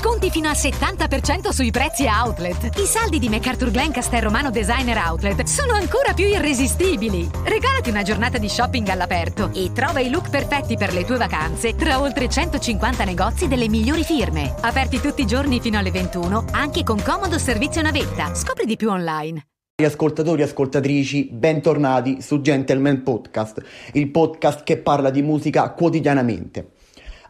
[0.00, 2.70] Sconti fino al 70% sui prezzi outlet.
[2.78, 3.92] I saldi di MacArthur Glen
[4.22, 7.28] Romano Designer Outlet sono ancora più irresistibili.
[7.44, 11.74] Regalati una giornata di shopping all'aperto e trova i look perfetti per le tue vacanze
[11.76, 14.54] tra oltre 150 negozi delle migliori firme.
[14.62, 18.34] Aperti tutti i giorni fino alle 21, anche con comodo servizio navetta.
[18.34, 19.48] Scopri di più online.
[19.84, 23.62] Ascoltatori e ascoltatrici, bentornati su Gentleman Podcast,
[23.92, 26.72] il podcast che parla di musica quotidianamente.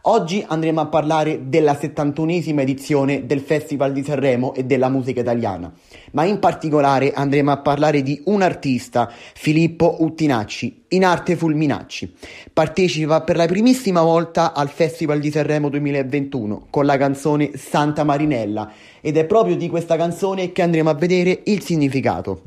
[0.05, 5.71] Oggi andremo a parlare della 71esima edizione del Festival di Sanremo e della musica italiana,
[6.13, 12.15] ma in particolare andremo a parlare di un artista, Filippo Uttinacci, in arte Fulminacci.
[12.51, 18.71] Partecipa per la primissima volta al Festival di Sanremo 2021 con la canzone Santa Marinella
[19.01, 22.41] ed è proprio di questa canzone che andremo a vedere il significato.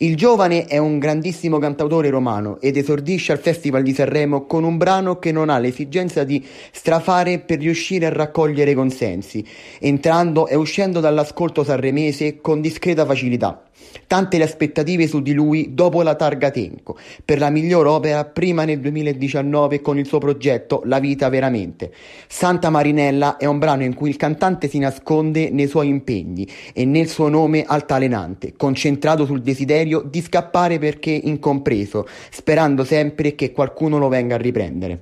[0.00, 4.76] Il giovane è un grandissimo cantautore romano ed esordisce al Festival di Sanremo con un
[4.76, 9.44] brano che non ha l'esigenza di strafare per riuscire a raccogliere consensi,
[9.80, 13.67] entrando e uscendo dall'ascolto sanremese con discreta facilità.
[14.06, 18.64] Tante le aspettative su di lui dopo la targa Tenco, per la miglior opera prima
[18.64, 21.92] nel 2019 con il suo progetto La vita veramente.
[22.26, 26.84] Santa Marinella è un brano in cui il cantante si nasconde nei suoi impegni e
[26.84, 33.98] nel suo nome altalenante, concentrato sul desiderio di scappare perché incompreso, sperando sempre che qualcuno
[33.98, 35.00] lo venga a riprendere.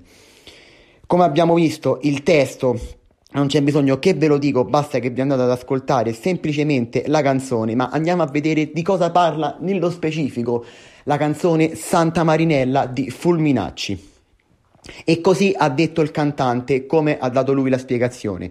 [1.06, 2.76] Come abbiamo visto, il testo
[3.36, 7.20] non c'è bisogno che ve lo dico, basta che vi andate ad ascoltare semplicemente la
[7.20, 10.64] canzone, ma andiamo a vedere di cosa parla nello specifico
[11.04, 14.14] la canzone Santa Marinella di Fulminacci.
[15.04, 18.50] E così ha detto il cantante, come ha dato lui la spiegazione.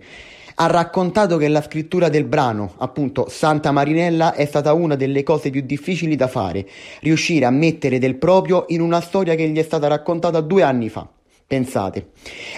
[0.53, 5.49] Ha raccontato che la scrittura del brano, appunto Santa Marinella, è stata una delle cose
[5.49, 6.63] più difficili da fare,
[7.01, 10.89] riuscire a mettere del proprio in una storia che gli è stata raccontata due anni
[10.89, 11.09] fa.
[11.47, 12.11] Pensate.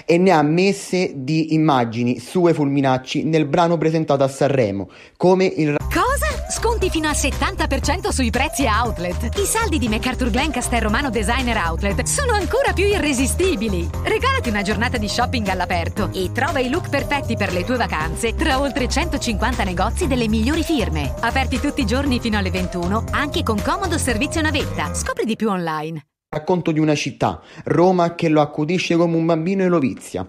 [0.06, 5.76] E ne ha messe di immagini sue fulminacci nel brano presentato a Sanremo, come il...
[5.78, 6.28] Cosa?
[6.50, 9.36] Sconti fino al 70% sui prezzi outlet.
[9.36, 13.86] I saldi di MacArthur Glen Romano Designer Outlet sono ancora più irresistibili.
[14.02, 18.34] Regalati una giornata di shopping all'aperto e trova i look perfetti per le tue vacanze
[18.34, 21.14] tra oltre 150 negozi delle migliori firme.
[21.20, 24.94] Aperti tutti i giorni fino alle 21, anche con comodo servizio navetta.
[24.94, 26.02] Scopri di più online.
[26.38, 30.24] Racconto di una città, Roma, che lo accudisce come un bambino e lo vizia.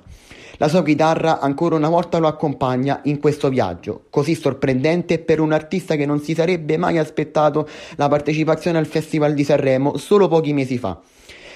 [0.57, 5.51] La sua chitarra ancora una volta lo accompagna in questo viaggio, così sorprendente per un
[5.51, 10.51] artista che non si sarebbe mai aspettato la partecipazione al Festival di Sanremo solo pochi
[10.51, 10.99] mesi fa.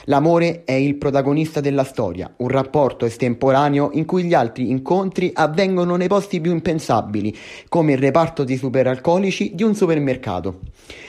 [0.05, 5.95] L'amore è il protagonista della storia, un rapporto estemporaneo in cui gli altri incontri avvengono
[5.95, 7.35] nei posti più impensabili,
[7.69, 10.59] come il reparto di superalcolici di un supermercato.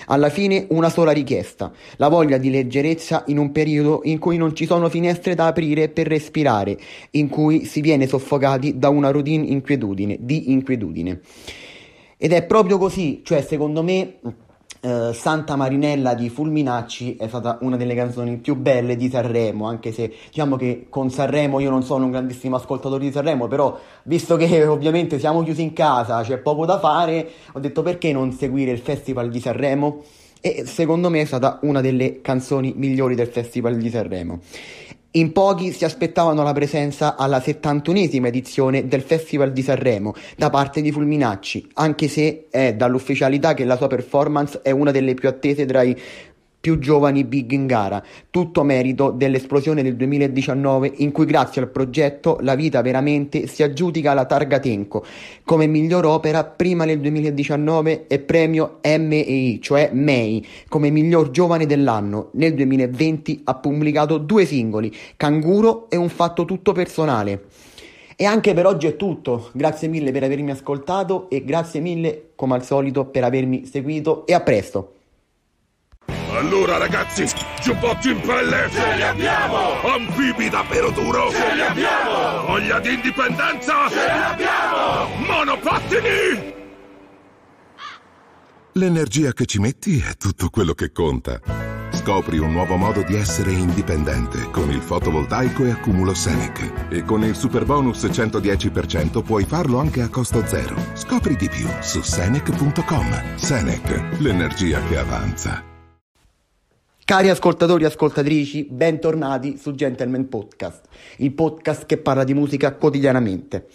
[0.07, 4.55] Alla fine una sola richiesta, la voglia di leggerezza in un periodo in cui non
[4.55, 6.79] ci sono finestre da aprire per respirare,
[7.13, 11.21] in cui si viene soffocati da una routine inquietudine, di inquietudine.
[12.17, 14.19] Ed è proprio così, cioè secondo me
[14.85, 19.93] Uh, Santa Marinella di Fulminacci è stata una delle canzoni più belle di Sanremo, anche
[19.93, 24.37] se diciamo che con Sanremo io non sono un grandissimo ascoltatore di Sanremo, però visto
[24.37, 28.73] che ovviamente siamo chiusi in casa, c'è poco da fare, ho detto perché non seguire
[28.73, 30.03] il Festival di Sanremo?
[30.43, 34.41] E secondo me è stata una delle canzoni migliori del Festival di Sanremo.
[35.17, 40.81] In pochi si aspettavano la presenza alla 71esima edizione del Festival di Sanremo da parte
[40.81, 45.67] di Fulminacci, anche se è dall'ufficialità che la sua performance è una delle più attese
[45.67, 45.97] tra i
[46.65, 52.39] più giovani big in gara, tutto merito dell'esplosione del 2019 in cui grazie al progetto
[52.41, 55.05] La vita veramente si aggiudica la targa Tenco
[55.45, 62.31] come miglior opera prima nel 2019 e premio MEI, cioè MEI, come miglior giovane dell'anno.
[62.33, 67.45] Nel 2020 ha pubblicato due singoli, Canguro e Un fatto tutto personale.
[68.17, 72.55] E anche per oggi è tutto, grazie mille per avermi ascoltato e grazie mille come
[72.55, 74.94] al solito per avermi seguito e a presto.
[76.37, 77.27] Allora ragazzi,
[77.63, 78.69] giubbotti in pelle!
[78.71, 79.81] Ce li abbiamo!
[79.83, 81.31] Anfibi davvero duro!
[81.31, 82.47] Ce li abbiamo!
[82.47, 83.89] Voglia di indipendenza!
[83.89, 85.15] Ce li abbiamo!
[85.27, 86.53] Monopattini!
[88.73, 91.41] L'energia che ci metti è tutto quello che conta.
[91.93, 96.89] Scopri un nuovo modo di essere indipendente con il fotovoltaico e accumulo Senec.
[96.91, 100.75] E con il super bonus 110% puoi farlo anche a costo zero.
[100.95, 103.37] Scopri di più su Senec.com.
[103.37, 105.74] Senec, l'energia che avanza.
[107.07, 110.87] Cari ascoltatori e ascoltatrici, bentornati su Gentleman Podcast,
[111.19, 113.67] il podcast che parla di musica quotidianamente.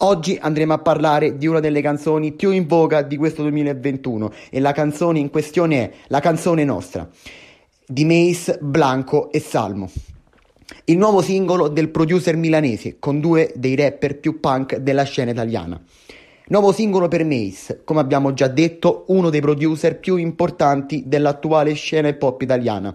[0.00, 4.60] Oggi andremo a parlare di una delle canzoni più in voga di questo 2021 e
[4.60, 7.08] la canzone in questione è la canzone nostra
[7.86, 9.90] di Mace, Blanco e Salmo.
[10.84, 15.82] Il nuovo singolo del producer milanese con due dei rapper più punk della scena italiana.
[16.46, 22.08] Nuovo singolo per Mace, come abbiamo già detto, uno dei producer più importanti dell'attuale scena
[22.08, 22.94] hip hop italiana.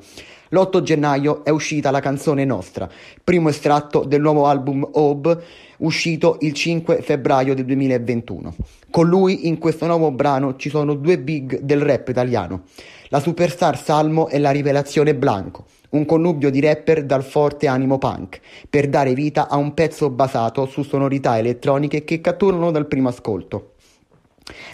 [0.52, 2.90] L'8 gennaio è uscita la canzone Nostra,
[3.24, 5.44] primo estratto del nuovo album Hope,
[5.78, 8.56] uscito il 5 febbraio del 2021.
[8.90, 12.64] Con lui in questo nuovo brano ci sono due big del rap italiano,
[13.10, 18.40] la superstar Salmo e la rivelazione Blanco un connubio di rapper dal forte animo punk,
[18.70, 23.74] per dare vita a un pezzo basato su sonorità elettroniche che catturano dal primo ascolto.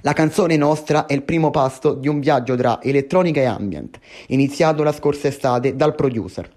[0.01, 4.83] La canzone nostra è il primo pasto di un viaggio tra elettronica e ambient, iniziato
[4.83, 6.49] la scorsa estate dal producer.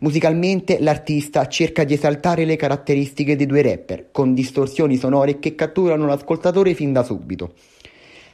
[0.00, 6.06] Musicalmente l'artista cerca di esaltare le caratteristiche dei due rapper, con distorsioni sonore che catturano
[6.06, 7.52] l'ascoltatore fin da subito.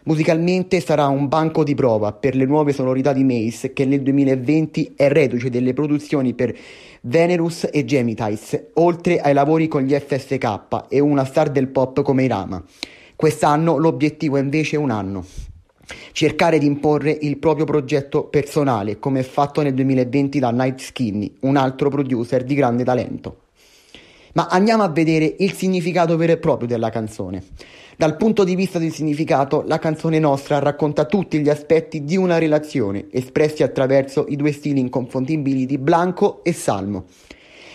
[0.05, 4.95] Musicalmente sarà un banco di prova per le nuove sonorità di Mace che nel 2020
[4.97, 6.57] è reduce delle produzioni per
[7.03, 12.25] Venerus e Gemitice, oltre ai lavori con gli FSK e una star del pop come
[12.25, 12.65] Irama.
[13.19, 15.27] Quest'anno l'obiettivo è invece un anno.
[16.13, 21.57] Cercare di imporre il proprio progetto personale, come fatto nel 2020 da Night Skinny, un
[21.57, 23.39] altro producer di grande talento.
[24.35, 27.43] Ma andiamo a vedere il significato vero e proprio della canzone.
[27.97, 32.39] Dal punto di vista del significato, la canzone nostra racconta tutti gli aspetti di una
[32.39, 37.07] relazione, espressi attraverso i due stili inconfondibili di Blanco e Salmo.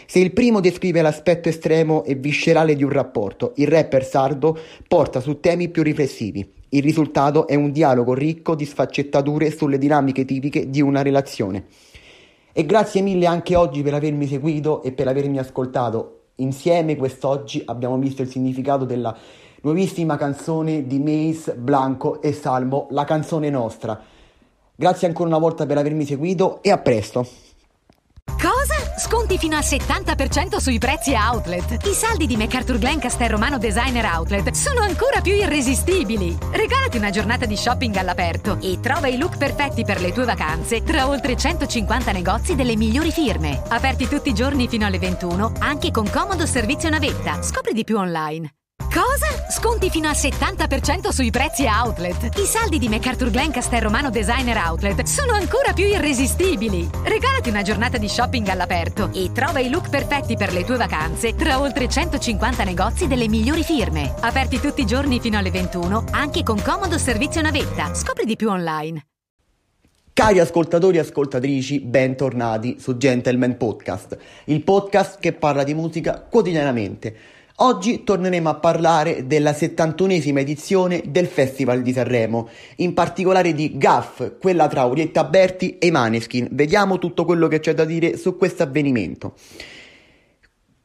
[0.05, 4.57] Se il primo descrive l'aspetto estremo e viscerale di un rapporto, il rapper sardo
[4.87, 6.47] porta su temi più riflessivi.
[6.69, 11.65] Il risultato è un dialogo ricco di sfaccettature sulle dinamiche tipiche di una relazione.
[12.51, 16.19] E grazie mille anche oggi per avermi seguito e per avermi ascoltato.
[16.35, 19.15] Insieme quest'oggi abbiamo visto il significato della
[19.61, 23.99] nuovissima canzone di Mace, Blanco e Salmo, la canzone nostra.
[24.75, 27.27] Grazie ancora una volta per avermi seguito e a presto.
[28.97, 31.85] Sconti fino al 70% sui prezzi outlet.
[31.85, 36.37] I saldi di MacArthur Glen Romano Designer Outlet sono ancora più irresistibili.
[36.51, 40.83] Regalati una giornata di shopping all'aperto e trova i look perfetti per le tue vacanze
[40.83, 43.61] tra oltre 150 negozi delle migliori firme.
[43.67, 47.41] Aperti tutti i giorni fino alle 21, anche con comodo servizio navetta.
[47.41, 48.53] Scopri di più online.
[48.77, 49.22] Cosa?
[49.53, 52.39] Sconti fino al 70% sui prezzi outlet.
[52.39, 56.89] I saldi di MacArthur Glen Romano Designer Outlet sono ancora più irresistibili.
[57.03, 61.35] Regalati una giornata di shopping all'aperto e trova i look perfetti per le tue vacanze
[61.35, 64.15] tra oltre 150 negozi delle migliori firme.
[64.21, 67.93] Aperti tutti i giorni fino alle 21, anche con comodo servizio navetta.
[67.93, 69.05] Scopri di più online.
[70.13, 77.41] Cari ascoltatori e ascoltatrici, bentornati su Gentleman Podcast, il podcast che parla di musica quotidianamente.
[77.63, 84.33] Oggi torneremo a parlare della 71esima edizione del Festival di Sanremo, in particolare di Gaff,
[84.37, 86.49] quella tra Orietta Berti e Maneskin.
[86.51, 89.35] Vediamo tutto quello che c'è da dire su questo avvenimento.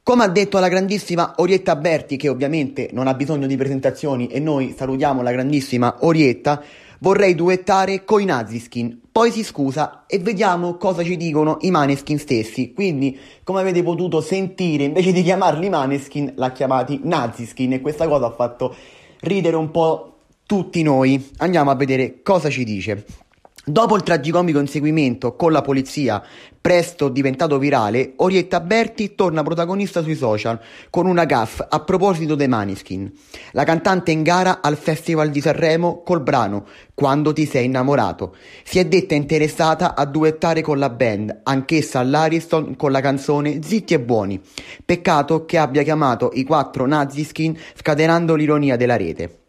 [0.04, 4.38] Come ha detto la grandissima Orietta Berti, che ovviamente non ha bisogno di presentazioni e
[4.38, 6.62] noi salutiamo la grandissima Orietta,
[7.00, 9.00] vorrei duettare coi Naziskin.
[9.10, 12.72] Poi si scusa e vediamo cosa ci dicono i Maneskin stessi.
[12.72, 18.26] Quindi, come avete potuto sentire, invece di chiamarli Maneskin, l'ha chiamati Naziskin e questa cosa
[18.26, 18.74] ha fatto
[19.20, 21.30] ridere un po' tutti noi.
[21.38, 23.04] Andiamo a vedere cosa ci dice.
[23.64, 26.22] Dopo il tragicomico inseguimento con la polizia,
[26.58, 30.58] presto diventato virale, Orietta Berti torna protagonista sui social
[30.88, 33.12] con una gaff a proposito dei Maniskin.
[33.52, 38.36] La cantante in gara al Festival di Sanremo col brano Quando ti sei innamorato.
[38.64, 43.92] Si è detta interessata a duettare con la band, anch'essa all'Ariston con la canzone Zitti
[43.92, 44.40] e Buoni.
[44.82, 49.40] Peccato che abbia chiamato i quattro Naziskin scatenando l'ironia della rete.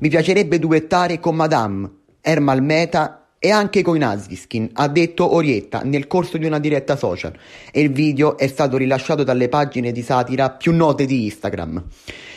[0.00, 6.06] Mi piacerebbe duettare con Madame, Ermal Meta e anche coi Naziskin, ha detto Orietta nel
[6.06, 7.32] corso di una diretta social
[7.72, 11.82] e il video è stato rilasciato dalle pagine di satira più note di Instagram.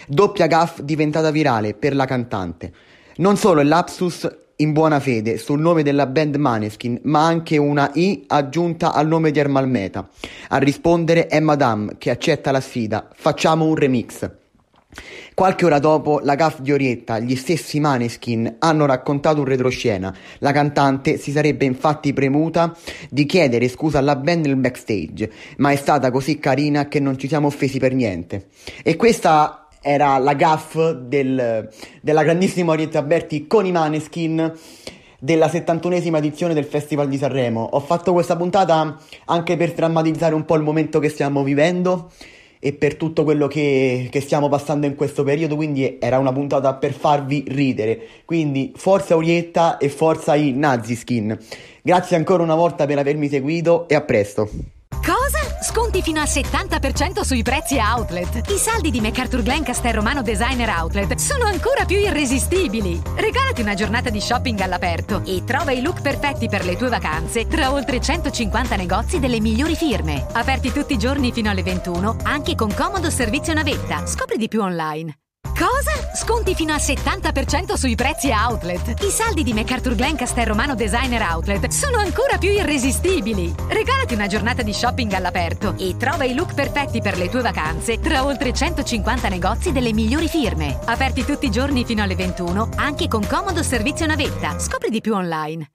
[0.07, 2.72] Doppia gaff diventata virale per la cantante.
[3.17, 7.91] Non solo il lapsus in buona fede sul nome della band Maneskin, ma anche una
[7.95, 10.07] I aggiunta al nome di Ermal Meta.
[10.50, 13.10] A rispondere è Madame che accetta la sfida.
[13.13, 14.29] Facciamo un remix.
[15.33, 20.15] Qualche ora dopo la gaff di Orietta, gli stessi Maneskin hanno raccontato un retroscena.
[20.39, 22.75] La cantante si sarebbe infatti premuta
[23.09, 27.27] di chiedere scusa alla band nel backstage, ma è stata così carina che non ci
[27.27, 28.47] siamo offesi per niente.
[28.83, 31.69] E questa era la gaff del,
[32.01, 34.53] della grandissima Orietta Berti con i Maneskin
[35.19, 37.62] della 71esima edizione del Festival di Sanremo.
[37.62, 42.12] Ho fatto questa puntata anche per drammatizzare un po' il momento che stiamo vivendo
[42.65, 46.74] e per tutto quello che, che, stiamo passando in questo periodo, quindi era una puntata
[46.75, 48.00] per farvi ridere.
[48.24, 51.38] Quindi forza Orietta e forza i Naziskin.
[51.82, 54.50] Grazie ancora una volta per avermi seguito e a presto.
[55.63, 58.50] Sconti fino al 70% sui prezzi outlet.
[58.50, 63.01] I saldi di MacArthur Glen Castellromano Designer Outlet sono ancora più irresistibili.
[63.15, 67.48] Regalati una giornata di shopping all'aperto e trova i look perfetti per le tue vacanze
[67.48, 70.27] tra oltre 150 negozi delle migliori firme.
[70.34, 74.05] Aperti tutti i giorni fino alle 21, anche con comodo servizio navetta.
[74.05, 75.23] Scopri di più online.
[75.57, 76.15] Cosa?
[76.15, 79.01] Sconti fino al 70% sui prezzi outlet.
[79.03, 83.53] I saldi di MacArthur Glen Castellromano Designer Outlet sono ancora più irresistibili.
[83.67, 88.00] Regalati una giornata di shopping all'aperto e trova i look perfetti per le tue vacanze
[88.00, 90.79] tra oltre 150 negozi delle migliori firme.
[90.86, 94.57] Aperti tutti i giorni fino alle 21, anche con comodo servizio navetta.
[94.57, 95.69] Scopri di più online.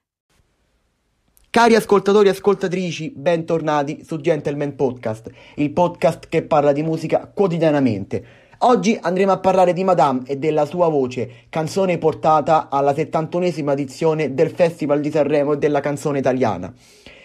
[1.49, 8.48] Cari ascoltatori e ascoltatrici, bentornati su Gentleman Podcast, il podcast che parla di musica quotidianamente.
[8.61, 14.33] Oggi andremo a parlare di Madame e della sua voce, canzone portata alla 71esima edizione
[14.33, 16.73] del Festival di Sanremo della canzone italiana.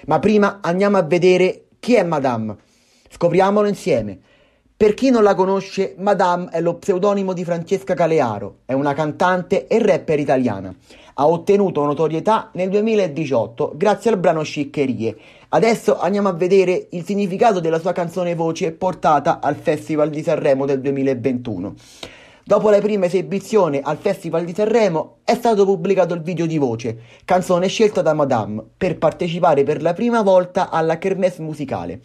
[0.07, 2.55] Ma prima andiamo a vedere chi è Madame.
[3.11, 4.17] Scopriamolo insieme.
[4.77, 9.67] Per chi non la conosce, Madame è lo pseudonimo di Francesca Calearo, è una cantante
[9.67, 10.73] e rapper italiana
[11.15, 15.17] ha ottenuto notorietà nel 2018 grazie al brano Sciccherie.
[15.55, 20.67] Adesso andiamo a vedere il significato della sua canzone voce portata al Festival di Sanremo
[20.67, 21.75] del 2021.
[22.43, 26.99] Dopo la prima esibizione al Festival di Sanremo è stato pubblicato il video di voce,
[27.25, 32.01] canzone scelta da Madame, per partecipare per la prima volta alla kermesse musicale.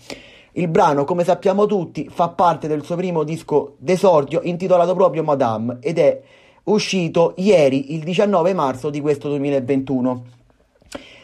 [0.52, 5.80] Il brano, come sappiamo tutti, fa parte del suo primo disco d'esordio intitolato proprio Madame
[5.82, 6.22] ed è
[6.66, 10.38] uscito ieri, il 19 marzo di questo 2021.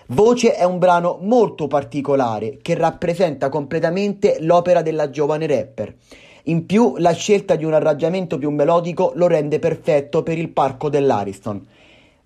[0.09, 5.95] Voce è un brano molto particolare che rappresenta completamente l'opera della giovane rapper.
[6.43, 10.89] In più, la scelta di un arrangiamento più melodico lo rende perfetto per il parco
[10.89, 11.65] dell'Ariston.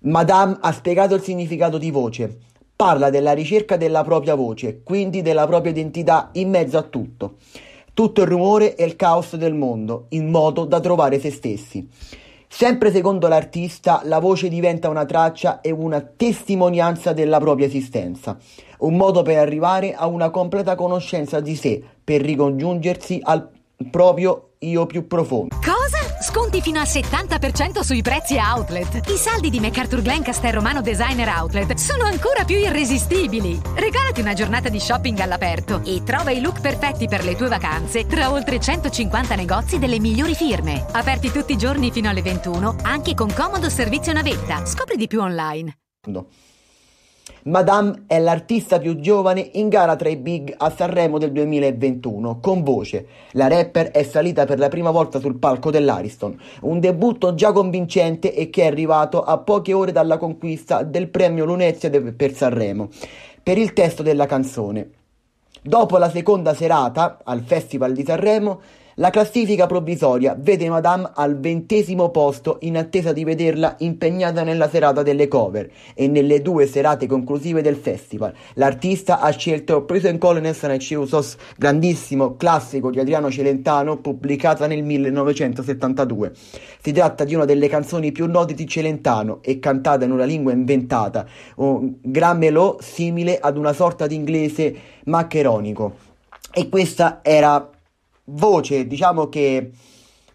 [0.00, 2.40] Madame ha spiegato il significato di voce.
[2.76, 7.36] Parla della ricerca della propria voce, quindi della propria identità in mezzo a tutto.
[7.94, 11.88] Tutto il rumore e il caos del mondo, in modo da trovare se stessi.
[12.52, 18.36] Sempre secondo l'artista, la voce diventa una traccia e una testimonianza della propria esistenza,
[18.78, 23.48] un modo per arrivare a una completa conoscenza di sé, per ricongiungersi al
[23.88, 25.54] proprio io più profondo.
[26.30, 29.08] Sconti fino al 70% sui prezzi outlet.
[29.08, 33.60] I saldi di MacArthur Glen Castellromano Designer Outlet sono ancora più irresistibili.
[33.74, 38.06] Regalati una giornata di shopping all'aperto e trova i look perfetti per le tue vacanze
[38.06, 40.86] tra oltre 150 negozi delle migliori firme.
[40.92, 44.64] Aperti tutti i giorni fino alle 21, anche con comodo servizio navetta.
[44.64, 45.78] Scopri di più online.
[46.06, 46.28] No.
[47.44, 52.62] Madame è l'artista più giovane in gara tra i big a Sanremo del 2021, con
[52.62, 53.06] voce.
[53.32, 58.34] La rapper è salita per la prima volta sul palco dell'Ariston, un debutto già convincente
[58.34, 62.90] e che è arrivato a poche ore dalla conquista del premio Lunezia per Sanremo,
[63.42, 64.90] per il testo della canzone.
[65.62, 68.60] Dopo la seconda serata, al Festival di Sanremo,
[69.00, 75.02] la classifica provvisoria vede Madame al ventesimo posto in attesa di vederla impegnata nella serata
[75.02, 78.34] delle cover e nelle due serate conclusive del festival.
[78.54, 86.32] L'artista ha scelto Prison Colonels and Chiusos, grandissimo classico di Adriano Celentano, pubblicata nel 1972.
[86.82, 90.52] Si tratta di una delle canzoni più note di Celentano e cantata in una lingua
[90.52, 91.26] inventata,
[91.56, 96.08] un gran melò simile ad una sorta di inglese maccheronico.
[96.52, 97.66] E questa era
[98.24, 99.70] voce, diciamo che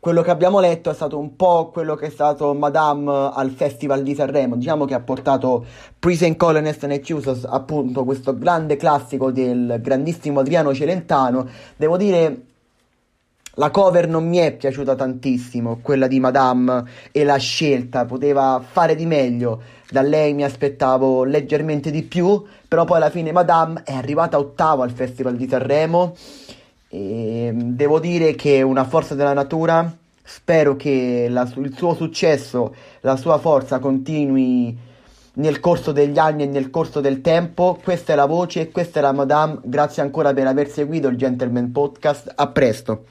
[0.06, 4.04] quello che abbiamo letto è stato un po' quello che è stato Madame al Festival
[4.04, 5.65] di Sanremo, diciamo che ha portato
[5.98, 11.48] Prison Colonist and Accusers, appunto questo grande classico del grandissimo Adriano Celentano.
[11.75, 12.42] Devo dire,
[13.56, 18.94] la cover non mi è piaciuta tantissimo, quella di Madame e la scelta, poteva fare
[18.94, 23.94] di meglio, da lei mi aspettavo leggermente di più, però poi alla fine Madame è
[23.94, 26.13] arrivata ottava al Festival di Sanremo
[26.95, 29.93] e ehm, devo dire che è una forza della natura.
[30.23, 34.75] Spero che la, il suo successo, la sua forza continui
[35.33, 37.77] nel corso degli anni e nel corso del tempo.
[37.83, 39.59] Questa è la voce, questa è la Madame.
[39.63, 42.31] Grazie ancora per aver seguito il Gentleman Podcast.
[42.33, 43.03] A presto.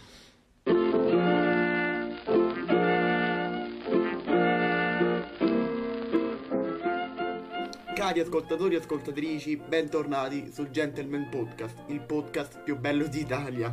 [7.95, 13.73] Cari ascoltatori e ascoltatrici, bentornati sul Gentleman Podcast, il podcast più bello d'Italia.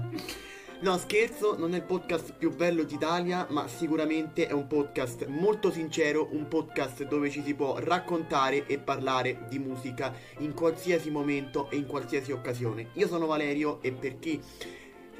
[0.82, 5.72] No, scherzo, non è il podcast più bello d'Italia, ma sicuramente è un podcast molto
[5.72, 11.68] sincero, un podcast dove ci si può raccontare e parlare di musica in qualsiasi momento
[11.72, 12.90] e in qualsiasi occasione.
[12.94, 14.40] Io sono Valerio e per chi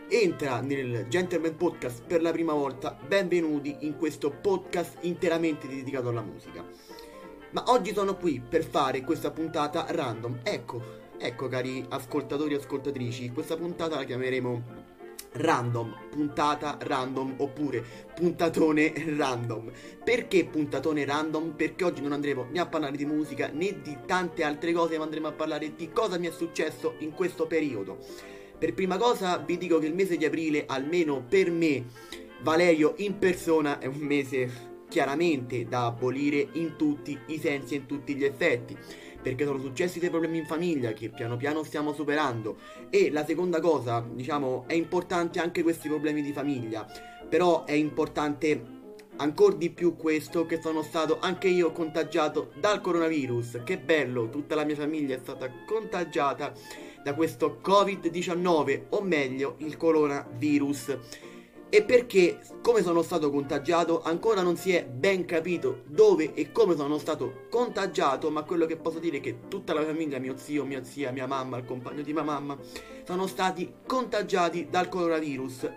[0.10, 6.22] entra nel Gentleman Podcast per la prima volta, benvenuti in questo podcast interamente dedicato alla
[6.22, 6.64] musica.
[7.52, 10.40] Ma oggi sono qui per fare questa puntata random.
[10.44, 10.82] Ecco,
[11.18, 14.90] ecco cari ascoltatori e ascoltatrici, questa puntata la chiameremo
[15.34, 17.84] random, puntata random oppure
[18.16, 19.70] puntatone random.
[20.02, 21.52] Perché puntatone random?
[21.52, 25.04] Perché oggi non andremo né a parlare di musica né di tante altre cose, ma
[25.04, 27.98] andremo a parlare di cosa mi è successo in questo periodo.
[28.58, 31.86] Per prima cosa vi dico che il mese di aprile, almeno per me,
[32.44, 37.86] Valerio in persona, è un mese chiaramente da abolire in tutti i sensi e in
[37.86, 38.78] tutti gli effetti
[39.22, 42.58] perché sono successi dei problemi in famiglia che piano piano stiamo superando
[42.90, 46.86] e la seconda cosa, diciamo, è importante anche questi problemi di famiglia,
[47.30, 48.80] però è importante
[49.18, 53.62] ancora di più questo che sono stato anche io contagiato dal coronavirus.
[53.64, 56.52] Che bello, tutta la mia famiglia è stata contagiata
[57.04, 60.98] da questo Covid-19 o meglio il coronavirus
[61.74, 66.76] e perché, come sono stato contagiato, ancora non si è ben capito dove e come
[66.76, 70.66] sono stato contagiato, ma quello che posso dire è che tutta la famiglia, mio zio,
[70.66, 72.58] mia zia, mia mamma, il compagno di mia mamma,
[73.06, 75.72] sono stati contagiati dal coronavirus.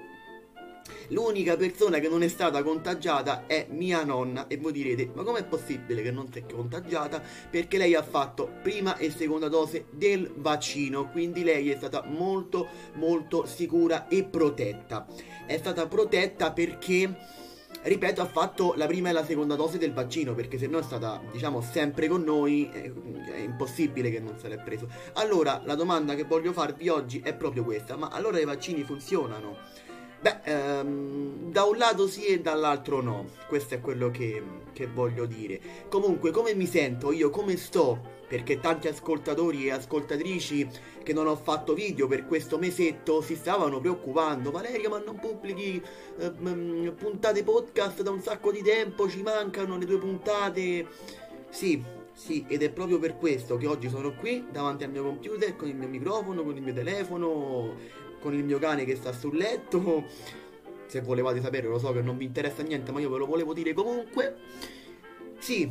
[1.09, 5.45] L'unica persona che non è stata contagiata è mia nonna e voi direte ma com'è
[5.45, 7.23] possibile che non si è contagiata?
[7.51, 12.67] Perché lei ha fatto prima e seconda dose del vaccino, quindi lei è stata molto
[12.95, 15.07] molto sicura e protetta
[15.47, 17.43] è stata protetta perché
[17.83, 20.83] ripeto, ha fatto la prima e la seconda dose del vaccino, perché se no è
[20.83, 22.91] stata, diciamo, sempre con noi, è,
[23.31, 24.89] è, impossibile che non se l'è preso.
[25.15, 29.59] Allora, la domanda che voglio farvi oggi è proprio questa, ma allora i vaccini funzionano?
[30.25, 35.27] Beh, ehm, da un lato sì e dall'altro no, questo è quello che, che voglio
[35.27, 35.61] dire.
[35.91, 40.67] Comunque, come mi sento io, come sto perché tanti ascoltatori e ascoltatrici
[41.03, 44.51] che non ho fatto video per questo mesetto si stavano preoccupando.
[44.51, 45.83] Valeria, ma non pubblichi
[46.19, 50.87] eh, mm, puntate podcast da un sacco di tempo, ci mancano le tue puntate.
[51.51, 55.55] Sì, sì, ed è proprio per questo che oggi sono qui davanti al mio computer
[55.55, 57.77] con il mio microfono, con il mio telefono,
[58.25, 60.05] con il mio cane che sta sul letto.
[60.87, 63.53] Se volevate sapere, lo so che non vi interessa niente, ma io ve lo volevo
[63.53, 64.37] dire comunque.
[65.39, 65.71] Sì,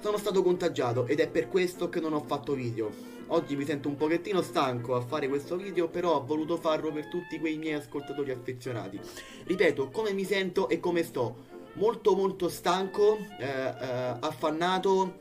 [0.00, 2.90] sono stato contagiato ed è per questo che non ho fatto video.
[3.28, 7.06] Oggi mi sento un pochettino stanco a fare questo video, però ho voluto farlo per
[7.06, 8.98] tutti quei miei ascoltatori affezionati.
[9.44, 11.50] Ripeto, come mi sento e come sto.
[11.74, 15.20] Molto molto stanco, eh, eh, affannato,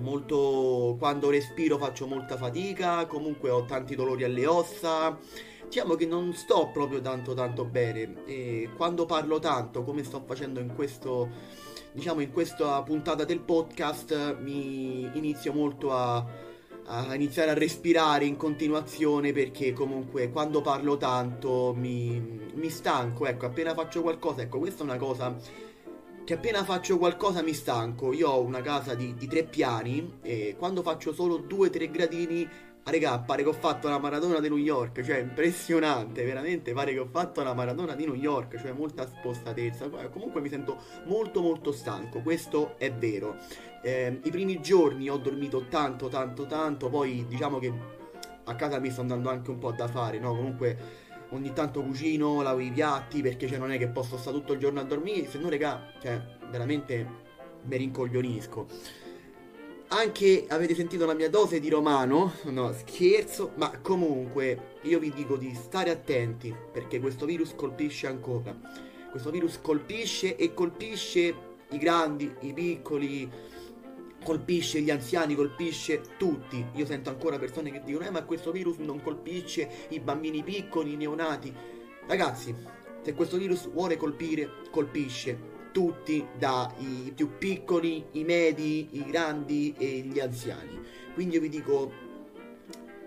[0.00, 5.18] molto quando respiro faccio molta fatica, comunque ho tanti dolori alle ossa.
[5.72, 10.60] Diciamo che non sto proprio tanto tanto bene e quando parlo tanto, come sto facendo
[10.60, 11.30] in questo
[11.92, 16.22] diciamo in questa puntata del podcast mi inizio molto a,
[16.84, 22.20] a iniziare a respirare in continuazione perché comunque quando parlo tanto mi,
[22.52, 25.34] mi stanco, ecco, appena faccio qualcosa, ecco, questa è una cosa
[26.22, 28.12] che appena faccio qualcosa mi stanco.
[28.12, 32.46] Io ho una casa di, di tre piani e quando faccio solo due tre gradini
[32.84, 36.92] Ah, regà, pare che ho fatto la maratona di New York, cioè impressionante, veramente pare
[36.92, 39.88] che ho fatto la maratona di New York, cioè molta spostatezza.
[40.10, 43.36] Comunque mi sento molto molto stanco, questo è vero.
[43.82, 47.72] Eh, I primi giorni ho dormito tanto tanto tanto, poi diciamo che
[48.42, 50.34] a casa mi sto andando anche un po' da fare, no?
[50.34, 50.76] Comunque
[51.30, 54.58] ogni tanto cucino, lavo i piatti perché cioè, non è che posso stare tutto il
[54.58, 57.06] giorno a dormire, se no regà, cioè veramente
[57.62, 58.66] mi rincoglionisco.
[59.94, 65.36] Anche avete sentito la mia dose di romano, no scherzo, ma comunque io vi dico
[65.36, 68.58] di stare attenti perché questo virus colpisce ancora.
[69.10, 71.34] Questo virus colpisce e colpisce
[71.72, 73.30] i grandi, i piccoli,
[74.24, 76.64] colpisce gli anziani, colpisce tutti.
[76.72, 80.94] Io sento ancora persone che dicono, eh ma questo virus non colpisce i bambini piccoli,
[80.94, 81.54] i neonati.
[82.06, 82.56] Ragazzi,
[83.02, 90.00] se questo virus vuole colpire, colpisce tutti, dai più piccoli, i medi, i grandi e
[90.00, 90.80] gli anziani.
[91.14, 91.92] Quindi io vi dico,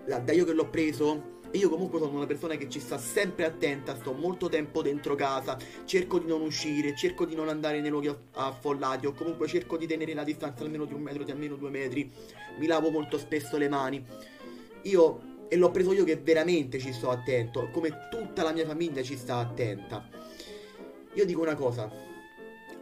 [0.04, 3.44] da io che l'ho preso, e io comunque sono una persona che ci sta sempre
[3.44, 7.90] attenta, sto molto tempo dentro casa, cerco di non uscire, cerco di non andare nei
[7.90, 11.56] luoghi affollati o comunque cerco di tenere la distanza almeno di un metro, di almeno
[11.56, 12.10] due metri,
[12.58, 14.04] mi lavo molto spesso le mani.
[14.82, 19.02] Io, e l'ho preso io che veramente ci sto attento, come tutta la mia famiglia
[19.02, 20.08] ci sta attenta.
[21.14, 21.90] Io dico una cosa,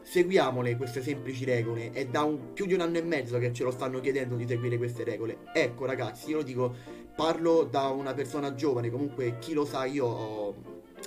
[0.05, 1.91] seguiamole queste semplici regole.
[1.91, 4.47] È da un, più di un anno e mezzo che ce lo stanno chiedendo di
[4.47, 5.39] seguire queste regole.
[5.53, 6.75] Ecco ragazzi, io lo dico,
[7.17, 10.55] parlo da una persona giovane, comunque chi lo sa, io ho,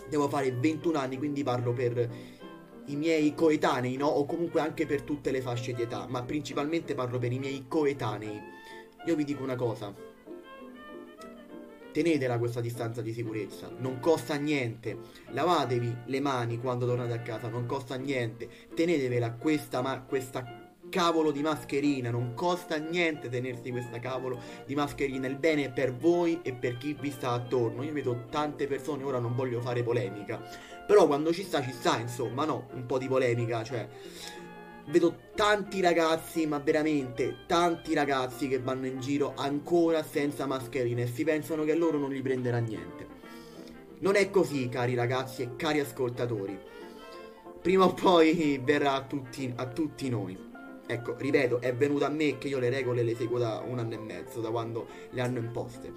[0.09, 2.09] devo fare 21 anni, quindi parlo per
[2.85, 4.07] i miei coetanei, no?
[4.07, 7.65] O comunque anche per tutte le fasce di età, ma principalmente parlo per i miei
[7.67, 8.41] coetanei.
[9.05, 9.93] Io vi dico una cosa,
[12.03, 17.47] tenetela questa distanza di sicurezza, non costa niente, lavatevi le mani quando tornate a casa,
[17.47, 23.97] non costa niente, tenetevela questa, ma, questa cavolo di mascherina, non costa niente tenersi questa
[23.97, 27.81] cavolo di mascherina, il bene è per voi e per chi vi sta attorno.
[27.81, 30.39] Io vedo tante persone, ora non voglio fare polemica,
[30.85, 33.87] però quando ci sta ci sta, insomma, no, un po' di polemica, cioè
[34.87, 41.07] vedo tanti ragazzi, ma veramente tanti ragazzi che vanno in giro ancora senza mascherine e
[41.07, 43.15] si pensano che loro non li prenderà niente.
[43.99, 46.57] Non è così, cari ragazzi e cari ascoltatori.
[47.61, 50.45] Prima o poi verrà a tutti, a tutti noi.
[50.85, 53.95] Ecco, ripeto, è venuto a me che io le regole le seguo da un anno
[53.95, 55.91] e mezzo, da quando le hanno imposte.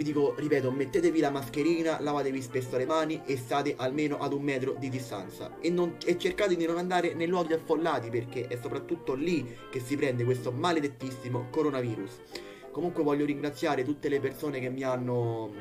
[0.00, 4.40] Vi dico, ripeto, mettetevi la mascherina, lavatevi spesso le mani e state almeno ad un
[4.40, 5.58] metro di distanza.
[5.60, 9.78] E, non, e, cercate di non andare nei luoghi affollati perché è soprattutto lì che
[9.78, 12.18] si prende questo maledettissimo coronavirus.
[12.70, 15.52] Comunque voglio ringraziare tutte le persone che mi hanno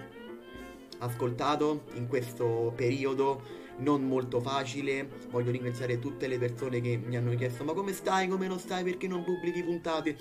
[0.99, 5.07] ascoltato in questo periodo non molto facile.
[5.29, 8.83] Voglio ringraziare tutte le persone che mi hanno chiesto ma come stai, come non stai,
[8.83, 10.17] perché non pubblichi puntate.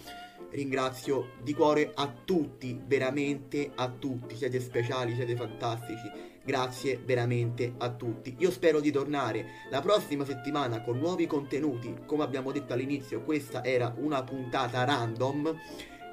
[0.50, 6.10] Ringrazio di cuore a tutti, veramente a tutti, siete speciali, siete fantastici.
[6.42, 8.34] Grazie veramente a tutti.
[8.38, 11.94] Io spero di tornare la prossima settimana con nuovi contenuti.
[12.06, 15.54] Come abbiamo detto all'inizio, questa era una puntata random.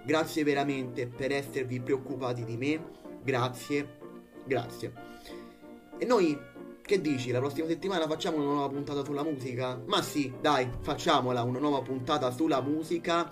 [0.06, 2.84] Grazie veramente per esservi preoccupati di me.
[3.24, 3.98] Grazie,
[4.46, 4.92] grazie.
[5.98, 6.38] E noi
[6.86, 7.32] che dici?
[7.32, 9.82] La prossima settimana facciamo una nuova puntata sulla musica?
[9.86, 13.32] Ma sì, dai, facciamola una nuova puntata sulla musica.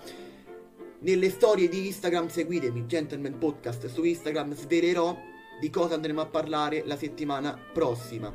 [1.00, 5.16] Nelle storie di Instagram seguitemi, Gentleman Podcast su Instagram, svelerò
[5.60, 8.34] di cosa andremo a parlare la settimana prossima.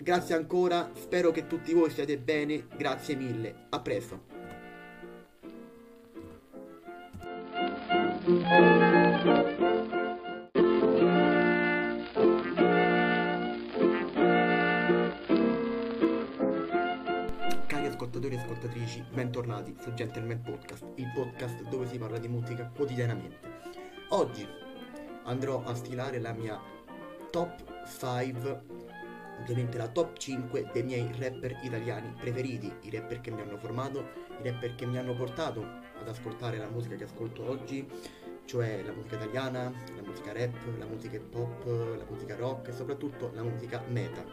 [0.00, 4.34] Grazie ancora, spero che tutti voi stiate bene, grazie mille, a presto.
[18.16, 23.36] Ascoltatori e ascoltatrici, bentornati su Gentleman Podcast, il podcast dove si parla di musica quotidianamente.
[24.10, 24.48] Oggi
[25.24, 26.58] andrò a stilare la mia
[27.30, 28.62] top 5,
[29.40, 34.08] ovviamente la top 5 dei miei rapper italiani preferiti, i rapper che mi hanno formato,
[34.40, 35.60] i rapper che mi hanno portato
[36.00, 37.86] ad ascoltare la musica che ascolto oggi,
[38.46, 42.72] cioè la musica italiana, la musica rap, la musica hip hop, la musica rock e
[42.72, 44.24] soprattutto la musica meta.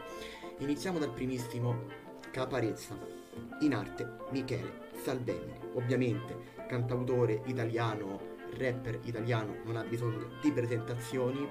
[0.59, 3.12] Iniziamo dal primissimo Caparezza
[3.59, 5.57] in arte Michele Salvemini.
[5.73, 8.19] Ovviamente cantautore italiano,
[8.57, 11.47] rapper italiano, non ha bisogno di presentazioni.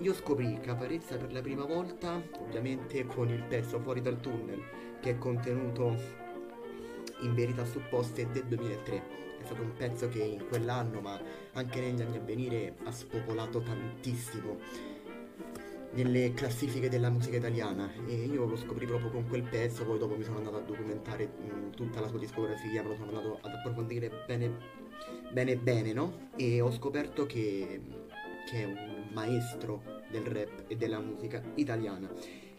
[0.00, 4.62] Io scoprì Caparezza per la prima volta, ovviamente con il pezzo Fuori dal tunnel,
[5.00, 5.96] che è contenuto
[7.20, 9.14] in verità supposte del 2003.
[9.40, 11.18] È stato un pezzo che in quell'anno, ma
[11.52, 14.58] anche negli anni a venire, ha spopolato tantissimo
[15.96, 20.14] nelle classifiche della musica italiana e io lo scoprì proprio con quel pezzo, poi dopo
[20.14, 23.52] mi sono andato a documentare mh, tutta la sua discografia, me lo sono andato ad
[23.52, 24.84] approfondire bene
[25.32, 26.28] bene bene, no?
[26.36, 27.80] E ho scoperto che,
[28.48, 32.08] che è un maestro del rap e della musica italiana.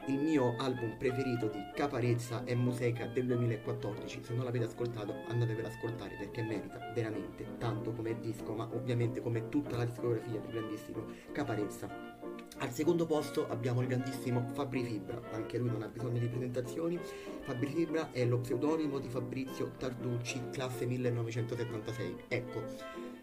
[0.07, 4.23] Il mio album preferito di Caparezza è Museca del 2014.
[4.23, 9.21] Se non l'avete ascoltato, andatevelo ad ascoltare perché merita veramente tanto come disco, ma ovviamente
[9.21, 12.06] come tutta la discografia del grandissimo Caparezza.
[12.59, 16.99] Al secondo posto abbiamo il grandissimo Fabri Fibra, anche lui non ha bisogno di presentazioni.
[17.41, 22.15] Fabri Fibra è lo pseudonimo di Fabrizio Tarducci, classe 1976.
[22.27, 22.63] Ecco,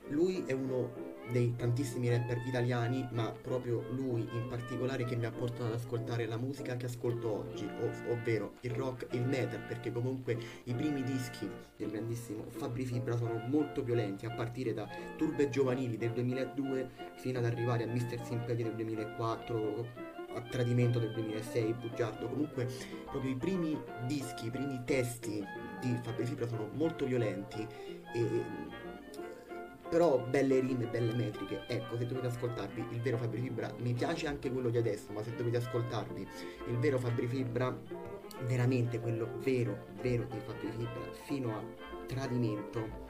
[0.09, 5.31] lui è uno dei tantissimi rapper italiani, ma proprio lui in particolare che mi ha
[5.31, 9.61] portato ad ascoltare la musica che ascolto oggi, ov- ovvero il rock e il metal,
[9.61, 14.89] perché comunque i primi dischi del grandissimo Fabri Fibra sono molto violenti, a partire da
[15.17, 18.25] Turbe Giovanili del 2002 fino ad arrivare a Mr.
[18.25, 22.69] Simpati del 2004 a Tradimento del 2006, Bugiardo, comunque
[23.11, 25.43] proprio i primi dischi, i primi testi
[25.81, 27.67] di Fabri Fibra sono molto violenti
[28.13, 28.84] e
[29.89, 31.65] però belle rime, belle metriche.
[31.67, 35.23] Ecco, se dovete ascoltarvi il vero Fabri Fibra, mi piace anche quello di adesso, ma
[35.23, 36.29] se dovete ascoltarvi
[36.69, 37.77] il vero Fabri Fibra,
[38.47, 41.63] veramente quello vero, vero di Fabri Fibra, fino a
[42.07, 43.03] tradimento,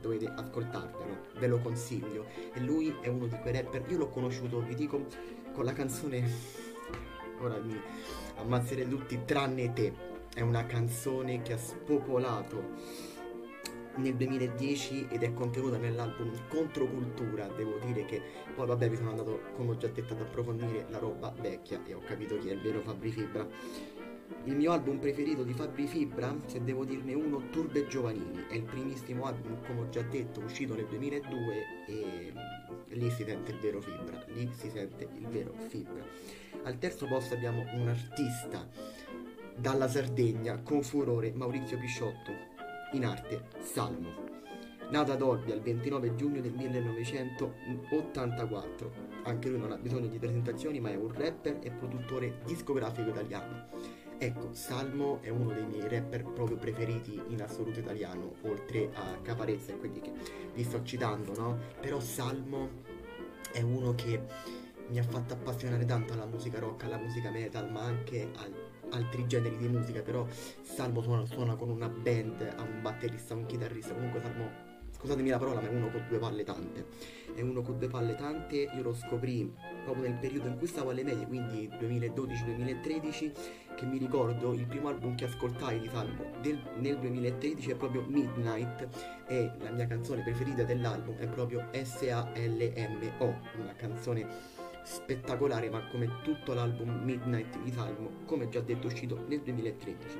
[0.00, 2.26] dovete ascoltarvelo, ve lo consiglio.
[2.52, 5.06] E lui è uno di quei rapper, io l'ho conosciuto, vi dico,
[5.52, 6.22] con la canzone,
[7.40, 7.80] ora mi
[8.36, 10.10] ammazzerete tutti tranne te.
[10.34, 13.20] È una canzone che ha spopolato
[13.96, 17.46] nel 2010 ed è contenuta nell'album Controcultura.
[17.48, 18.20] Devo dire che
[18.54, 21.94] poi vabbè mi sono andato, come ho già detto, ad approfondire la roba vecchia e
[21.94, 23.46] ho capito chi è il vero Fabri Fibra.
[24.44, 28.62] Il mio album preferito di Fabri Fibra, se devo dirne uno, Turbe Giovanili, è il
[28.62, 31.54] primissimo album, come ho già detto, uscito nel 2002
[31.86, 32.32] e
[32.88, 36.02] lì si sente il vero Fibra, lì si sente il vero Fibra.
[36.64, 38.66] Al terzo posto abbiamo un artista
[39.54, 42.32] dalla Sardegna con furore, Maurizio Pisciotto,
[42.92, 44.30] in arte Salmo.
[44.90, 48.92] Nato ad Olbia il 29 giugno del 1984,
[49.24, 53.68] anche lui non ha bisogno di presentazioni ma è un rapper e produttore discografico italiano.
[54.18, 59.72] Ecco, Salmo è uno dei miei rapper proprio preferiti in assoluto italiano, oltre a Caparezza
[59.72, 60.12] e quelli che
[60.54, 61.58] vi sto citando, no?
[61.80, 62.68] Però Salmo
[63.52, 64.20] è uno che
[64.88, 68.61] mi ha fatto appassionare tanto alla musica rock, alla musica metal, ma anche al
[68.92, 70.26] altri generi di musica, però
[70.62, 74.70] Salmo suona, suona, con una band, ha un batterista, un chitarrista, comunque Salmo
[75.02, 76.86] scusatemi la parola, ma è uno con due palle tante.
[77.34, 79.52] È uno con due palle tante, io lo scoprì
[79.84, 83.32] proprio nel periodo in cui stavo alle medie, quindi 2012-2013,
[83.74, 88.04] che mi ricordo il primo album che ascoltai di Salmo del, nel 2013 è proprio
[88.06, 88.86] Midnight
[89.26, 94.26] e la mia canzone preferita dell'album è proprio S-A-L-M-O, una canzone
[94.84, 100.18] spettacolare ma come tutto l'album Midnight di Salmo, come già detto uscito nel 2013.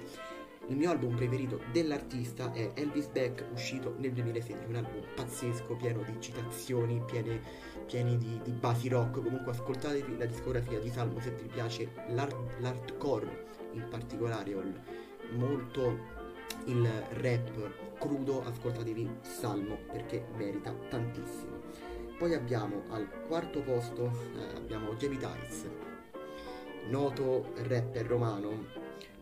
[0.69, 6.03] Il mio album preferito dell'artista è Elvis Beck, uscito nel 2016, un album pazzesco, pieno
[6.03, 7.41] di citazioni, piene,
[7.87, 9.23] pieni di, di, basi rock.
[9.23, 14.63] Comunque ascoltatevi la discografia di Salmo se vi piace l'art, l'hardcore in particolare, o
[15.33, 15.99] molto
[16.67, 21.52] il rap crudo, ascoltatevi Salmo perché merita tantissimo.
[22.23, 24.05] Poi abbiamo al quarto posto
[24.37, 25.69] eh, abbiamo Jamie Dice,
[26.89, 28.67] noto rapper romano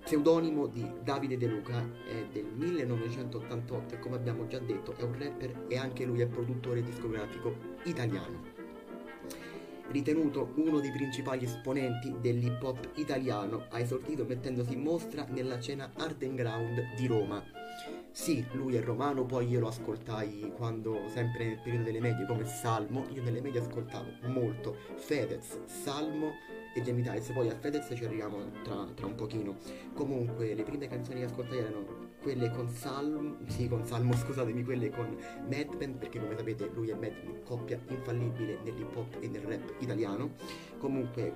[0.05, 5.19] pseudonimo di Davide De Luca, è del 1988 e come abbiamo già detto è un
[5.19, 8.43] rapper e anche lui è produttore discografico italiano.
[9.89, 15.91] Ritenuto uno dei principali esponenti dell'hip hop italiano, ha esordito mettendosi in mostra nella cena
[15.97, 17.60] Art and Ground di Roma.
[18.13, 22.45] Sì, lui è romano, poi io lo ascoltai quando, sempre nel periodo delle medie, come
[22.45, 26.33] Salmo, io nelle medie ascoltavo molto Fedez, Salmo
[26.75, 29.57] e Jamie Tights, poi a Fedez ci arriviamo tra, tra, un pochino.
[29.95, 34.91] Comunque le prime canzoni che ascoltai erano quelle con Salmo, sì con Salmo scusatemi, quelle
[34.91, 35.17] con
[35.49, 40.33] Madman, perché come sapete lui e Madman coppia infallibile nell'hip hop e nel rap italiano.
[40.79, 41.33] Comunque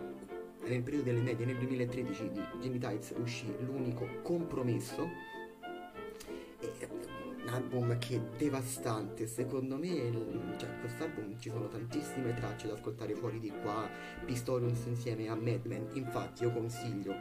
[0.67, 5.34] nel periodo delle medie, nel 2013 di Jamie Tights uscì l'unico compromesso
[7.47, 10.11] album che è devastante, secondo me,
[10.57, 13.89] cioè, quest'album ci sono tantissime tracce da ascoltare fuori di qua,
[14.25, 17.15] Pistorius insieme a Madman, infatti io consiglio,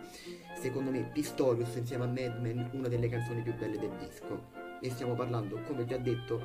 [0.60, 4.62] secondo me Pistorius insieme a Madman, una delle canzoni più belle del disco.
[4.84, 6.42] E stiamo parlando, come già detto,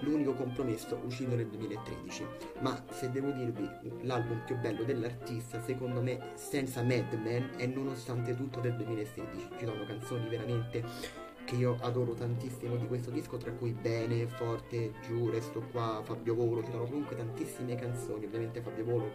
[0.00, 2.24] l'unico compromesso uscito nel 2013.
[2.60, 3.68] Ma se devo dirvi
[4.00, 9.48] l'album più bello dell'artista, secondo me, senza Madman, è nonostante tutto del 2016.
[9.58, 10.82] Ci sono canzoni veramente
[11.44, 16.34] che io adoro tantissimo di questo disco, tra cui Bene, Forte, Giù, Resto Qua, Fabio
[16.34, 19.10] Volo, ci sono comunque tantissime canzoni, ovviamente Fabio Volo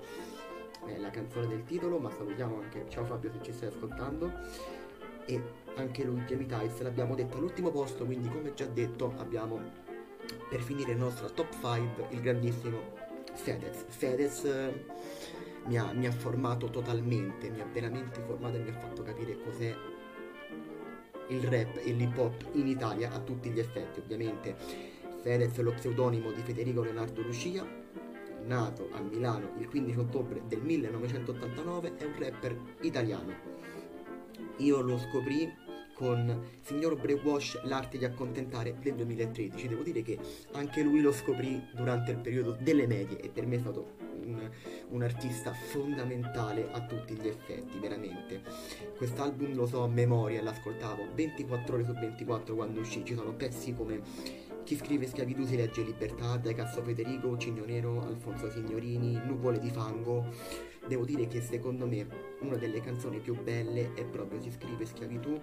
[0.86, 4.32] è la canzone del titolo, ma salutiamo anche, ciao Fabio se ci stai ascoltando,
[5.26, 5.42] e
[5.76, 9.60] anche lui, Jamie Tights, l'abbiamo detto all'ultimo posto, quindi come già detto abbiamo
[10.50, 12.80] per finire il nostro top 5 il grandissimo
[13.34, 13.86] Fedez.
[13.88, 14.86] Fedez eh,
[15.66, 19.38] mi ha, mi ha formato totalmente, mi ha veramente formato e mi ha fatto capire
[19.44, 19.76] cos'è
[21.30, 24.56] il rap e l'hip hop in Italia a tutti gli effetti ovviamente.
[25.22, 27.66] Fedez è lo pseudonimo di Federico Leonardo Lucia,
[28.46, 33.34] nato a Milano il 15 ottobre del 1989, è un rapper italiano.
[34.58, 39.68] Io lo scoprì con Signor Brewash L'arte di accontentare del 2013.
[39.68, 40.20] Devo dire che
[40.54, 44.50] anche lui lo scoprì durante il periodo delle medie e per me è stato un,
[44.90, 48.42] un artista fondamentale a tutti gli effetti, veramente.
[48.96, 53.74] Quest'album lo so a memoria, l'ascoltavo 24 ore su 24 quando uscì, ci sono pezzi
[53.74, 54.02] come
[54.68, 59.70] chi scrive schiavitù si legge libertà, dai Casso Federico, Cigno Nero, Alfonso Signorini, Nuvole di
[59.70, 60.26] fango.
[60.86, 62.06] Devo dire che secondo me
[62.42, 65.40] una delle canzoni più belle è proprio Si scrive schiavitù,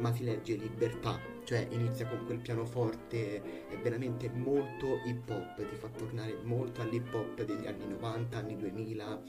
[0.00, 1.18] ma si legge libertà.
[1.44, 7.14] Cioè inizia con quel pianoforte, è veramente molto hip hop, ti fa tornare molto all'hip
[7.14, 9.22] hop degli anni 90, anni 2000.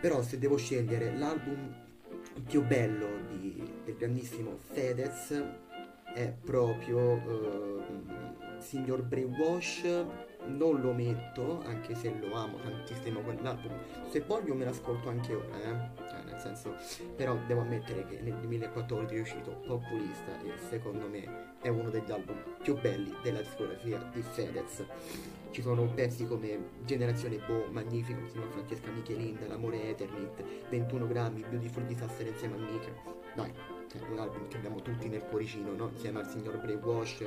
[0.00, 1.74] Però se devo scegliere l'album
[2.46, 5.65] più bello di, del grandissimo Fedez
[6.16, 7.82] è proprio uh,
[8.58, 9.84] Signor Brainwash
[10.46, 13.72] non lo metto anche se lo amo tantissimo quell'album.
[14.08, 16.08] Se voglio me l'ascolto anche ora eh?
[16.08, 16.74] cioè, nel senso
[17.14, 22.10] però devo ammettere che nel 2014 è uscito Populista e secondo me è uno degli
[22.10, 24.86] album più belli della discografia di Fedez.
[25.50, 31.44] Ci sono pezzi come Generazione Bo, Magnifico insieme a Francesca Michelin, L'amore Eternit 21 grammi,
[31.46, 33.75] Beautiful Disaster insieme a Mika dai
[34.08, 35.88] un album che abbiamo tutti nel cuoricino, no?
[35.92, 37.24] insieme al signor Brainwash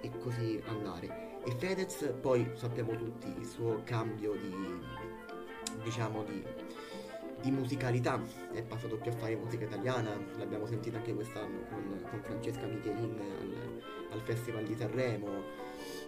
[0.00, 1.40] e così andare.
[1.44, 4.54] E Fedez poi sappiamo tutti il suo cambio di,
[5.82, 6.42] diciamo, di,
[7.42, 12.20] di musicalità, è passato più a fare musica italiana, l'abbiamo sentita anche quest'anno con, con
[12.22, 13.82] Francesca Michelin al,
[14.12, 15.28] al Festival di Sanremo,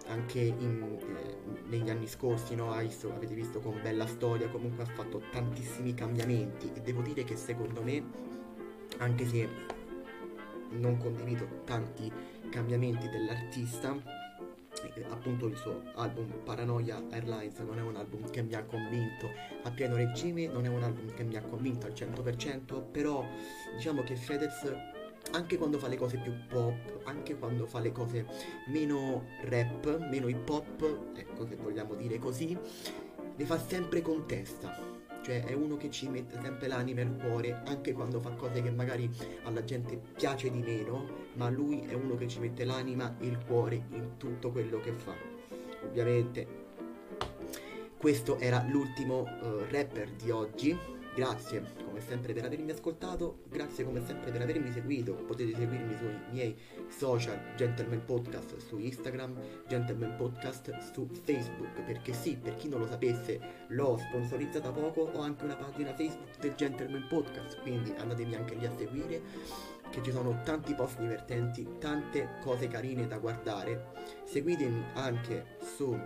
[0.07, 2.75] anche in, eh, negli anni scorsi, no?
[2.79, 7.35] visto, avete visto con Bella Storia, comunque ha fatto tantissimi cambiamenti e devo dire che
[7.35, 8.03] secondo me,
[8.97, 9.47] anche se
[10.71, 12.11] non condivido tanti
[12.49, 13.95] cambiamenti dell'artista,
[14.95, 19.29] eh, appunto il suo album Paranoia Airlines non è un album che mi ha convinto
[19.63, 23.25] a pieno regime, non è un album che mi ha convinto al 100%, però
[23.75, 24.95] diciamo che Fedez
[25.31, 28.25] anche quando fa le cose più pop, anche quando fa le cose
[28.67, 32.57] meno rap, meno hip hop, ecco se vogliamo dire così,
[33.35, 34.96] le fa sempre con testa.
[35.27, 38.61] Cioè è uno che ci mette sempre l'anima e il cuore, anche quando fa cose
[38.61, 39.11] che magari
[39.43, 43.37] alla gente piace di meno, ma lui è uno che ci mette l'anima e il
[43.45, 45.13] cuore in tutto quello che fa.
[45.83, 46.47] Ovviamente
[47.97, 50.79] questo era l'ultimo uh, rapper di oggi
[51.17, 56.15] Grazie come sempre per avermi ascoltato, grazie come sempre per avermi seguito, potete seguirmi sui
[56.29, 56.55] miei
[56.89, 59.35] social Gentleman Podcast su Instagram,
[59.67, 65.21] Gentleman Podcast su Facebook, perché sì, per chi non lo sapesse l'ho sponsorizzata poco, ho
[65.21, 69.21] anche una pagina Facebook del Gentleman Podcast, quindi andatemi anche lì a seguire,
[69.89, 73.87] che ci sono tanti post divertenti, tante cose carine da guardare,
[74.23, 75.99] seguitemi anche su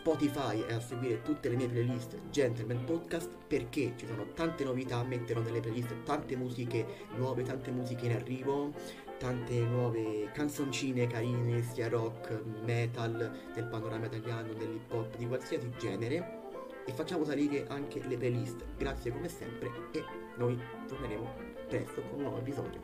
[0.00, 5.02] Spotify e a seguire tutte le mie playlist Gentleman Podcast perché ci sono tante novità,
[5.02, 6.86] metterò nelle playlist tante musiche
[7.16, 8.72] nuove, tante musiche in arrivo,
[9.18, 16.38] tante nuove canzoncine carine, sia rock, metal, del panorama italiano, dell'hip hop, di qualsiasi genere
[16.86, 18.64] e facciamo salire anche le playlist.
[18.78, 20.02] Grazie come sempre e
[20.36, 20.58] noi
[20.88, 21.28] torneremo
[21.68, 22.80] presto con un nuovo episodio.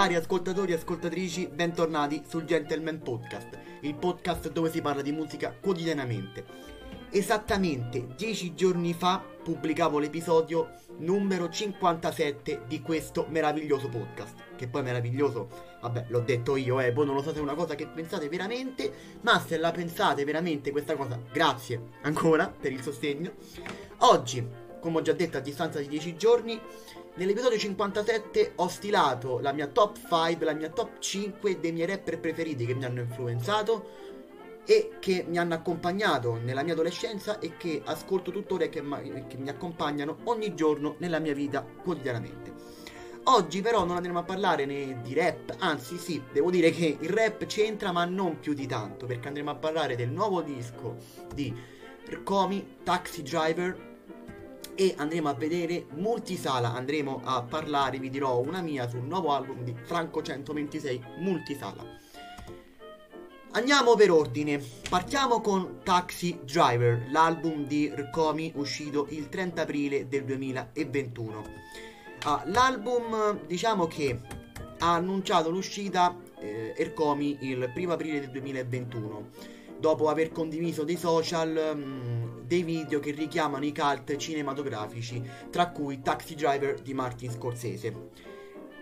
[0.00, 3.48] Cari ascoltatori e ascoltatrici, bentornati sul Gentleman Podcast,
[3.82, 6.46] il podcast dove si parla di musica quotidianamente.
[7.10, 14.54] Esattamente dieci giorni fa pubblicavo l'episodio numero 57 di questo meraviglioso podcast.
[14.56, 15.50] Che poi meraviglioso,
[15.82, 18.30] vabbè, l'ho detto io, eh, voi non lo so se è una cosa che pensate
[18.30, 23.32] veramente, ma se la pensate veramente questa cosa, grazie ancora per il sostegno.
[23.98, 24.48] Oggi,
[24.80, 26.58] come ho già detto a distanza di dieci giorni,
[27.14, 32.20] Nell'episodio 57 ho stilato la mia top 5, la mia top 5 dei miei rapper
[32.20, 33.98] preferiti che mi hanno influenzato
[34.64, 39.00] e che mi hanno accompagnato nella mia adolescenza e che ascolto tuttora e che, ma-
[39.00, 42.54] che mi accompagnano ogni giorno nella mia vita quotidianamente.
[43.24, 47.08] Oggi però non andremo a parlare né di rap, anzi sì, devo dire che il
[47.10, 50.96] rap c'entra ma non più di tanto, perché andremo a parlare del nuovo disco
[51.34, 51.54] di
[52.22, 53.89] Comi, Taxi Driver,
[54.80, 59.62] e andremo a vedere Multisala, andremo a parlare, vi dirò una mia sul nuovo album
[59.62, 61.84] di Franco 126 Multisala.
[63.50, 70.24] Andiamo per ordine, partiamo con Taxi Driver, l'album di Rkomi uscito il 30 aprile del
[70.24, 71.44] 2021.
[72.22, 74.18] Ah, l'album diciamo che
[74.78, 79.28] ha annunciato l'uscita eh, Ercomi il 1 aprile del 2021
[79.80, 85.70] dopo aver condiviso dei social mh, mm, dei video che richiamano i cult cinematografici, tra
[85.70, 88.08] cui Taxi Driver di Martin Scorsese.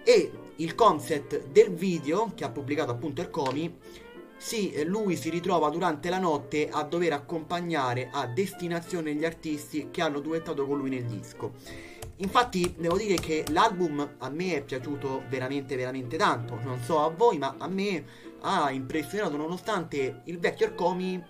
[0.05, 3.79] E il concept del video, che ha pubblicato appunto il Comi,
[4.39, 10.01] sì, lui si ritrova durante la notte a dover accompagnare a destinazione gli artisti che
[10.01, 11.55] hanno duettato con lui nel disco.
[12.21, 17.11] Infatti devo dire che l'album a me è piaciuto veramente veramente tanto, non so a
[17.11, 18.05] voi, ma a me
[18.41, 21.23] ha impressionato nonostante il vecchio Arcomi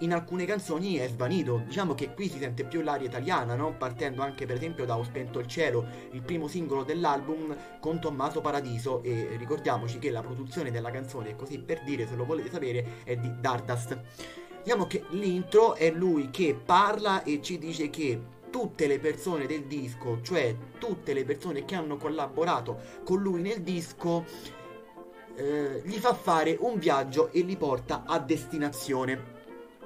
[0.00, 1.62] in alcune canzoni è svanito.
[1.66, 3.74] Diciamo che qui si sente più l'aria italiana, no?
[3.76, 8.40] partendo anche per esempio da Ho spento il cielo, il primo singolo dell'album con Tommaso
[8.40, 13.04] Paradiso e ricordiamoci che la produzione della canzone, così per dire se lo volete sapere,
[13.04, 13.98] è di Dardust.
[14.62, 19.64] Diciamo che l'intro è lui che parla e ci dice che tutte le persone del
[19.64, 24.24] disco, cioè tutte le persone che hanno collaborato con lui nel disco,
[25.36, 29.34] eh, gli fa fare un viaggio e li porta a destinazione.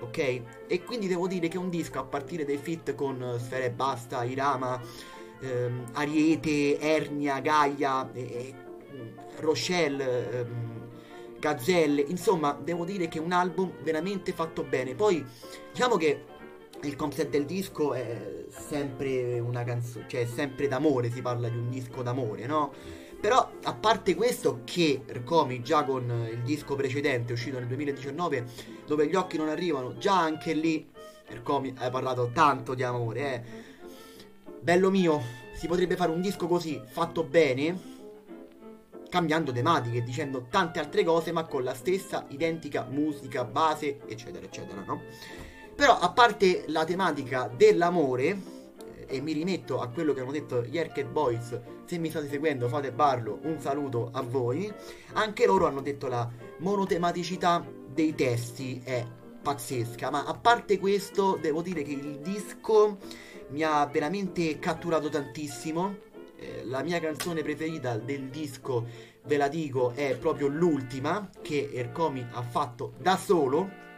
[0.01, 0.19] Ok?
[0.67, 4.81] E quindi devo dire che un disco a partire dai fit con Sfere Basta, Irama,
[5.41, 8.55] ehm, Ariete, Ernia, Gaia, eh,
[9.39, 10.79] Rochelle, ehm,
[11.39, 14.95] Gazzelle, insomma, devo dire che è un album veramente fatto bene.
[14.95, 15.25] Poi,
[15.73, 16.25] diciamo che
[16.83, 21.57] il concept del disco è sempre una canzone, cioè è sempre d'amore, si parla di
[21.57, 22.73] un disco d'amore, no?
[23.21, 28.47] Però a parte questo che Rcomi già con il disco precedente uscito nel 2019
[28.87, 30.89] dove gli occhi non arrivano, già anche lì
[31.29, 33.69] Rcomi hai parlato tanto di amore, eh.
[34.61, 35.23] Bello mio,
[35.55, 37.99] si potrebbe fare un disco così fatto bene
[39.11, 44.83] cambiando tematiche, dicendo tante altre cose, ma con la stessa identica musica, base, eccetera, eccetera,
[44.87, 45.03] no?
[45.75, 48.60] Però a parte la tematica dell'amore,
[49.11, 52.69] e mi rimetto a quello che hanno detto gli Arcade Boys, se mi state seguendo
[52.69, 54.73] fate barlo, un saluto a voi,
[55.15, 59.05] anche loro hanno detto la monotematicità dei testi è
[59.43, 62.99] pazzesca, ma a parte questo devo dire che il disco
[63.49, 66.09] mi ha veramente catturato tantissimo.
[66.37, 68.87] Eh, la mia canzone preferita del disco,
[69.25, 73.89] ve la dico, è proprio l'ultima che Ercomi ha fatto da solo.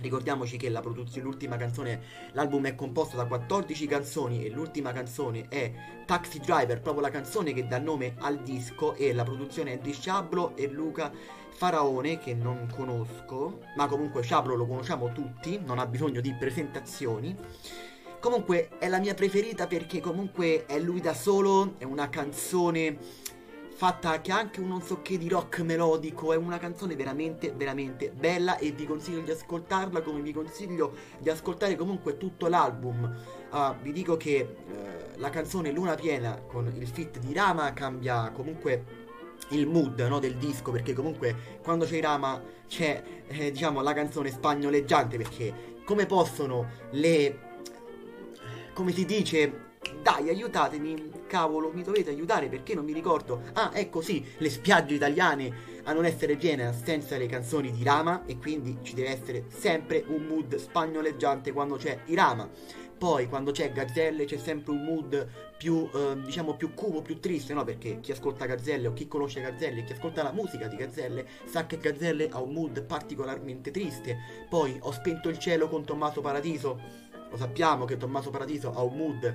[0.00, 0.70] Ricordiamoci che
[1.20, 2.00] l'ultima canzone,
[2.32, 5.72] l'album è composto da 14 canzoni e l'ultima canzone è
[6.04, 9.92] Taxi Driver, proprio la canzone che dà nome al disco e la produzione è di
[9.92, 11.12] Sciablo e Luca
[11.50, 17.36] Faraone che non conosco, ma comunque Sciablo lo conosciamo tutti, non ha bisogno di presentazioni.
[18.18, 22.98] Comunque è la mia preferita perché comunque è lui da solo, è una canzone
[23.84, 27.52] fatta che ha anche un non so che di rock melodico, è una canzone veramente
[27.52, 33.14] veramente bella e vi consiglio di ascoltarla come vi consiglio di ascoltare comunque tutto l'album.
[33.50, 38.30] Uh, vi dico che uh, la canzone Luna Piena con il fit di Rama cambia
[38.30, 39.02] comunque
[39.48, 44.30] il mood no, del disco perché comunque quando c'è Rama c'è eh, diciamo la canzone
[44.30, 47.38] spagnoleggiante perché come possono le
[48.72, 54.00] come si dice dai aiutatemi cavolo mi dovete aiutare perché non mi ricordo ah ecco
[54.00, 58.78] sì le spiagge italiane a non essere piene senza le canzoni di Rama e quindi
[58.82, 62.48] ci deve essere sempre un mood spagnoleggiante quando c'è Irama
[62.96, 67.52] poi quando c'è Gazzelle c'è sempre un mood più, eh, diciamo, più cubo, più triste,
[67.52, 67.64] no?
[67.64, 71.66] Perché chi ascolta Gazzelle o chi conosce Gazzelle, chi ascolta la musica di Gazzelle, sa
[71.66, 74.16] che Gazzelle ha un mood particolarmente triste.
[74.48, 76.80] Poi ho spento il cielo con Tommaso Paradiso,
[77.30, 79.34] lo sappiamo che Tommaso Paradiso ha un mood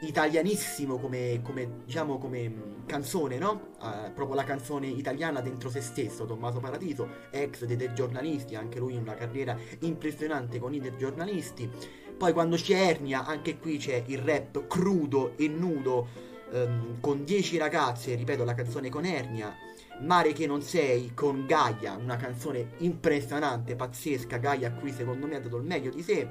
[0.00, 3.70] italianissimo come, come, diciamo come canzone, no?
[3.80, 8.78] Uh, proprio la canzone italiana dentro se stesso, Tommaso Paradiso, ex dei, dei giornalisti, anche
[8.78, 11.70] lui una carriera impressionante con i giornalisti.
[12.16, 16.08] Poi quando c'è Ernia, anche qui c'è il rap crudo e nudo
[16.50, 19.54] um, con 10 ragazze, ripeto la canzone con Ernia.
[20.00, 24.36] Mare che non sei con Gaia, una canzone impressionante, pazzesca.
[24.36, 26.28] Gaia qui secondo me ha dato il meglio di sé.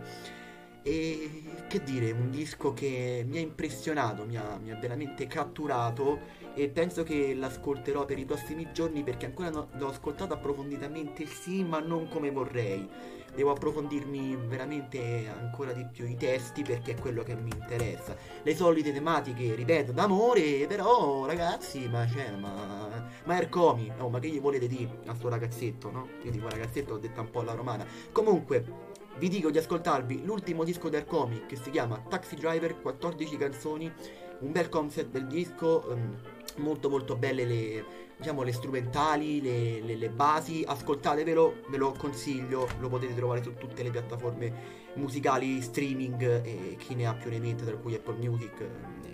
[0.87, 6.19] E che dire, un disco che mi ha impressionato, mi ha, mi ha veramente catturato
[6.53, 11.63] e penso che l'ascolterò per i prossimi giorni perché ancora no, l'ho ascoltato approfonditamente sì,
[11.63, 12.87] ma non come vorrei
[13.35, 18.15] devo approfondirmi veramente ancora di più i testi perché è quello che mi interessa.
[18.41, 24.29] Le solite tematiche, ripeto, d'amore, però ragazzi, ma c'è, ma, ma Ercomi, oh, ma che
[24.29, 26.07] gli volete dire a sto ragazzetto, no?
[26.23, 27.85] Io dico ragazzetto, l'ho detta un po' alla romana.
[28.11, 28.84] Comunque,
[29.17, 33.91] vi dico di ascoltarvi l'ultimo disco di Ercomi che si chiama Taxi Driver, 14 canzoni,
[34.39, 36.17] un bel concept del disco, um,
[36.57, 42.67] molto molto belle le diciamo le strumentali, le, le, le, basi, ascoltatevelo, ve lo consiglio,
[42.79, 47.39] lo potete trovare su tutte le piattaforme musicali, streaming e chi ne ha più ne
[47.39, 49.04] mette, tra cui Apple Music e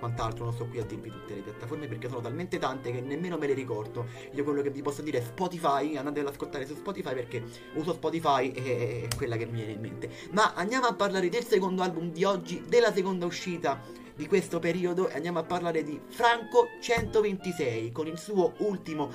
[0.00, 3.36] quant'altro, non sto qui a dirvi tutte le piattaforme perché sono talmente tante che nemmeno
[3.36, 4.06] me le ricordo.
[4.32, 7.44] Io quello che vi posso dire è Spotify, andate ad ascoltare su Spotify perché
[7.74, 10.10] uso Spotify e è quella che mi viene in mente.
[10.32, 13.80] Ma andiamo a parlare del secondo album di oggi, della seconda uscita
[14.16, 19.10] di questo periodo e andiamo a parlare di Franco 126 con il suo ultimo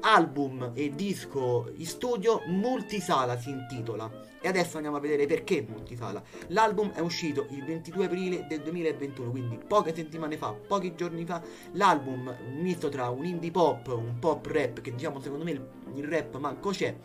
[0.00, 6.22] album e disco in studio Multisala si intitola e adesso andiamo a vedere perché Multisala
[6.48, 11.42] l'album è uscito il 22 aprile del 2021 quindi poche settimane fa pochi giorni fa
[11.72, 16.04] l'album misto tra un indie pop un pop rap che diciamo secondo me il, il
[16.04, 16.96] rap manco c'è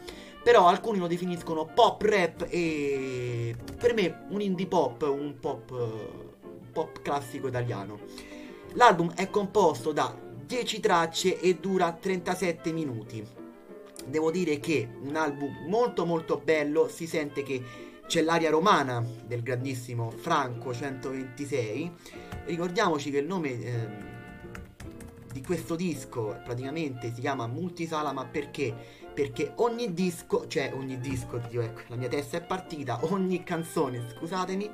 [0.44, 6.34] però alcuni lo definiscono pop rap e per me un indie pop un pop
[6.76, 8.00] pop classico italiano.
[8.74, 10.14] L'album è composto da
[10.46, 13.26] 10 tracce e dura 37 minuti.
[14.06, 17.64] Devo dire che un album molto molto bello, si sente che
[18.06, 21.92] c'è l'aria romana del grandissimo Franco 126.
[22.46, 23.88] Ricordiamoci che il nome eh,
[25.32, 28.74] di questo disco praticamente si chiama Multisala, ma perché?
[29.16, 34.08] Perché ogni disco, cioè ogni disco, Dio, ecco, la mia testa è partita, ogni canzone,
[34.16, 34.72] scusatemi,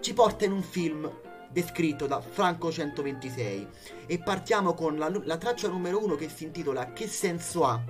[0.00, 1.10] ci porta in un film
[1.50, 3.68] descritto da Franco 126
[4.06, 7.82] e partiamo con la, la traccia numero uno che si intitola Che senso ha?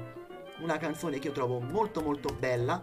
[0.60, 2.82] Una canzone che io trovo molto molto bella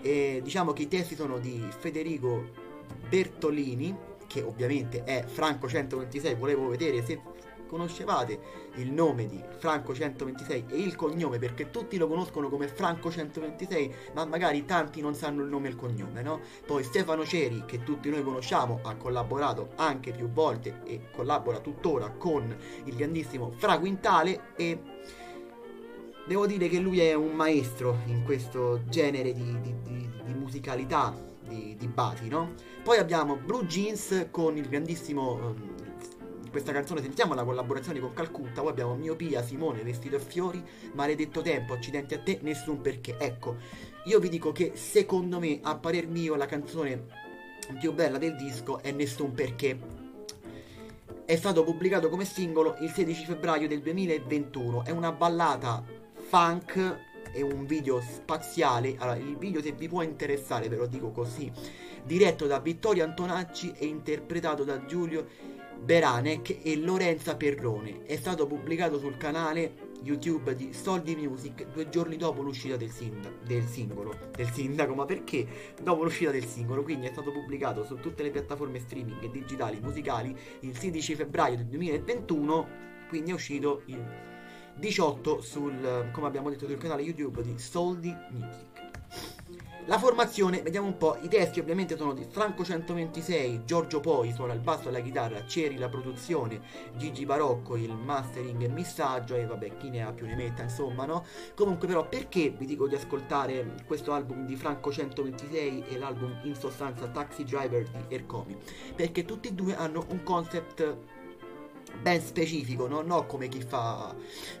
[0.00, 2.50] e diciamo che i testi sono di Federico
[3.08, 7.20] Bertolini che ovviamente è Franco 126 volevo vedere se
[7.70, 8.40] conoscevate
[8.74, 13.94] il nome di Franco 126 e il cognome, perché tutti lo conoscono come Franco 126,
[14.14, 16.40] ma magari tanti non sanno il nome e il cognome, no?
[16.66, 22.10] Poi Stefano Ceri, che tutti noi conosciamo, ha collaborato anche più volte e collabora tuttora
[22.10, 22.54] con
[22.84, 24.80] il grandissimo Fra Quintale e
[26.26, 31.16] devo dire che lui è un maestro in questo genere di, di, di, di musicalità,
[31.46, 32.54] di, di bati, no?
[32.82, 35.34] Poi abbiamo Blue Jeans con il grandissimo...
[35.34, 35.79] Um,
[36.50, 40.62] questa canzone sentiamo la collaborazione con Calcutta, poi abbiamo Miopia, Simone, Vestito e Fiori,
[40.94, 43.16] Maledetto Tempo, Accidenti a te, Nessun Perché.
[43.18, 43.56] Ecco,
[44.04, 47.06] io vi dico che secondo me, a parer mio, la canzone
[47.78, 49.78] più bella del disco è Nessun Perché.
[51.24, 55.84] È stato pubblicato come singolo il 16 febbraio del 2021, è una ballata
[56.14, 56.98] funk
[57.32, 58.96] e un video spaziale.
[58.98, 61.50] Allora, il video se vi può interessare, ve lo dico così,
[62.02, 65.26] diretto da Vittorio Antonacci e interpretato da Giulio
[65.82, 68.02] Beranek e Lorenza Perrone.
[68.04, 73.32] È stato pubblicato sul canale YouTube di Soldi Music due giorni dopo l'uscita del, sinda-
[73.44, 74.14] del singolo.
[74.34, 75.74] Del sindaco, ma perché?
[75.82, 79.80] Dopo l'uscita del singolo, quindi è stato pubblicato su tutte le piattaforme streaming e digitali
[79.80, 82.68] musicali il 16 febbraio del 2021,
[83.08, 84.04] quindi è uscito il
[84.76, 88.79] 18 sul, come abbiamo detto, sul canale YouTube di Soldi Music.
[89.86, 94.52] La formazione, vediamo un po', i testi ovviamente sono di Franco 126, Giorgio Poi suona
[94.52, 96.60] il basso e la chitarra, Ceri la produzione,
[96.96, 101.06] Gigi Barocco il mastering e missaggio e vabbè chi ne ha più ne metta insomma
[101.06, 101.24] no?
[101.54, 106.54] Comunque però perché vi dico di ascoltare questo album di Franco 126 e l'album in
[106.54, 108.56] sostanza Taxi Driver di Ercomi?
[108.94, 110.96] Perché tutti e due hanno un concept
[112.00, 113.00] ben specifico, no?
[113.00, 114.14] non come chi fa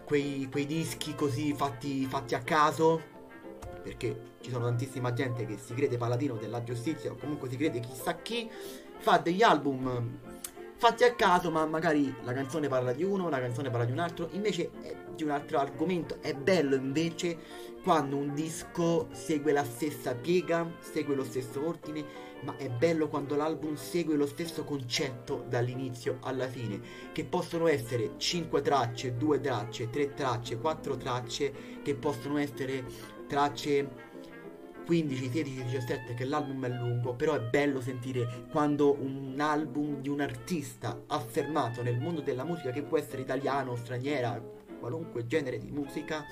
[0.04, 3.09] quei, quei dischi così fatti, fatti a caso
[3.82, 7.80] perché ci sono tantissima gente che si crede paladino della giustizia o comunque si crede
[7.80, 8.50] chissà chi,
[8.98, 10.18] fa degli album
[10.80, 13.98] fatti a caso, ma magari la canzone parla di uno, la canzone parla di un
[13.98, 16.22] altro, invece è di un altro argomento.
[16.22, 17.36] È bello invece
[17.82, 22.02] quando un disco segue la stessa piega, segue lo stesso ordine,
[22.44, 26.80] ma è bello quando l'album segue lo stesso concetto dall'inizio alla fine,
[27.12, 31.52] che possono essere 5 tracce, 2 tracce, 3 tracce, 4 tracce,
[31.82, 33.88] che possono essere tracce
[34.84, 40.08] 15, 16, 17 che l'album è lungo, però è bello sentire quando un album di
[40.08, 44.42] un artista affermato nel mondo della musica, che può essere italiano, straniera,
[44.80, 46.24] qualunque genere di musica,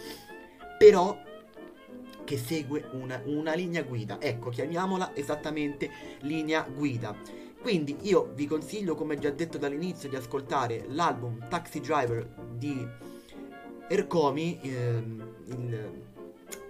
[0.76, 1.16] però
[2.24, 4.20] che segue una, una linea guida.
[4.20, 5.88] Ecco, chiamiamola esattamente
[6.22, 7.14] linea guida.
[7.61, 12.26] Quindi io vi consiglio, come già detto dall'inizio, di ascoltare l'album Taxi Driver
[12.57, 12.86] di
[13.88, 16.07] Ercomi, ehm, il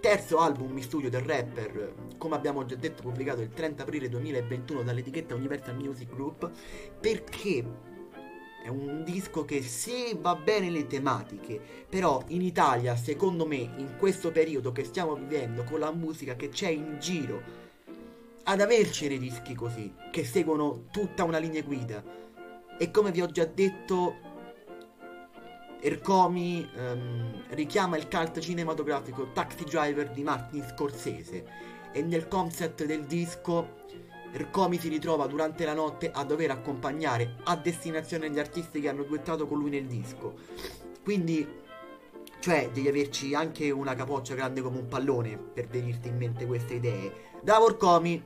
[0.01, 4.83] terzo album in studio del rapper, come abbiamo già detto, pubblicato il 30 aprile 2021
[4.83, 6.51] dall'etichetta Universal Music Group,
[7.01, 7.65] perché
[8.63, 13.95] è un disco che se va bene le tematiche, però in Italia, secondo me, in
[13.99, 17.43] questo periodo che stiamo vivendo, con la musica che c'è in giro,
[18.45, 22.03] ad avercene dischi così, che seguono tutta una linea guida,
[22.79, 24.17] e come vi ho già detto,
[25.81, 31.45] Ercomi um, richiama il cult cinematografico Taxi Driver di Martin Scorsese
[31.93, 33.77] e nel concept del disco
[34.33, 39.05] Ercomi si ritrova durante la notte a dover accompagnare a destinazione gli artisti che hanno
[39.05, 40.35] duettato con lui nel disco.
[41.03, 41.47] Quindi,
[42.41, 46.75] cioè, devi averci anche una capoccia grande come un pallone per venirti in mente queste
[46.75, 47.13] idee.
[47.43, 48.23] Da Ercomi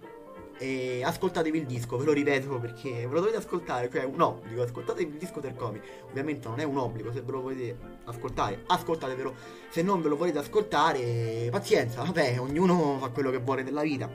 [0.59, 4.62] e ascoltatevi il disco, ve lo ripeto perché ve lo dovete ascoltare, cioè un obbligo,
[4.62, 5.82] ascoltatevi il disco del comic.
[6.09, 9.34] Ovviamente non è un obbligo, se ve lo volete ascoltare, ascoltatevelo.
[9.70, 14.09] Se non ve lo volete ascoltare, pazienza, vabbè, ognuno fa quello che vuole della vita.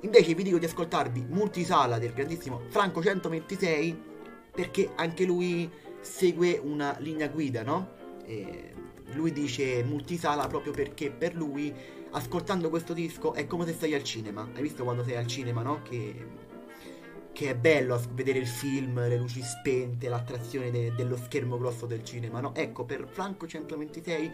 [0.00, 4.02] Invece vi dico di ascoltarvi Multisala del grandissimo Franco 126
[4.52, 5.68] perché anche lui
[6.00, 7.94] segue una linea guida, no?
[8.24, 8.72] E
[9.12, 11.72] lui dice multisala proprio perché per lui
[12.16, 14.48] ascoltando questo disco è come se stai al cinema.
[14.54, 15.82] Hai visto quando sei al cinema, no?
[15.82, 16.26] Che,
[17.32, 22.02] che è bello vedere il film, le luci spente, l'attrazione de- dello schermo grosso del
[22.02, 22.54] cinema, no?
[22.54, 24.32] Ecco, per Franco 126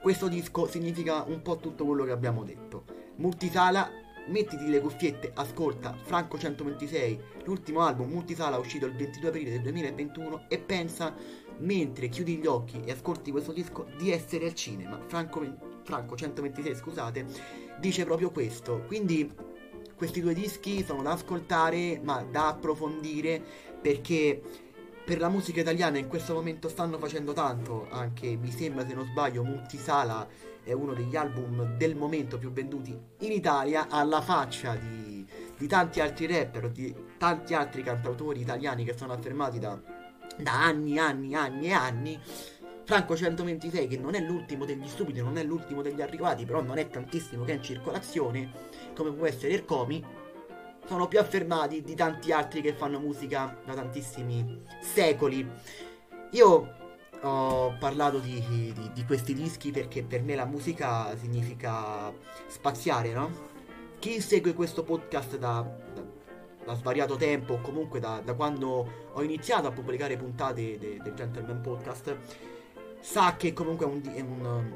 [0.00, 2.84] questo disco significa un po' tutto quello che abbiamo detto.
[3.16, 3.90] Multisala,
[4.28, 10.44] mettiti le cuffiette, ascolta Franco 126, l'ultimo album Multisala uscito il 22 aprile del 2021
[10.48, 11.14] e pensa
[11.58, 14.98] mentre chiudi gli occhi e ascolti questo disco di essere al cinema.
[15.06, 17.26] Franco, Franco 126, scusate,
[17.78, 18.82] dice proprio questo.
[18.86, 19.32] Quindi
[19.96, 23.42] questi due dischi sono da ascoltare, ma da approfondire
[23.80, 24.40] perché
[25.04, 29.06] per la musica italiana in questo momento stanno facendo tanto, anche mi sembra se non
[29.06, 30.28] sbaglio Multisala
[30.62, 35.26] è uno degli album del momento più venduti in Italia alla faccia di,
[35.56, 40.00] di tanti altri rapper, di tanti altri cantautori italiani che sono affermati da
[40.36, 42.20] da anni, anni, anni e anni.
[42.90, 46.76] Franco 126, che non è l'ultimo degli stupidi, non è l'ultimo degli arrivati, però non
[46.76, 48.50] è tantissimo che è in circolazione,
[48.96, 50.04] come può essere Ercomi,
[50.88, 55.48] sono più affermati di tanti altri che fanno musica da tantissimi secoli.
[56.32, 56.74] Io
[57.20, 62.12] ho parlato di, di, di, questi dischi perché per me la musica significa
[62.48, 63.30] spaziare, no?
[64.00, 65.64] Chi segue questo podcast da,
[65.94, 66.02] da,
[66.64, 71.14] da svariato tempo, o comunque da, da, quando ho iniziato a pubblicare puntate del de
[71.14, 72.16] Gentleman Podcast,
[73.00, 74.72] sa che comunque è un, è un,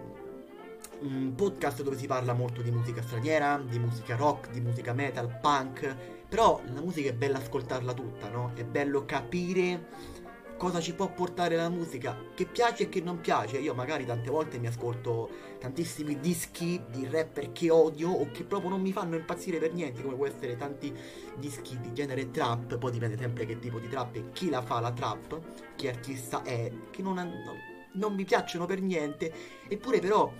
[1.00, 5.38] un podcast dove si parla molto di musica straniera, di musica rock, di musica metal,
[5.40, 5.94] punk,
[6.28, 8.52] però la musica è bella ascoltarla tutta, no?
[8.54, 10.22] È bello capire
[10.56, 13.58] cosa ci può portare la musica, che piace e che non piace.
[13.58, 18.70] Io magari tante volte mi ascolto tantissimi dischi di rapper che odio o che proprio
[18.70, 20.92] non mi fanno impazzire per niente, come può essere tanti
[21.36, 24.80] dischi di genere trap, poi dipende sempre che tipo di trap e chi la fa
[24.80, 25.38] la trap,
[25.76, 29.32] che artista è, che non, non, non mi piacciono per niente,
[29.68, 30.32] eppure però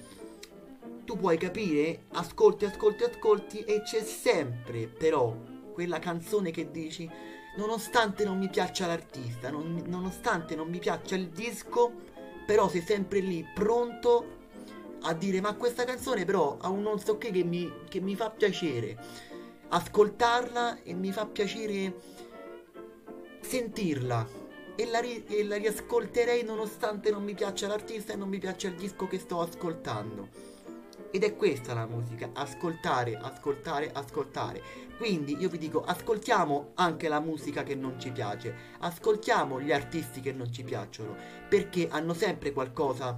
[1.04, 5.36] tu puoi capire, ascolti, ascolti, ascolti e c'è sempre però
[5.72, 7.10] quella canzone che dici
[7.56, 11.92] nonostante non mi piaccia l'artista, non, nonostante non mi piaccia il disco,
[12.46, 14.42] però sei sempre lì pronto
[15.02, 18.16] a dire ma questa canzone però ha un non so che che mi, che mi
[18.16, 18.96] fa piacere.
[19.68, 21.94] Ascoltarla e mi fa piacere
[23.40, 24.43] sentirla
[24.76, 28.68] e la, ri- e la riascolterei nonostante non mi piaccia l'artista e non mi piaccia
[28.68, 30.28] il disco che sto ascoltando.
[31.10, 34.62] Ed è questa la musica, ascoltare, ascoltare, ascoltare.
[34.96, 40.20] Quindi io vi dico, ascoltiamo anche la musica che non ci piace, ascoltiamo gli artisti
[40.20, 41.14] che non ci piacciono,
[41.48, 43.16] perché hanno sempre qualcosa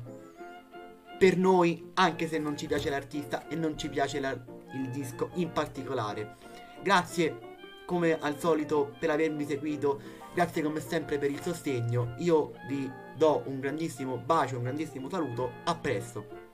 [1.18, 5.30] per noi, anche se non ci piace l'artista e non ci piace la, il disco
[5.34, 6.36] in particolare.
[6.82, 7.54] Grazie
[7.86, 10.00] come al solito per avermi seguito,
[10.36, 15.50] grazie come sempre per il sostegno, io vi do un grandissimo bacio, un grandissimo saluto,
[15.64, 16.45] a presto.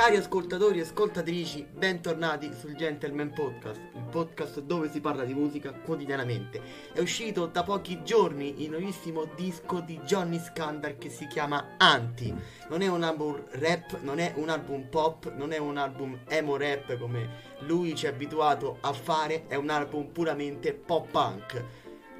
[0.00, 5.72] Cari ascoltatori e ascoltatrici, bentornati sul Gentleman Podcast, il podcast dove si parla di musica
[5.72, 6.62] quotidianamente.
[6.94, 12.34] È uscito da pochi giorni il nuovissimo disco di Johnny Scandal che si chiama Anti.
[12.70, 16.56] Non è un album rap, non è un album pop, non è un album emo
[16.56, 17.28] rap come
[17.66, 21.62] lui ci è abituato a fare, è un album puramente pop punk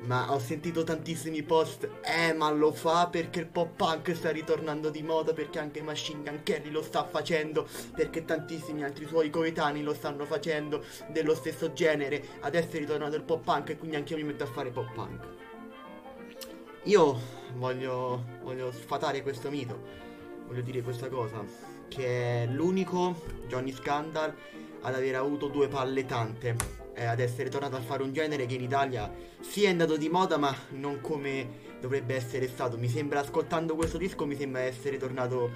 [0.03, 4.89] ma ho sentito tantissimi post, eh ma lo fa perché il pop punk sta ritornando
[4.89, 9.83] di moda, perché anche Machine Gun Kelly lo sta facendo, perché tantissimi altri suoi coetanei
[9.83, 14.15] lo stanno facendo dello stesso genere, adesso è ritornato il pop punk e quindi anche
[14.15, 15.27] io mi metto a fare pop punk.
[16.85, 17.21] Io
[17.57, 19.79] voglio, voglio sfatare questo mito,
[20.47, 21.45] voglio dire questa cosa,
[21.89, 24.35] che è l'unico Johnny Scandal
[24.81, 26.57] ad aver avuto due palle tante
[27.01, 30.11] eh, ad essere tornato a fare un genere che in Italia sì è andato di
[30.11, 32.77] moda ma non come dovrebbe essere stato.
[32.77, 35.51] Mi sembra, ascoltando questo disco, mi sembra essere tornato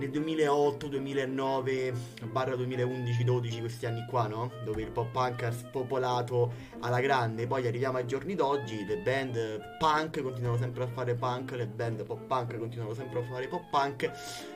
[0.00, 1.92] nel 2008, 2009,
[2.30, 4.50] barra 2011, 12, questi anni qua, no?
[4.64, 7.46] Dove il pop punk ha spopolato alla grande.
[7.46, 12.04] Poi arriviamo ai giorni d'oggi, le band punk continuano sempre a fare punk, le band
[12.04, 14.10] pop punk continuano sempre a fare pop punk,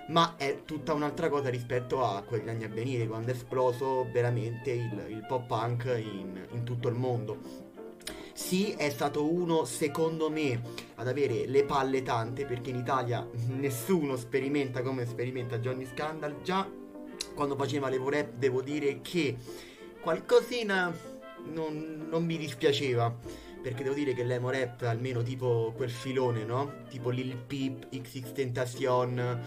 [0.08, 4.70] ma è tutta un'altra cosa rispetto a quegli anni a venire, quando è esploso veramente
[4.70, 7.63] il, il pop punk in, in tutto il mondo.
[8.34, 10.60] Sì, è stato uno, secondo me,
[10.96, 13.26] ad avere le palle tante, perché in Italia
[13.56, 16.42] nessuno sperimenta come sperimenta Johnny Scandal.
[16.42, 16.68] Già
[17.34, 19.36] quando faceva l'Evo Rap devo dire che
[20.00, 20.92] qualcosina
[21.52, 23.16] non, non mi dispiaceva
[23.64, 26.82] perché devo dire che l'emo rap almeno tipo quel filone, no?
[26.90, 29.40] Tipo Lil Peep, XX Tentacion,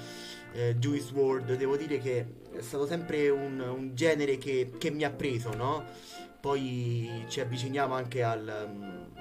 [0.54, 5.04] eh, Juice WRLD, devo dire che è stato sempre un, un genere che, che, mi
[5.04, 5.86] ha preso, no?
[6.40, 9.12] Poi ci avviciniamo anche al, um,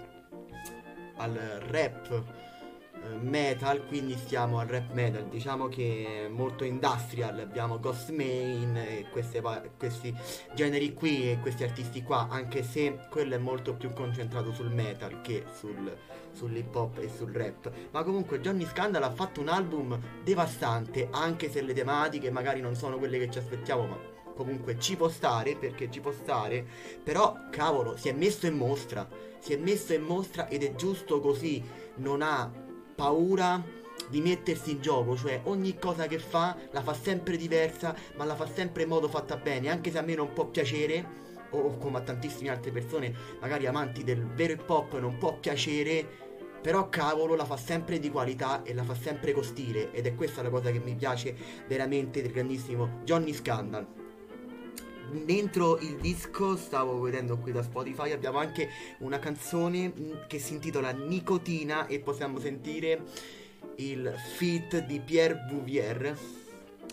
[1.16, 1.34] al
[1.68, 5.26] rap uh, metal, quindi stiamo al rap metal.
[5.28, 9.42] Diciamo che molto industrial, abbiamo Ghost Main e queste,
[9.78, 10.14] questi
[10.54, 15.20] generi qui e questi artisti qua, anche se quello è molto più concentrato sul metal
[15.22, 15.96] che sul,
[16.32, 17.72] sull'hip hop e sul rap.
[17.92, 22.76] Ma comunque Johnny Scandal ha fatto un album devastante, anche se le tematiche magari non
[22.76, 26.64] sono quelle che ci aspettiamo, ma comunque ci può stare perché ci può stare,
[27.02, 29.08] però cavolo, si è messo in mostra,
[29.40, 31.62] si è messo in mostra ed è giusto così,
[31.96, 32.48] non ha
[32.94, 33.60] paura
[34.08, 38.36] di mettersi in gioco, cioè ogni cosa che fa la fa sempre diversa, ma la
[38.36, 41.98] fa sempre in modo fatta bene, anche se a me non può piacere o come
[41.98, 46.24] a tantissime altre persone, magari amanti del vero hip hop non può piacere
[46.66, 50.16] Però cavolo la fa sempre di qualità e la fa sempre con stile ed è
[50.16, 51.36] questa la cosa che mi piace
[51.68, 54.05] veramente del grandissimo Johnny Scandal.
[55.10, 60.54] Dentro il disco, stavo vedendo qui da Spotify, abbiamo anche una canzone mm, che si
[60.54, 63.02] intitola Nicotina e possiamo sentire
[63.76, 66.16] il feat di Pierre Bouvier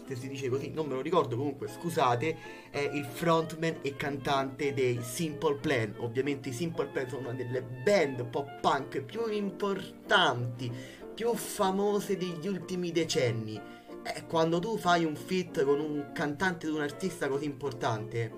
[0.08, 2.38] se si dice così, non me lo ricordo comunque, scusate,
[2.70, 5.94] è il frontman e cantante dei Simple Plan.
[5.98, 10.72] Ovviamente i Simple Plan sono una delle band pop punk più importanti,
[11.14, 13.60] più famose degli ultimi decenni.
[14.04, 18.32] E quando tu fai un feat con un cantante di un artista così importante,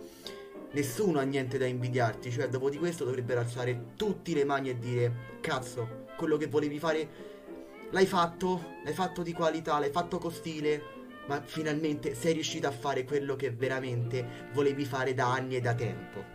[0.72, 4.78] nessuno ha niente da invidiarti, cioè dopo di questo dovrebbero alzare tutti le mani e
[4.78, 7.10] dire cazzo, quello che volevi fare
[7.92, 10.82] l'hai fatto, l'hai fatto di qualità, l'hai fatto con stile,
[11.28, 15.74] ma finalmente sei riuscito a fare quello che veramente volevi fare da anni e da
[15.74, 16.34] tempo.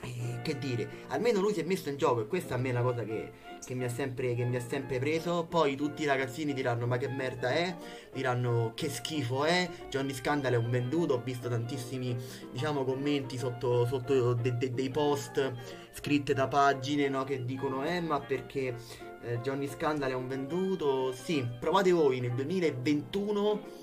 [0.00, 2.72] E che dire, almeno lui si è messo in gioco e questa a me è
[2.72, 3.32] una cosa che,
[3.64, 5.46] che, mi sempre, che, mi ha sempre, preso.
[5.48, 7.76] Poi tutti i ragazzini diranno ma che merda è,
[8.12, 12.16] diranno che schifo è, Johnny Scandal è un venduto, ho visto tantissimi
[12.52, 15.52] diciamo commenti sotto, sotto de, de, dei post
[15.92, 18.74] scritte da pagine no, che dicono eh ma perché
[19.22, 21.12] eh, Johnny Scandal è un venduto?
[21.12, 23.82] Sì, provate voi nel 2021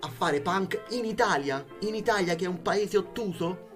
[0.00, 3.72] a fare punk in Italia, in Italia che è un paese ottuso?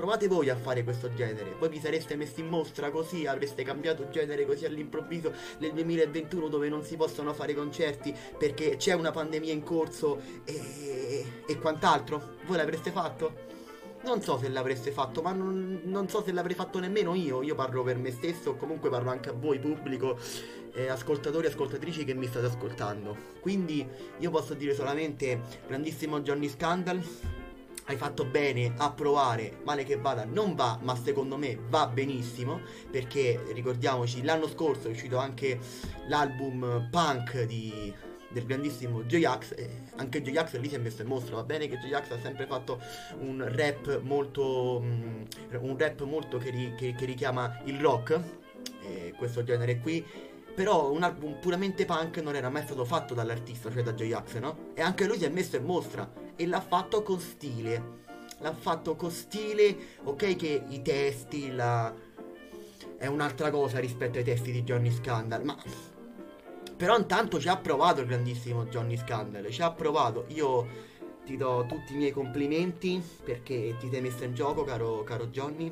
[0.00, 1.54] Provate voi a fare questo genere.
[1.58, 6.70] Voi vi sareste messi in mostra così, avreste cambiato genere così all'improvviso nel 2021 dove
[6.70, 12.36] non si possono fare concerti perché c'è una pandemia in corso e, e quant'altro.
[12.46, 13.48] Voi l'avreste fatto?
[14.04, 17.42] Non so se l'avreste fatto, ma non, non, so se l'avrei fatto nemmeno io.
[17.42, 20.16] Io parlo per me stesso, comunque parlo anche a voi, pubblico,
[20.72, 23.14] eh, ascoltatori e ascoltatrici che mi state ascoltando.
[23.40, 23.86] Quindi
[24.16, 27.02] io posso dire solamente, grandissimo Johnny Scandal,
[27.90, 32.60] hai fatto bene a provare, male che vada non va, ma secondo me va benissimo,
[32.88, 35.58] perché ricordiamoci, l'anno scorso è uscito anche
[36.06, 37.92] l'album punk di
[38.32, 41.78] del grandissimo J-Ax e anche J-Ax lì si è messo in mostra va bene che
[41.78, 42.80] J-Ax ha sempre fatto
[43.18, 45.26] un rap molto um,
[45.58, 48.20] un rap molto che, ri, che, che richiama il rock
[48.84, 50.06] eh, questo genere qui
[50.54, 54.70] però un album puramente punk non era mai stato fatto dall'artista cioè da J-Ax no?
[54.74, 56.08] e anche lui si è messo in mostra
[56.40, 57.98] e l'ha fatto con stile
[58.38, 61.94] l'ha fatto con stile ok che i testi la...
[62.96, 65.56] è un'altra cosa rispetto ai testi di Johnny Scandal ma
[66.80, 70.24] però intanto ci ha provato il grandissimo Johnny Scandal, ci ha provato.
[70.28, 70.66] Io
[71.26, 75.70] ti do tutti i miei complimenti perché ti sei messo in gioco, caro, caro Johnny.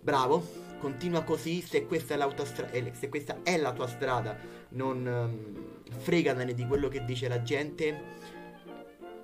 [0.00, 0.42] Bravo,
[0.78, 4.34] continua così, se questa, è eh, se questa è la tua strada,
[4.70, 8.18] non um, fregatene di quello che dice la gente.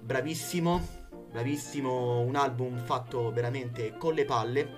[0.07, 0.87] Bravissimo,
[1.33, 4.71] bravissimo, un album fatto veramente con le palle.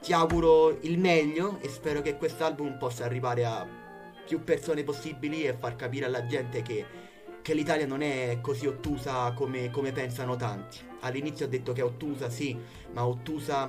[0.00, 3.66] Ti auguro il meglio e spero che quest'album possa arrivare a
[4.24, 6.86] più persone possibili e far capire alla gente che,
[7.42, 10.78] che l'Italia non è così ottusa come, come, pensano tanti.
[11.00, 12.56] All'inizio ho detto che è ottusa, sì,
[12.92, 13.68] ma ottusa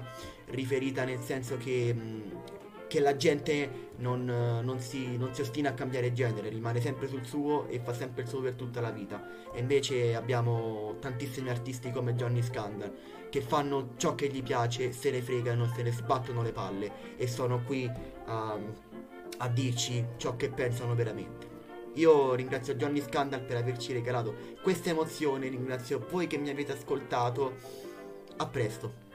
[0.52, 1.96] riferita nel senso che,
[2.90, 7.24] che la gente non, non, si, non, si, ostina a cambiare genere, rimane sempre sul
[7.24, 9.24] suo e fa sempre il suo per tutta la vita.
[9.54, 12.92] E invece abbiamo tantissimi artisti come Johnny Scandal
[13.30, 17.28] che fanno ciò che gli piace, se ne fregano, se ne sbattono le palle e
[17.28, 17.90] sono qui
[18.26, 18.98] a...
[19.42, 21.48] A dirci ciò che pensano veramente.
[21.94, 27.54] Io ringrazio Johnny Scandal per averci regalato questa emozione, ringrazio voi che mi avete ascoltato.
[28.36, 29.08] A presto.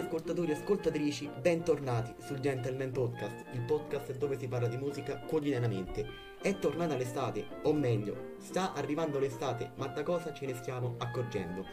[0.00, 6.06] Ascoltatori e ascoltatrici, bentornati sul Gentleman Podcast, il podcast dove si parla di musica quotidianamente.
[6.40, 11.66] È tornata l'estate, o meglio, sta arrivando l'estate, ma da cosa ce ne stiamo accorgendo?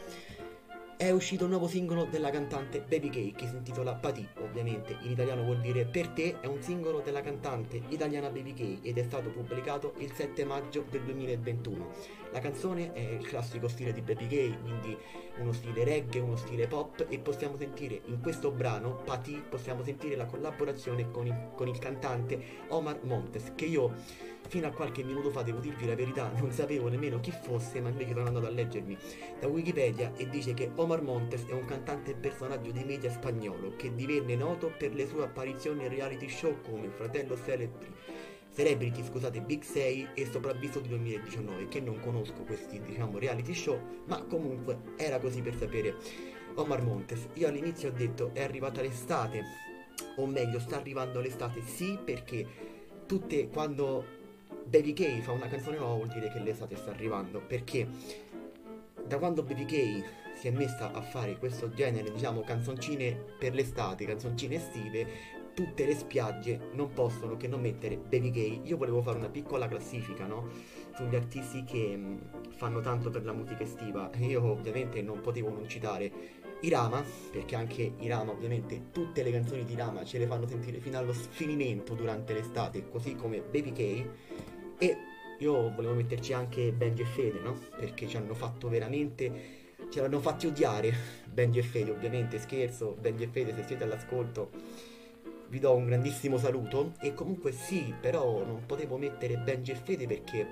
[0.97, 5.11] È uscito un nuovo singolo della cantante Baby K che si intitola Pati, ovviamente in
[5.11, 9.03] italiano vuol dire per te, è un singolo della cantante italiana Baby K ed è
[9.03, 11.91] stato pubblicato il 7 maggio del 2021.
[12.31, 14.97] La canzone è il classico stile di Baby K, quindi
[15.37, 20.15] uno stile reggae, uno stile pop e possiamo sentire in questo brano, Pati, possiamo sentire
[20.15, 23.93] la collaborazione con il, con il cantante Omar Montes che io
[24.47, 27.89] Fino a qualche minuto fa, devo dirvi la verità, non sapevo nemmeno chi fosse, ma
[27.89, 28.97] invece sono andato a leggermi
[29.41, 33.75] da Wikipedia e dice che Omar Montes è un cantante e personaggio di media spagnolo
[33.75, 37.93] che divenne noto per le sue apparizioni in reality show come Fratello Celebri.
[38.55, 44.23] Celebrity, scusate, Big 6 e Sopravvissuto 2019, che non conosco questi, diciamo, reality show, ma
[44.23, 45.95] comunque era così per sapere
[46.55, 47.27] Omar Montes.
[47.33, 49.43] Io all'inizio ho detto è arrivata l'estate,
[50.15, 52.47] o meglio, sta arrivando l'estate, sì, perché
[53.05, 54.16] tutte quando
[54.67, 57.87] Baby K fa una canzone nuova vuol dire che l'estate sta arrivando, perché
[59.05, 60.03] da quando Baby K
[60.35, 65.07] si è messa a fare questo genere, diciamo, canzoncine per l'estate, canzoncine estive,
[65.53, 68.61] tutte le spiagge non possono che non mettere Baby Gay.
[68.65, 70.49] Io volevo fare una piccola classifica, no?
[70.95, 74.11] Sugli artisti che mh, fanno tanto per la musica estiva.
[74.19, 76.11] Io ovviamente non potevo non citare
[76.59, 80.97] Irama, perché anche Irama, ovviamente, tutte le canzoni di Irama ce le fanno sentire fino
[80.97, 84.09] allo sfinimento durante l'estate, così come Baby K.
[84.77, 84.97] E
[85.39, 87.57] io volevo metterci anche Benji e Fede, no?
[87.77, 90.93] Perché ci hanno fatto veramente ce l'hanno fatti odiare
[91.25, 94.49] Benji e Fede ovviamente scherzo Benji e Fede se siete all'ascolto
[95.49, 100.05] vi do un grandissimo saluto e comunque sì però non potevo mettere Benji e Fede
[100.07, 100.47] perché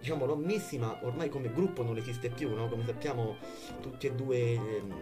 [0.00, 2.68] diciamo l'ho messi ma ormai come gruppo non esiste più no?
[2.68, 3.36] come sappiamo
[3.80, 4.60] tutti e due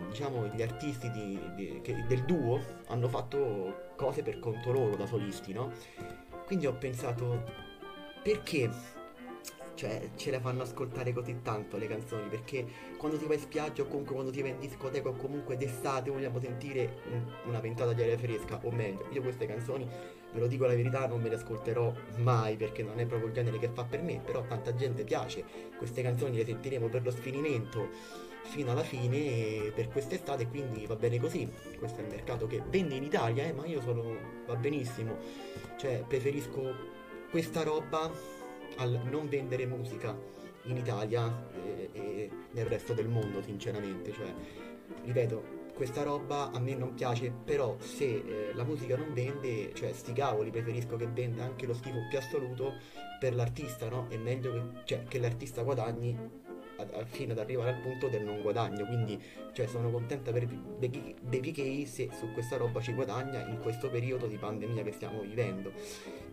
[0.09, 5.07] diciamo gli artisti di, di, che, del duo hanno fatto cose per conto loro da
[5.07, 5.73] solisti no?
[6.45, 7.64] quindi ho pensato
[8.25, 8.71] perché?
[9.75, 12.65] Cioè ce le fanno ascoltare così tanto le canzoni perché
[12.97, 16.11] quando si va in spiaggia o comunque quando si va in discoteca o comunque d'estate
[16.11, 17.03] vogliamo sentire
[17.47, 19.85] una ventata di aria fresca o meglio io queste canzoni
[20.33, 23.35] ve lo dico la verità non me le ascolterò mai perché non è proprio il
[23.35, 25.45] genere che fa per me però tanta gente piace
[25.77, 27.89] queste canzoni le sentiremo per lo sfinimento
[28.45, 31.51] fino alla fine per quest'estate quindi va bene così.
[31.79, 34.17] Questo è il mercato che vende in Italia eh, ma io sono
[34.47, 35.17] va benissimo.
[35.77, 36.93] Cioè preferisco
[37.35, 38.09] questa roba
[38.77, 40.17] al non vendere musica
[40.67, 44.13] in Italia e, e nel resto del mondo, sinceramente.
[44.13, 44.33] Cioè,
[45.03, 49.93] ripeto, questa roba a me non piace, però se eh, la musica non vende, cioè
[49.93, 52.75] sti cavoli, preferisco che venda anche lo schifo più assoluto
[53.19, 54.07] per l'artista, no?
[54.09, 56.17] È meglio che, cioè, che l'artista guadagni
[57.07, 59.23] fino ad arrivare al punto del non guadagno quindi
[59.53, 64.27] cioè, sono contenta per Baby K se su questa roba ci guadagna in questo periodo
[64.27, 65.73] di pandemia che stiamo vivendo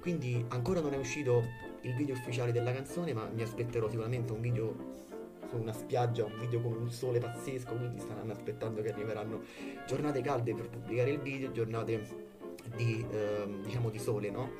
[0.01, 1.47] quindi ancora non è uscito
[1.81, 4.99] il video ufficiale della canzone ma mi aspetterò sicuramente un video
[5.47, 9.43] su una spiaggia, un video con un sole pazzesco quindi staranno aspettando che arriveranno
[9.87, 12.29] giornate calde per pubblicare il video giornate
[12.75, 14.51] di, eh, diciamo di sole no?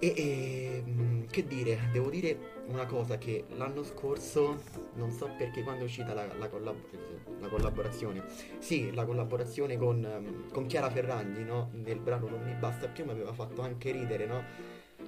[0.00, 4.62] E, e, mm, che dire, devo dire una cosa che l'anno scorso,
[4.94, 8.24] non so perché quando è uscita la, la, collab- la collaborazione,
[8.58, 11.70] sì, la collaborazione con, um, con, Chiara Ferragni, no?
[11.72, 14.42] Nel brano Non mi basta più mi aveva fatto anche ridere, no?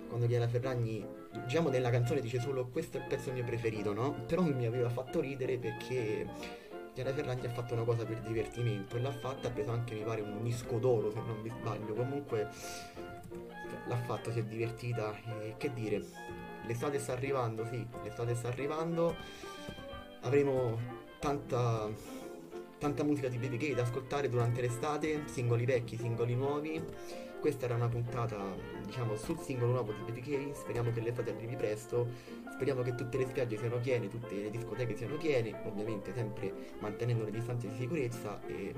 [0.08, 1.06] Quando Chiara Ferragni,
[1.44, 4.24] diciamo nella canzone dice solo questo è il pezzo mio preferito, no?
[4.26, 6.26] Però mi aveva fatto ridere perché
[6.94, 10.02] Chiara Ferragni ha fatto una cosa per divertimento e l'ha fatta, ha preso anche mi
[10.02, 12.48] pare un disco d'oro se non mi sbaglio, comunque
[13.86, 16.02] l'ha fatto, si è divertita e che dire,
[16.66, 19.14] l'estate sta arrivando, sì, l'estate sta arrivando,
[20.20, 20.78] avremo
[21.18, 21.88] tanta,
[22.78, 26.82] tanta musica di Baby Gay da ascoltare durante l'estate, singoli vecchi, singoli nuovi.
[27.40, 28.36] Questa era una puntata,
[28.84, 32.08] diciamo, sul singolo nuovo di Baby Gay, speriamo che l'estate arrivi presto,
[32.52, 37.24] speriamo che tutte le spiagge siano piene, tutte le discoteche siano piene, ovviamente sempre mantenendo
[37.24, 38.40] le distanze di sicurezza.
[38.46, 38.74] E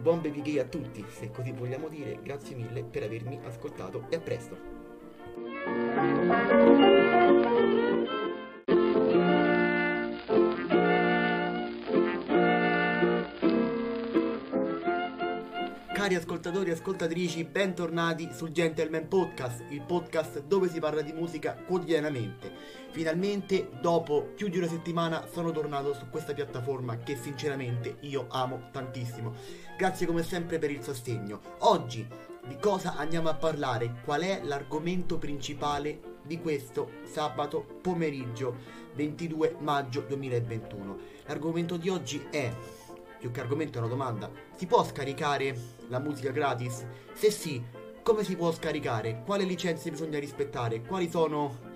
[0.00, 4.16] Buon baby gay a tutti, se così vogliamo dire, grazie mille per avermi ascoltato e
[4.16, 4.71] a presto.
[5.92, 6.04] Cari
[16.14, 22.50] ascoltatori e ascoltatrici, bentornati sul Gentleman Podcast, il podcast dove si parla di musica quotidianamente.
[22.92, 28.70] Finalmente, dopo più di una settimana, sono tornato su questa piattaforma che sinceramente io amo
[28.72, 29.34] tantissimo.
[29.76, 31.40] Grazie come sempre per il sostegno.
[31.58, 34.00] Oggi di cosa andiamo a parlare?
[34.04, 38.56] Qual è l'argomento principale di questo sabato pomeriggio
[38.94, 40.98] 22 maggio 2021?
[41.26, 42.52] L'argomento di oggi è
[43.18, 44.30] più che argomento è una domanda.
[44.56, 45.56] Si può scaricare
[45.88, 46.84] la musica gratis?
[47.12, 47.62] Se sì,
[48.02, 49.22] come si può scaricare?
[49.24, 50.82] Quali licenze bisogna rispettare?
[50.82, 51.70] Quali sono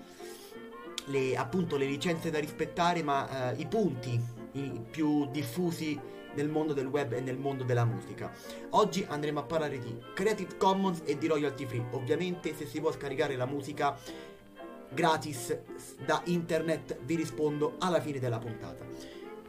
[1.05, 5.99] le, appunto le licenze da rispettare, ma eh, i punti i più diffusi
[6.37, 8.31] nel mondo del web e nel mondo della musica.
[8.71, 11.85] Oggi andremo a parlare di Creative Commons e di royalty free.
[11.91, 13.97] Ovviamente se si può scaricare la musica
[14.89, 15.59] gratis
[16.05, 18.85] da internet vi rispondo alla fine della puntata.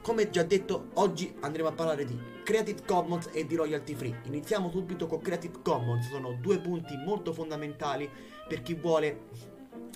[0.00, 4.20] Come già detto, oggi andremo a parlare di Creative Commons e di royalty free.
[4.24, 8.08] Iniziamo subito con Creative Commons, sono due punti molto fondamentali
[8.48, 9.26] per chi vuole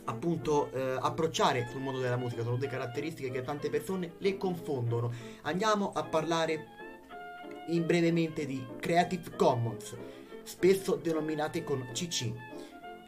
[0.05, 5.11] appunto eh, approcciare sul mondo della musica, sono due caratteristiche che tante persone le confondono.
[5.43, 6.81] Andiamo a parlare
[7.69, 9.97] in brevemente di Creative Commons,
[10.43, 12.33] spesso denominate con CC.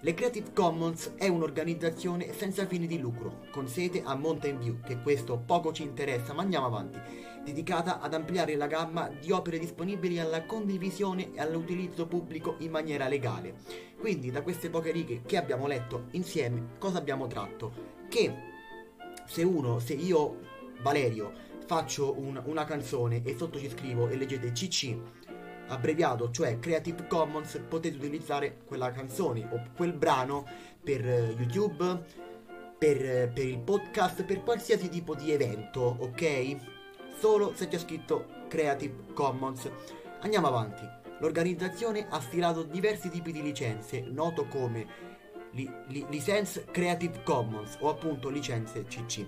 [0.01, 5.01] Le Creative Commons è un'organizzazione senza fini di lucro, con sede a Mountain View, che
[5.01, 7.01] questo poco ci interessa, ma andiamo avanti.
[7.45, 13.07] dedicata ad ampliare la gamma di opere disponibili alla condivisione e all'utilizzo pubblico in maniera
[13.07, 13.57] legale.
[13.99, 17.73] Quindi da queste poche righe che abbiamo letto insieme cosa abbiamo tratto?
[18.09, 18.35] Che
[19.27, 20.41] se uno, se io,
[20.81, 21.33] Valerio,
[21.67, 24.97] faccio un, una canzone e sotto ci scrivo e leggete CC
[25.69, 30.47] abbreviato, cioè Creative Commons, potete utilizzare quella canzone o quel brano
[30.83, 32.05] per eh, YouTube,
[32.79, 36.57] per, eh, per il podcast, per qualsiasi tipo di evento, ok?
[37.19, 39.71] Solo se c'è scritto Creative Commons.
[40.21, 41.03] Andiamo avanti.
[41.21, 45.13] L'organizzazione ha stilato diversi tipi di licenze, noto come
[45.53, 49.25] li, li, licenze Creative Commons o appunto licenze CC,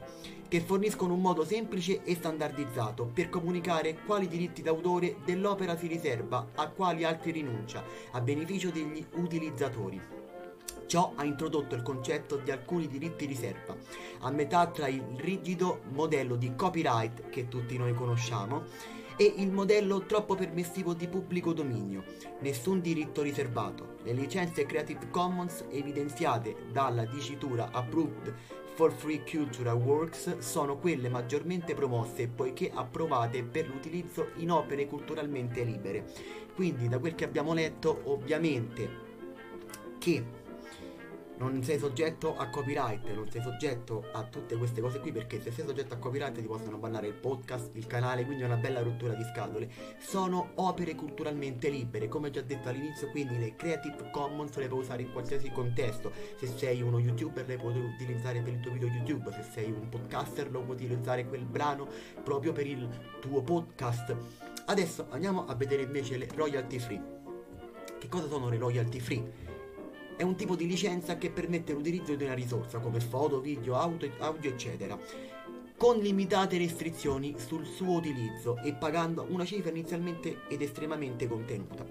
[0.48, 6.48] che forniscono un modo semplice e standardizzato per comunicare quali diritti d'autore dell'opera si riserva,
[6.54, 10.00] a quali altri rinuncia, a beneficio degli utilizzatori.
[10.86, 13.76] Ciò ha introdotto il concetto di alcuni diritti riserva,
[14.20, 18.62] a metà tra il rigido modello di copyright che tutti noi conosciamo
[19.16, 22.04] e il modello troppo permissivo di pubblico dominio,
[22.40, 23.96] nessun diritto riservato.
[24.02, 28.34] Le licenze Creative Commons evidenziate dalla dicitura Approved
[28.76, 35.64] for Free Cultural Works sono quelle maggiormente promosse poiché approvate per l'utilizzo in opere culturalmente
[35.64, 36.04] libere.
[36.54, 39.04] Quindi da quel che abbiamo letto ovviamente
[39.98, 40.35] che
[41.38, 45.50] non sei soggetto a copyright, non sei soggetto a tutte queste cose qui perché se
[45.50, 48.82] sei soggetto a copyright ti possono bannare il podcast, il canale, quindi è una bella
[48.82, 49.70] rottura di scatole.
[49.98, 55.02] Sono opere culturalmente libere, come già detto all'inizio, quindi le Creative Commons le puoi usare
[55.02, 56.10] in qualsiasi contesto.
[56.38, 59.88] Se sei uno youtuber le puoi utilizzare per il tuo video YouTube, se sei un
[59.88, 61.86] podcaster lo puoi utilizzare quel brano
[62.22, 62.88] proprio per il
[63.20, 64.16] tuo podcast.
[64.66, 67.14] Adesso andiamo a vedere invece le royalty free.
[67.98, 69.45] Che cosa sono le royalty free?
[70.16, 74.10] È un tipo di licenza che permette l'utilizzo di una risorsa come foto, video, audio,
[74.18, 74.98] audio eccetera
[75.76, 81.84] con limitate restrizioni sul suo utilizzo e pagando una cifra inizialmente ed estremamente contenuta.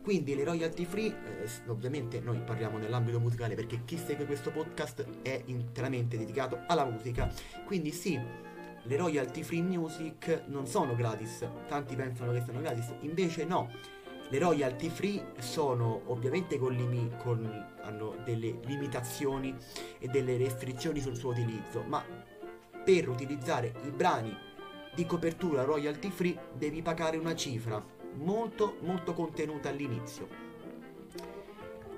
[0.00, 5.04] Quindi le royalty free, eh, ovviamente noi parliamo nell'ambito musicale perché chi segue questo podcast
[5.22, 7.28] è interamente dedicato alla musica,
[7.64, 8.16] quindi sì,
[8.82, 13.68] le royalty free music non sono gratis, tanti pensano che siano gratis, invece no,
[14.28, 19.54] le royalty free sono ovviamente con, limi- con, hanno delle limitazioni
[19.98, 22.04] e delle restrizioni sul suo utilizzo, ma
[22.84, 24.36] per utilizzare i brani
[24.94, 30.44] di copertura royalty free devi pagare una cifra molto molto contenuta all'inizio.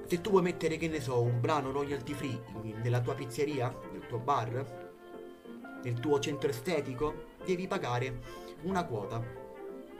[0.06, 2.40] Se tu vuoi mettere, che ne so, un brano royalty free
[2.82, 4.88] nella tua pizzeria, nel tuo bar,
[5.82, 8.20] nel tuo centro estetico, devi pagare
[8.62, 9.22] una quota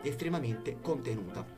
[0.02, 1.57] estremamente contenuta.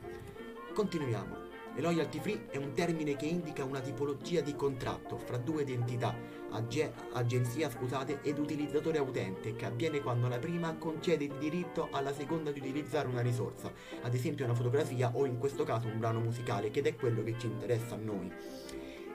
[0.73, 1.49] Continuiamo.
[1.75, 6.15] Le loyalty free è un termine che indica una tipologia di contratto fra due identità,
[6.49, 12.13] ag- agenzia scusate, ed utilizzatore utente che avviene quando la prima concede il diritto alla
[12.13, 16.19] seconda di utilizzare una risorsa, ad esempio una fotografia o in questo caso un brano
[16.19, 18.31] musicale, ed è quello che ci interessa a noi.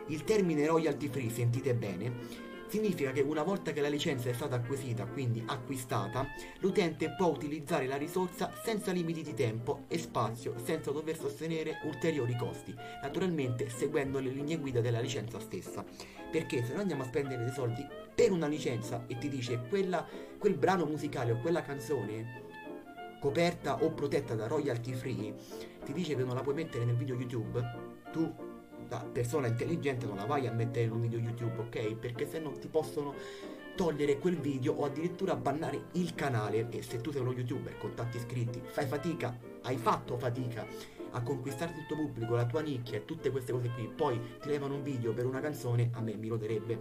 [0.09, 4.57] Il termine royalty free, sentite bene, Significa che una volta che la licenza è stata
[4.57, 6.27] acquisita, quindi acquistata,
[6.59, 12.37] l'utente può utilizzare la risorsa senza limiti di tempo e spazio, senza dover sostenere ulteriori
[12.37, 15.85] costi, naturalmente seguendo le linee guida della licenza stessa.
[16.31, 20.05] Perché se noi andiamo a spendere dei soldi per una licenza e ti dice quella,
[20.37, 22.45] quel brano musicale o quella canzone
[23.21, 25.35] coperta o protetta da royalty free,
[25.85, 27.63] ti dice che non la puoi mettere nel video YouTube,
[28.13, 28.46] tu
[28.89, 31.95] da persona intelligente non la vai a mettere in un video YouTube, ok?
[31.95, 33.15] Perché se no ti possono
[33.75, 37.95] togliere quel video o addirittura bannare il canale e se tu sei uno youtuber con
[37.95, 40.67] tanti iscritti fai fatica, hai fatto fatica
[41.11, 44.49] a conquistare il tuo pubblico, la tua nicchia e tutte queste cose qui, poi ti
[44.49, 46.79] levano un video per una canzone, a me mi roderebbe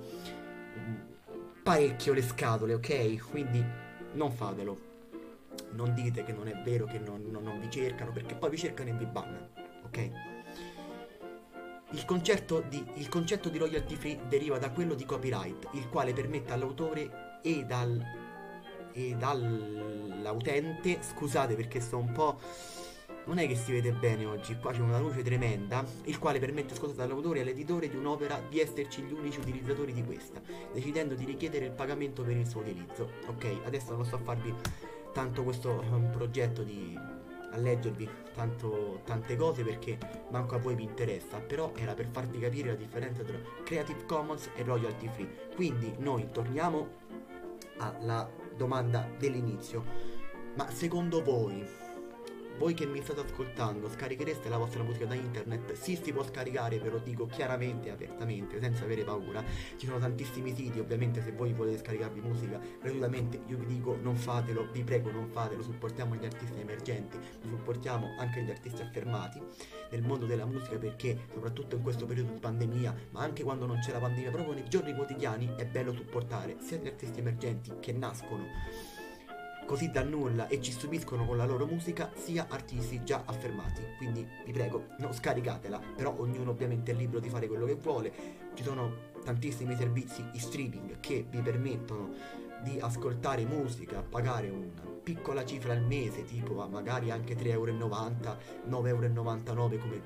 [1.64, 3.30] parecchio le scatole, ok?
[3.30, 3.64] Quindi
[4.14, 4.93] non fatelo.
[5.72, 8.58] Non dite che non è vero che non, non, non vi cercano, perché poi vi
[8.58, 9.49] cercano e vi bannano,
[9.86, 10.34] ok?
[11.96, 16.12] Il concetto, di, il concetto di royalty free deriva da quello di copyright, il quale
[16.12, 18.04] permette all'autore e, dal,
[18.91, 22.38] e dall'utente, scusate perché sto un po'...
[23.28, 26.76] Non è che si vede bene oggi, qua c'è una luce tremenda, il quale permette,
[26.76, 30.41] scusate, all'autore e all'editore di un'opera di esserci gli unici utilizzatori di questa,
[30.74, 33.10] decidendo di richiedere il pagamento per il suo utilizzo.
[33.28, 34.54] Ok, adesso non sto a farvi
[35.14, 37.00] tanto questo um, progetto di
[37.56, 39.97] a leggervi tanto, tante cose perché
[40.30, 44.49] manco a voi vi interessa, però era per farvi capire la differenza tra Creative Commons
[44.56, 45.49] e royalty free.
[45.56, 46.88] Quindi noi torniamo
[47.78, 49.84] alla domanda dell'inizio.
[50.56, 51.66] Ma secondo voi
[52.58, 55.74] voi che mi state ascoltando, scarichereste la vostra musica da internet?
[55.74, 59.43] Sì, si può scaricare, ve lo dico chiaramente apertamente, senza avere paura.
[59.76, 64.16] Ci sono tantissimi siti, ovviamente se voi volete scaricarvi musica gratuitamente, io vi dico non
[64.16, 69.41] fatelo, vi prego non fatelo, supportiamo gli artisti emergenti, supportiamo anche gli artisti affermati
[69.91, 73.80] nel mondo della musica perché soprattutto in questo periodo di pandemia, ma anche quando non
[73.80, 77.91] c'è la pandemia, proprio nei giorni quotidiani è bello supportare sia gli artisti emergenti che
[77.91, 78.45] nascono
[79.66, 83.82] così da nulla e ci stupiscono con la loro musica sia artisti già affermati.
[83.97, 88.13] Quindi vi prego, non scaricatela, però ognuno ovviamente è libero di fare quello che vuole.
[88.53, 92.13] Ci sono tantissimi servizi in streaming che vi permettono
[92.63, 98.88] di ascoltare musica, pagare una piccola cifra al mese, tipo magari anche 3,90 euro, 9,99
[98.88, 100.01] euro come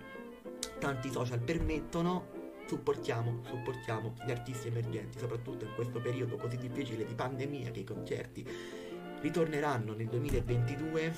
[0.80, 2.38] tanti social permettono
[2.68, 7.84] supportiamo, supportiamo gli artisti emergenti, soprattutto in questo periodo così difficile di pandemia che i
[7.84, 8.47] concerti
[9.22, 11.13] ritorneranno nel 2022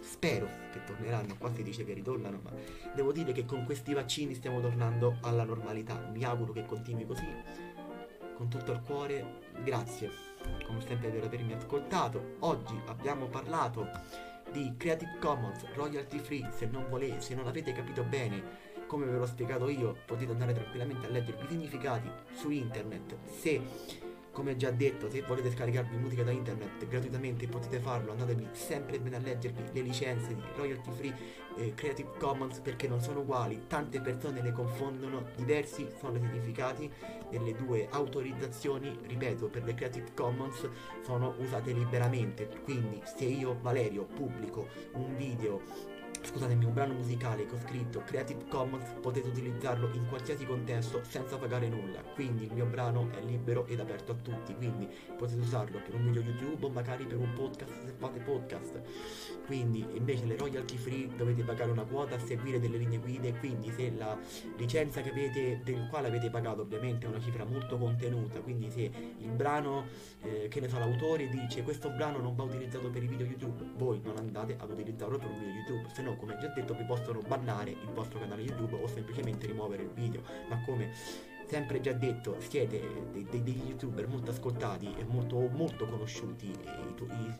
[0.00, 2.50] spero che torneranno, qua si dice che ritornano, ma
[2.94, 6.08] devo dire che con questi vaccini stiamo tornando alla normalità.
[6.12, 7.26] Mi auguro che continui così.
[8.34, 10.10] Con tutto il cuore, grazie
[10.66, 12.36] come sempre per avermi ascoltato.
[12.40, 13.88] Oggi abbiamo parlato
[14.52, 19.18] di Creative Commons Royalty Free, se non volete, se non avete capito bene come ve
[19.18, 23.16] l'ho spiegato io, potete andare tranquillamente a leggervi i significati su internet.
[23.24, 23.62] Se
[24.32, 29.16] come già detto, se volete scaricarvi musica da internet gratuitamente potete farlo, andatevi sempre bene
[29.16, 31.14] a leggervi le licenze di royalty free
[31.56, 36.90] eh, Creative Commons perché non sono uguali, tante persone le confondono, diversi sono i significati
[37.30, 40.68] delle due autorizzazioni, ripeto, per le Creative Commons
[41.02, 45.60] sono usate liberamente, quindi se io Valerio pubblico un video
[46.22, 51.36] scusatemi, un brano musicale che ho scritto Creative Commons potete utilizzarlo in qualsiasi contesto senza
[51.36, 55.80] pagare nulla, quindi il mio brano è libero ed aperto a tutti, quindi potete usarlo
[55.80, 58.80] per un video YouTube o magari per un podcast se fate podcast.
[59.46, 63.92] Quindi invece le royalty free dovete pagare una quota seguire delle linee guide, quindi se
[63.96, 64.16] la
[64.56, 68.90] licenza che avete, del quale avete pagato ovviamente è una cifra molto contenuta, quindi se
[69.18, 69.86] il brano,
[70.22, 73.64] eh, che ne so, l'autore dice questo brano non va utilizzato per i video YouTube,
[73.76, 76.74] voi non andate ad utilizzarlo per un video YouTube, se no no come già detto
[76.74, 80.22] vi possono bannare il vostro canale YouTube o semplicemente rimuovere il video.
[80.48, 80.92] Ma come
[81.46, 82.80] sempre già detto siete
[83.12, 87.34] dei, dei, degli youtuber molto ascoltati e molto, molto conosciuti e i, i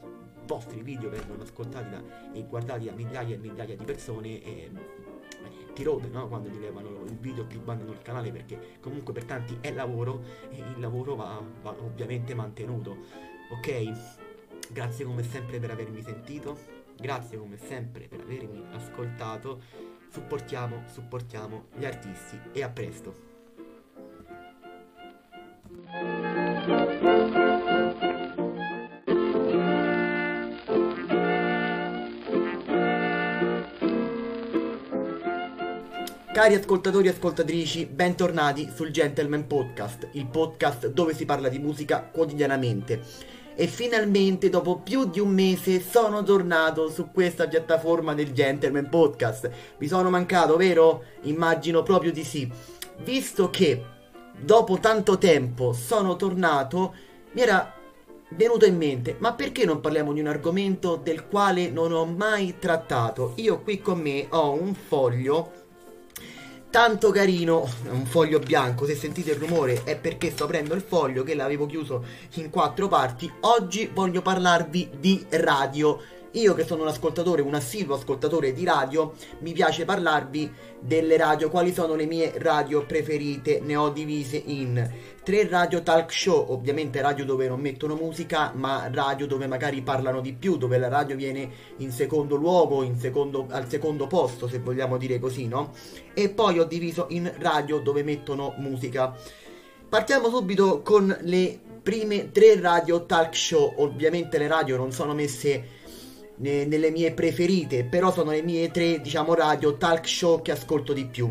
[0.46, 2.02] vostri video vengono ascoltati da,
[2.32, 6.26] e guardati da migliaia e migliaia di persone e eh, ti rode no?
[6.26, 10.22] quando ti levano il video ti bannano il canale perché comunque per tanti è lavoro
[10.50, 12.96] e il lavoro va, va ovviamente mantenuto.
[13.52, 13.92] Ok?
[14.72, 19.62] Grazie come sempre per avermi sentito Grazie come sempre per avermi ascoltato.
[20.10, 23.28] Supportiamo, supportiamo gli artisti e a presto.
[36.32, 42.02] Cari ascoltatori e ascoltatrici, bentornati sul Gentleman Podcast, il podcast dove si parla di musica
[42.02, 48.88] quotidianamente e finalmente dopo più di un mese sono tornato su questa piattaforma del Gentleman
[48.88, 49.50] Podcast.
[49.78, 51.04] Vi sono mancato, vero?
[51.22, 52.50] Immagino proprio di sì.
[53.02, 53.84] Visto che
[54.38, 56.94] dopo tanto tempo sono tornato,
[57.32, 57.74] mi era
[58.30, 62.56] venuto in mente, ma perché non parliamo di un argomento del quale non ho mai
[62.58, 63.32] trattato?
[63.36, 65.59] Io qui con me ho un foglio
[66.70, 71.24] tanto carino, un foglio bianco, se sentite il rumore è perché sto aprendo il foglio
[71.24, 72.04] che l'avevo chiuso
[72.34, 73.30] in quattro parti.
[73.40, 76.00] Oggi voglio parlarvi di radio
[76.32, 81.50] io che sono un ascoltatore, un assiduo ascoltatore di radio, mi piace parlarvi delle radio,
[81.50, 84.90] quali sono le mie radio preferite, ne ho divise in
[85.24, 90.20] tre radio talk show, ovviamente radio dove non mettono musica, ma radio dove magari parlano
[90.20, 94.60] di più, dove la radio viene in secondo luogo, in secondo, al secondo posto, se
[94.60, 95.72] vogliamo dire così, no?
[96.14, 99.14] E poi ho diviso in radio dove mettono musica.
[99.88, 105.78] Partiamo subito con le prime tre radio talk show, ovviamente le radio non sono messe
[106.40, 110.92] ne, nelle mie preferite, però sono le mie tre, diciamo, radio talk show che ascolto
[110.92, 111.30] di più.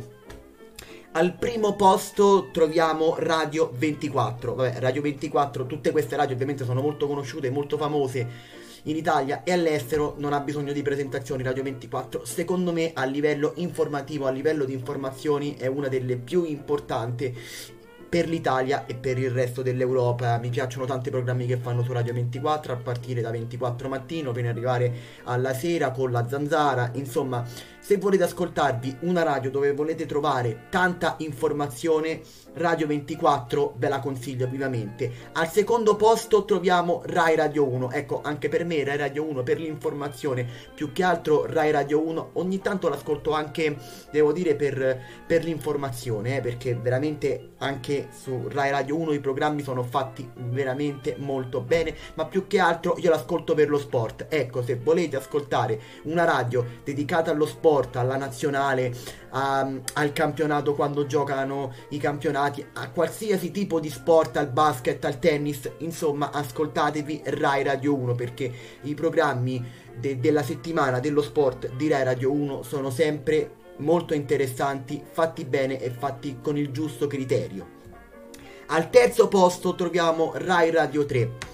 [1.11, 4.53] Al primo posto troviamo Radio 24.
[4.53, 9.51] Vabbè, Radio 24, tutte queste radio ovviamente sono molto conosciute, molto famose in Italia e
[9.51, 12.25] all'estero, non ha bisogno di presentazioni Radio 24.
[12.25, 17.35] Secondo me a livello informativo, a livello di informazioni è una delle più importanti
[18.09, 20.37] per l'Italia e per il resto dell'Europa.
[20.39, 24.49] Mi piacciono tanti programmi che fanno su Radio 24 a partire da 24 mattino fino
[24.49, 24.93] ad arrivare
[25.25, 27.45] alla sera con la zanzara, insomma
[27.89, 32.21] se volete ascoltarvi una radio dove volete trovare tanta informazione,
[32.53, 35.11] Radio 24 ve la consiglio vivamente.
[35.33, 37.91] Al secondo posto troviamo Rai Radio 1.
[37.91, 42.31] Ecco, anche per me Rai Radio 1 per l'informazione, più che altro Rai Radio 1.
[42.33, 43.77] Ogni tanto l'ascolto anche,
[44.11, 49.61] devo dire, per, per l'informazione, eh, perché veramente anche su Rai Radio 1 i programmi
[49.61, 54.25] sono fatti veramente molto bene, ma più che altro io l'ascolto per lo sport.
[54.27, 58.93] Ecco, se volete ascoltare una radio dedicata allo sport, sport, alla nazionale,
[59.29, 65.19] a, al campionato quando giocano i campionati, a qualsiasi tipo di sport, al basket, al
[65.19, 68.51] tennis, insomma ascoltatevi Rai Radio 1 perché
[68.83, 69.65] i programmi
[69.95, 75.79] de- della settimana dello sport di Rai Radio 1 sono sempre molto interessanti, fatti bene
[75.79, 77.77] e fatti con il giusto criterio.
[78.71, 81.49] Al terzo posto troviamo Rai Radio 3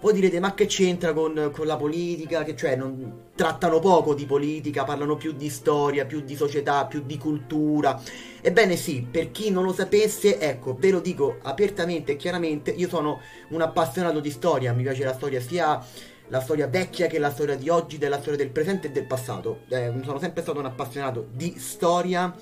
[0.00, 2.44] voi direte, ma che c'entra con, con la politica?
[2.44, 7.02] Che cioè, non, trattano poco di politica, parlano più di storia, più di società, più
[7.04, 8.00] di cultura.
[8.40, 12.88] Ebbene sì, per chi non lo sapesse, ecco, ve lo dico apertamente e chiaramente, io
[12.88, 15.84] sono un appassionato di storia, mi piace la storia sia
[16.30, 19.60] la storia vecchia che la storia di oggi, della storia del presente e del passato.
[19.68, 22.34] Eh, sono sempre stato un appassionato di storia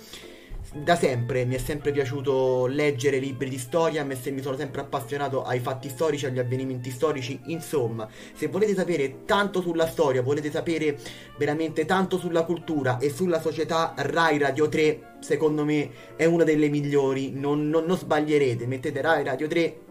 [0.83, 5.61] da sempre mi è sempre piaciuto leggere libri di storia, mi sono sempre appassionato ai
[5.61, 10.99] fatti storici, agli avvenimenti storici, insomma, se volete sapere tanto sulla storia, volete sapere
[11.39, 16.69] veramente tanto sulla cultura e sulla società, Rai Radio 3 secondo me è una delle
[16.69, 19.86] migliori, non, non, non sbaglierete, mettete Rai Radio 3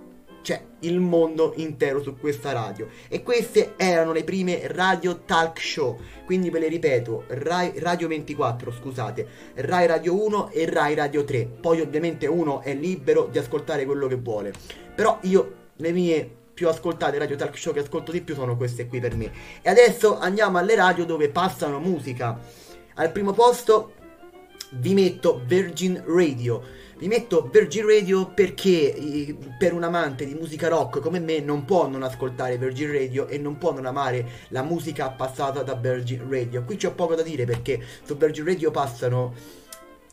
[0.46, 2.88] c'è il mondo intero su questa radio.
[3.08, 6.00] E queste erano le prime radio talk show.
[6.24, 11.46] Quindi ve le ripeto, Rai, Radio 24, scusate, Rai Radio 1 e Rai Radio 3.
[11.60, 14.54] Poi ovviamente uno è libero di ascoltare quello che vuole.
[14.94, 18.86] Però io, le mie più ascoltate radio talk show che ascolto di più sono queste
[18.86, 19.32] qui per me.
[19.64, 22.40] E adesso andiamo alle radio dove passano musica.
[22.94, 23.94] Al primo posto
[24.74, 31.00] vi metto Virgin Radio vi metto Virgin Radio perché per un amante di musica rock
[31.00, 35.10] come me non può non ascoltare Virgin Radio e non può non amare la musica
[35.10, 36.64] passata da Virgin Radio.
[36.64, 39.34] Qui c'ho poco da dire perché su Virgin Radio passano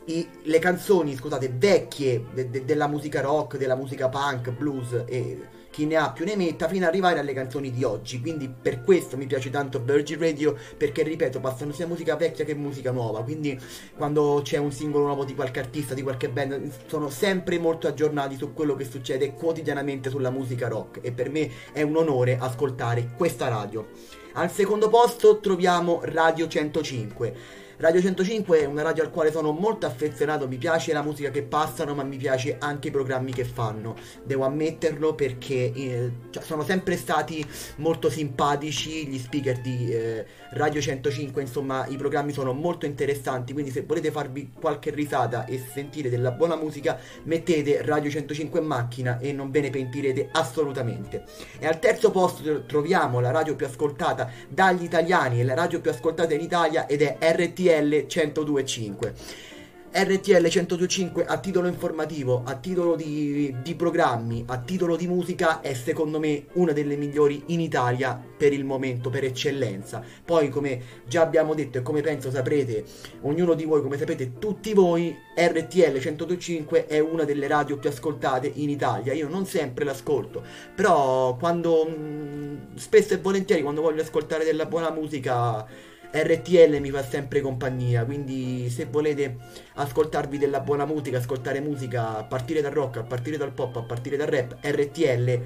[0.07, 5.61] i, le canzoni, scusate, vecchie de, de, della musica rock, della musica punk, blues e
[5.73, 8.21] chi ne ha più ne metta fino ad arrivare alle canzoni di oggi.
[8.21, 12.55] Quindi per questo mi piace tanto Virgin Radio perché ripeto, passano sia musica vecchia che
[12.55, 13.23] musica nuova.
[13.23, 13.59] Quindi
[13.97, 18.37] quando c'è un singolo nuovo di qualche artista, di qualche band, sono sempre molto aggiornati
[18.37, 23.15] su quello che succede quotidianamente sulla musica rock e per me è un onore ascoltare
[23.17, 23.89] questa radio.
[24.35, 27.62] Al secondo posto troviamo Radio 105.
[27.83, 31.43] Radio 105 è una radio al quale sono molto affezionato, mi piace la musica che
[31.43, 33.97] passano, ma mi piace anche i programmi che fanno.
[34.23, 37.45] Devo ammetterlo perché eh, cioè, sono sempre stati
[37.79, 43.73] molto simpatici gli speaker di eh, Radio 105, insomma, i programmi sono molto interessanti, quindi
[43.73, 49.19] se volete farvi qualche risata e sentire della buona musica, mettete Radio 105 in macchina
[49.19, 51.25] e non ve ne pentirete assolutamente.
[51.59, 55.91] E al terzo posto troviamo la radio più ascoltata dagli italiani e la radio più
[55.91, 59.51] ascoltata in Italia ed è RTL RTL 1025.
[59.95, 65.75] RTL 1025 a titolo informativo, a titolo di, di, programmi, a titolo di musica è
[65.75, 70.03] secondo me una delle migliori in Italia per il momento, per eccellenza.
[70.25, 72.85] Poi come già abbiamo detto e come penso saprete,
[73.23, 78.51] ognuno di voi, come sapete tutti voi, RTL 1025 è una delle radio più ascoltate
[78.55, 79.13] in Italia.
[79.13, 80.43] Io non sempre l'ascolto,
[80.75, 87.03] però quando mm, spesso e volentieri quando voglio ascoltare della buona musica RTL mi fa
[87.03, 89.37] sempre compagnia, quindi se volete
[89.75, 93.83] ascoltarvi della buona musica, ascoltare musica a partire dal rock, a partire dal pop, a
[93.83, 95.41] partire dal rap, RTL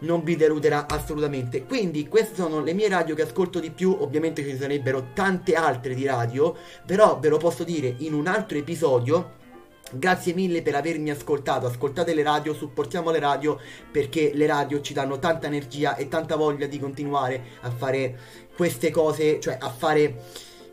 [0.00, 1.64] non vi deluderà assolutamente.
[1.64, 5.94] Quindi queste sono le mie radio che ascolto di più, ovviamente ci sarebbero tante altre
[5.94, 6.56] di radio,
[6.86, 9.36] però ve lo posso dire in un altro episodio
[9.90, 13.58] Grazie mille per avermi ascoltato, ascoltate le radio, supportiamo le radio
[13.90, 18.18] perché le radio ci danno tanta energia e tanta voglia di continuare a fare
[18.54, 20.16] queste cose, cioè a fare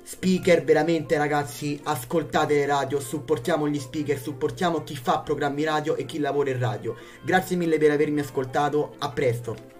[0.04, 6.06] speaker veramente ragazzi, ascoltate le radio, supportiamo gli speaker, supportiamo chi fa programmi radio e
[6.06, 6.96] chi lavora in radio.
[7.24, 9.75] Grazie mille per avermi ascoltato, a presto.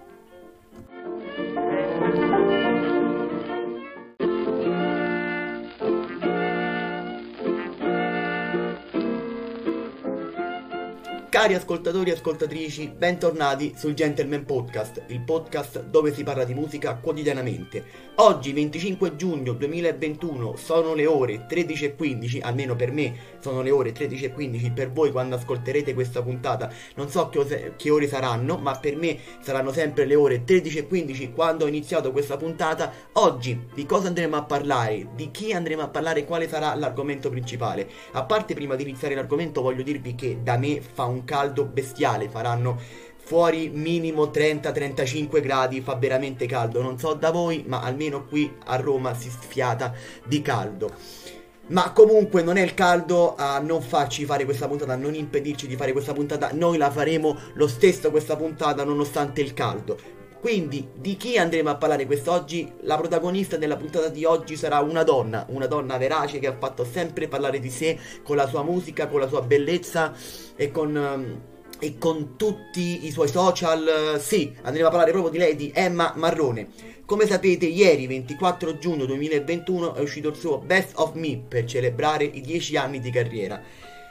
[11.36, 16.94] Cari ascoltatori e ascoltatrici, bentornati sul Gentleman Podcast, il podcast dove si parla di musica
[16.94, 17.84] quotidianamente.
[18.14, 24.72] Oggi, 25 giugno 2021, sono le ore 13.15, almeno per me sono le ore 13.15,
[24.72, 29.18] per voi quando ascolterete questa puntata non so che, che ore saranno, ma per me
[29.40, 32.90] saranno sempre le ore 13.15 quando ho iniziato questa puntata.
[33.12, 37.86] Oggi di cosa andremo a parlare, di chi andremo a parlare, quale sarà l'argomento principale.
[38.12, 42.30] A parte prima di iniziare l'argomento voglio dirvi che da me fa un caldo bestiale,
[42.30, 42.80] faranno
[43.26, 48.76] fuori minimo 30-35 gradi, fa veramente caldo, non so da voi, ma almeno qui a
[48.76, 49.92] Roma si sfiata
[50.24, 50.92] di caldo.
[51.68, 55.66] Ma comunque non è il caldo a non farci fare questa puntata, a non impedirci
[55.66, 60.15] di fare questa puntata, noi la faremo lo stesso questa puntata nonostante il caldo.
[60.40, 62.70] Quindi di chi andremo a parlare quest'oggi?
[62.82, 66.84] La protagonista della puntata di oggi sarà una donna, una donna verace che ha fatto
[66.84, 70.14] sempre parlare di sé con la sua musica, con la sua bellezza
[70.54, 70.94] e con...
[70.94, 71.40] Um,
[71.78, 76.14] e con tutti i suoi social, sì, andremo a parlare proprio di lei, di Emma
[76.16, 76.68] Marrone.
[77.04, 82.24] Come sapete, ieri 24 giugno 2021 è uscito il suo Best of Me per celebrare
[82.24, 83.62] i 10 anni di carriera.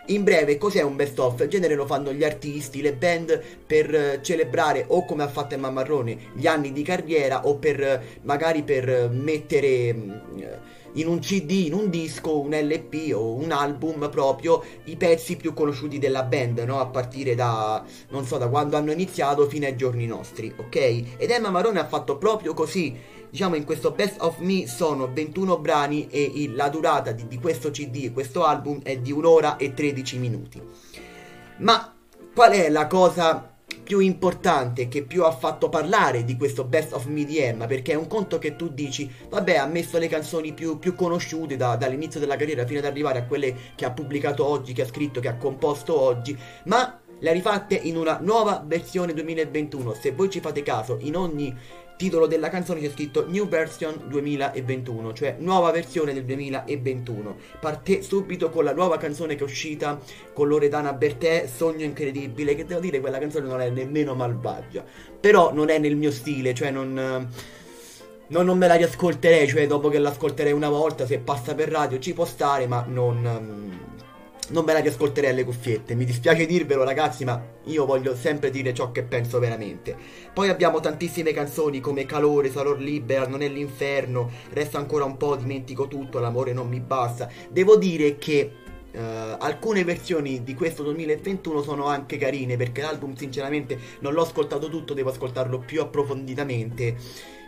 [0.10, 1.40] In breve, cos'è un best of?
[1.42, 5.56] In genere lo fanno gli artisti, le band per eh, celebrare o come ha fatto
[5.56, 10.12] Emma Marrone gli anni di carriera o per eh, magari per mettere mm,
[10.94, 15.54] in un CD, in un disco, un LP o un album proprio i pezzi più
[15.54, 16.80] conosciuti della band, no?
[16.80, 20.76] A partire da non so da quando hanno iniziato fino ai giorni nostri, ok?
[21.18, 22.96] Ed Emma Marrone ha fatto proprio così
[23.30, 27.40] diciamo in questo Best of Me sono 21 brani e il, la durata di, di
[27.40, 30.62] questo CD, questo album è di un'ora e 13 minuti.
[31.58, 31.94] Ma
[32.34, 37.06] qual è la cosa più importante che più ha fatto parlare di questo Best of
[37.06, 40.54] Me di Emma perché è un conto che tu dici vabbè ha messo le canzoni
[40.54, 44.44] più, più conosciute da, dall'inizio della carriera fino ad arrivare a quelle che ha pubblicato
[44.44, 48.64] oggi, che ha scritto, che ha composto oggi ma le ha rifatte in una nuova
[48.66, 51.56] versione 2021 se voi ci fate caso in ogni
[51.96, 57.38] titolo della canzone c'è scritto New Version 2021, cioè nuova versione del 2021.
[57.60, 60.00] Parte subito con la nuova canzone che è uscita
[60.34, 64.84] con Loredana Bertè, Sogno Incredibile, che devo dire quella canzone non è nemmeno malvagia,
[65.20, 66.94] però non è nel mio stile, cioè non...
[68.28, 72.00] non, non me la riascolterei, cioè dopo che l'ascolterei una volta, se passa per radio
[72.00, 73.85] ci può stare, ma non
[74.50, 75.96] non me la riascolterei alle cuffiette.
[75.96, 79.96] Mi dispiace dirvelo, ragazzi, ma io voglio sempre dire ciò che penso veramente.
[80.34, 85.36] Poi abbiamo tantissime canzoni come Calore, Salor Libera, Non è l'inferno, Resta ancora un po',
[85.36, 87.30] Dimentico tutto, L'amore non mi basta.
[87.50, 88.52] Devo dire che
[88.94, 89.00] uh,
[89.40, 94.94] alcune versioni di questo 2021 sono anche carine, perché l'album, sinceramente, non l'ho ascoltato tutto,
[94.94, 96.96] devo ascoltarlo più approfonditamente.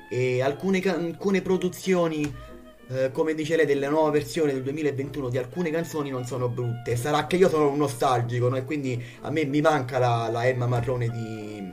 [0.09, 2.33] E alcune, alcune produzioni
[2.89, 6.95] eh, come dice lei, delle nuove versioni del 2021 di alcune canzoni non sono brutte.
[6.95, 8.55] Sarà che io sono un nostalgico, no?
[8.55, 11.71] E quindi a me mi manca la, la Emma Marrone di.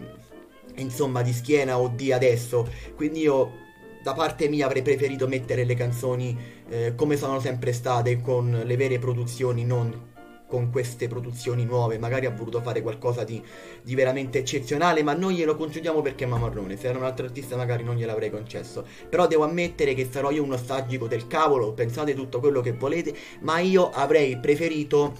[0.77, 2.69] insomma, di schiena o di adesso.
[2.95, 3.63] Quindi io.
[4.03, 6.39] Da parte mia avrei preferito mettere le canzoni
[6.69, 10.13] eh, come sono sempre state, con le vere produzioni, non
[10.55, 13.43] con queste produzioni nuove, magari ha voluto fare qualcosa di,
[13.83, 17.57] di veramente eccezionale, ma non glielo concediamo perché è Mamarrone, se era un altro artista
[17.57, 18.87] magari non gliel'avrei concesso.
[19.09, 23.13] Però devo ammettere che sarò io un nostalgico del cavolo, pensate tutto quello che volete,
[23.41, 25.15] ma io avrei preferito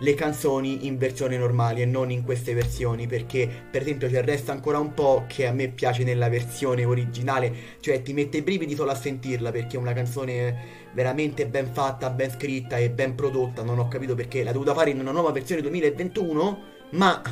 [0.00, 4.52] le canzoni in versione normali e non in queste versioni perché per esempio ci resta
[4.52, 8.74] ancora un po' che a me piace nella versione originale cioè ti mette i brividi
[8.74, 13.62] solo a sentirla perché è una canzone veramente ben fatta, ben scritta e ben prodotta
[13.62, 17.22] non ho capito perché l'ha dovuta fare in una nuova versione 2021 ma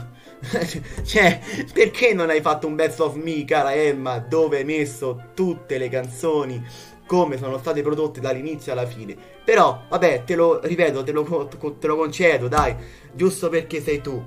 [1.05, 1.41] cioè
[1.73, 5.89] perché non hai fatto un best of me cara Emma dove hai messo tutte le
[5.89, 6.63] canzoni
[7.09, 9.17] come sono state prodotte dall'inizio alla fine.
[9.43, 11.49] Però, vabbè, te lo ripeto, te lo,
[11.79, 12.77] te lo concedo, dai,
[13.13, 14.23] giusto perché sei tu.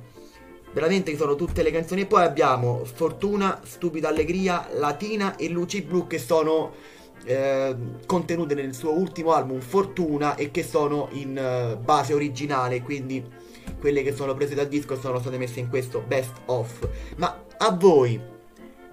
[0.73, 2.01] Veramente sono tutte le canzoni.
[2.01, 6.73] E poi abbiamo Fortuna, Stupida Allegria, Latina e Luci Blu che sono
[7.25, 7.75] eh,
[8.05, 13.23] contenute nel suo ultimo album Fortuna e che sono in uh, base originale, quindi
[13.79, 16.89] quelle che sono prese dal disco sono state messe in questo best of.
[17.17, 18.19] Ma a voi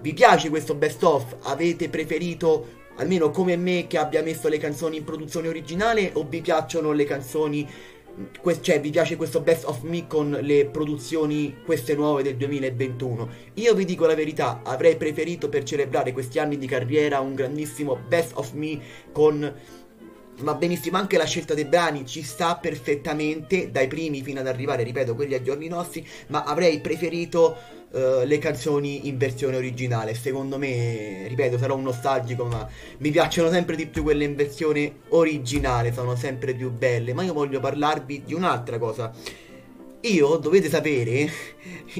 [0.01, 1.37] vi piace questo best of?
[1.43, 6.41] Avete preferito almeno come me che abbia messo le canzoni in produzione originale o vi
[6.41, 7.67] piacciono le canzoni
[8.41, 13.29] que- cioè vi piace questo best of me con le produzioni queste nuove del 2021
[13.55, 17.97] io vi dico la verità avrei preferito per celebrare questi anni di carriera un grandissimo
[18.07, 18.79] best of me
[19.11, 19.53] con
[20.41, 24.83] va benissimo anche la scelta dei brani ci sta perfettamente dai primi fino ad arrivare
[24.83, 30.13] ripeto quelli ai giorni nostri ma avrei preferito uh, le canzoni in versione originale.
[30.13, 32.67] Secondo me ripeto sarò un nostalgico ma
[32.99, 37.13] mi piacciono sempre di più quelle in versione originale sono sempre più belle.
[37.13, 39.11] Ma io voglio parlarvi di un'altra cosa.
[40.01, 41.29] Io, dovete sapere,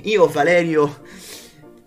[0.04, 1.02] io Valerio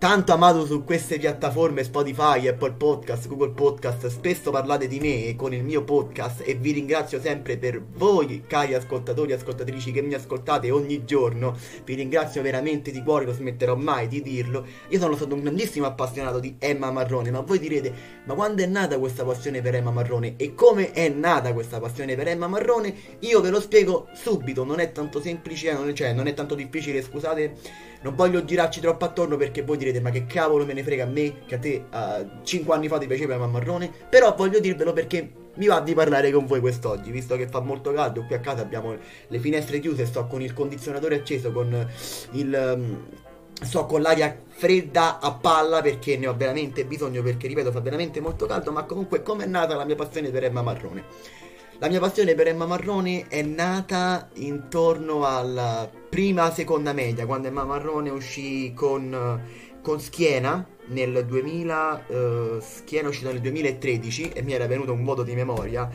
[0.03, 5.55] tanto amato su queste piattaforme Spotify, Apple Podcast, Google Podcast, spesso parlate di me con
[5.55, 10.15] il mio podcast e vi ringrazio sempre per voi, cari ascoltatori e ascoltatrici che mi
[10.15, 11.57] ascoltate ogni giorno.
[11.85, 14.67] Vi ringrazio veramente di cuore, non smetterò mai di dirlo.
[14.89, 18.67] Io sono stato un grandissimo appassionato di Emma Marrone, ma voi direte, ma quando è
[18.67, 22.93] nata questa passione per Emma Marrone e come è nata questa passione per Emma Marrone?
[23.21, 26.57] Io ve lo spiego subito, non è tanto semplice, non è, cioè non è tanto
[26.57, 30.83] difficile, scusate non voglio girarci troppo attorno perché voi direte ma che cavolo me ne
[30.83, 33.91] frega a me che a te uh, eh, 5 anni fa ti piaceva Mamma Marrone.
[34.09, 37.93] Però voglio dirvelo perché mi va di parlare con voi quest'oggi, visto che fa molto
[37.93, 38.97] caldo, qui a casa abbiamo
[39.27, 41.89] le finestre chiuse, sto con il condizionatore acceso, con
[42.33, 42.75] il...
[42.77, 43.07] Um,
[43.63, 48.21] sto con l'aria fredda a palla perché ne ho veramente bisogno, perché ripeto fa veramente
[48.21, 51.05] molto caldo, ma comunque come è nata la mia passione per Emma Marrone?
[51.83, 57.65] La mia passione per Emma Marrone è nata intorno alla prima seconda media, quando Emma
[57.65, 59.43] Marrone uscì con,
[59.83, 65.25] con Schiena nel 2000, uh, Schiena uscita nel 2013 e mi era venuto un voto
[65.25, 65.91] di memoria.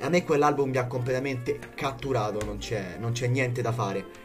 [0.00, 4.19] A me quell'album mi ha completamente catturato, non c'è, non c'è niente da fare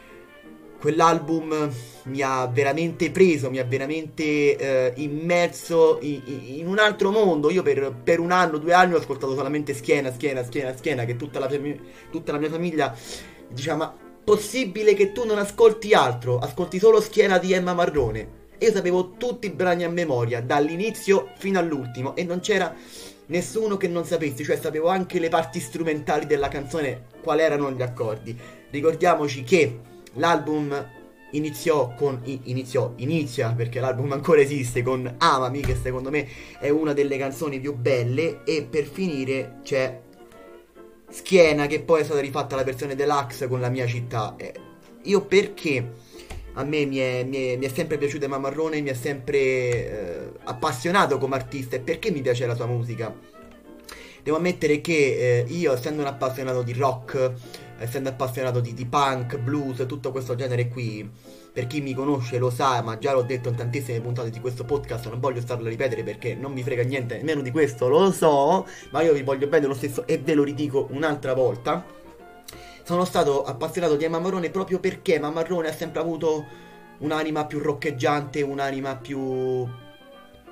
[0.78, 1.70] quell'album
[2.04, 7.50] mi ha veramente preso, mi ha veramente eh, immerso in, in, un altro mondo.
[7.50, 11.16] Io per, per, un anno, due anni ho ascoltato solamente Schiena, Schiena, Schiena, Schiena, che
[11.16, 11.50] tutta la,
[12.10, 12.94] tutta la mia famiglia
[13.48, 18.28] diceva ma possibile che tu non ascolti altro, ascolti solo Schiena di Emma Marrone.
[18.58, 22.74] io sapevo tutti i brani a memoria, dall'inizio fino all'ultimo, e non c'era
[23.26, 27.82] nessuno che non sapessi, cioè sapevo anche le parti strumentali della canzone, quali erano gli
[27.82, 28.36] accordi.
[28.70, 29.78] Ricordiamoci che
[30.16, 30.90] l'album
[31.32, 36.26] iniziò con iniziò inizia perché l'album ancora esiste con Amami che secondo me
[36.58, 40.04] è una delle canzoni più belle e per finire c'è
[41.08, 44.34] Schiena che poi è stata rifatta la versione deluxe con la mia città.
[44.36, 44.52] Eh,
[45.02, 45.92] io perché
[46.54, 49.38] a me mi è, mi è, mi è sempre piaciuta Emma Marrone mi ha sempre
[49.38, 53.14] eh, appassionato come artista e perché mi piace la sua musica?
[54.22, 57.32] Devo ammettere che eh, io essendo un appassionato di rock
[57.78, 61.08] essendo appassionato di, di punk, blues, tutto questo genere qui,
[61.52, 64.64] per chi mi conosce lo sa, ma già l'ho detto in tantissime puntate di questo
[64.64, 68.10] podcast, non voglio starlo a ripetere perché non mi frega niente nemmeno di questo, lo
[68.12, 71.84] so, ma io vi voglio bene lo stesso e ve lo ridico un'altra volta.
[72.82, 76.44] Sono stato appassionato di Emma Marrone proprio perché Emma Marrone ha sempre avuto
[76.98, 79.66] un'anima più roccheggiante, un'anima più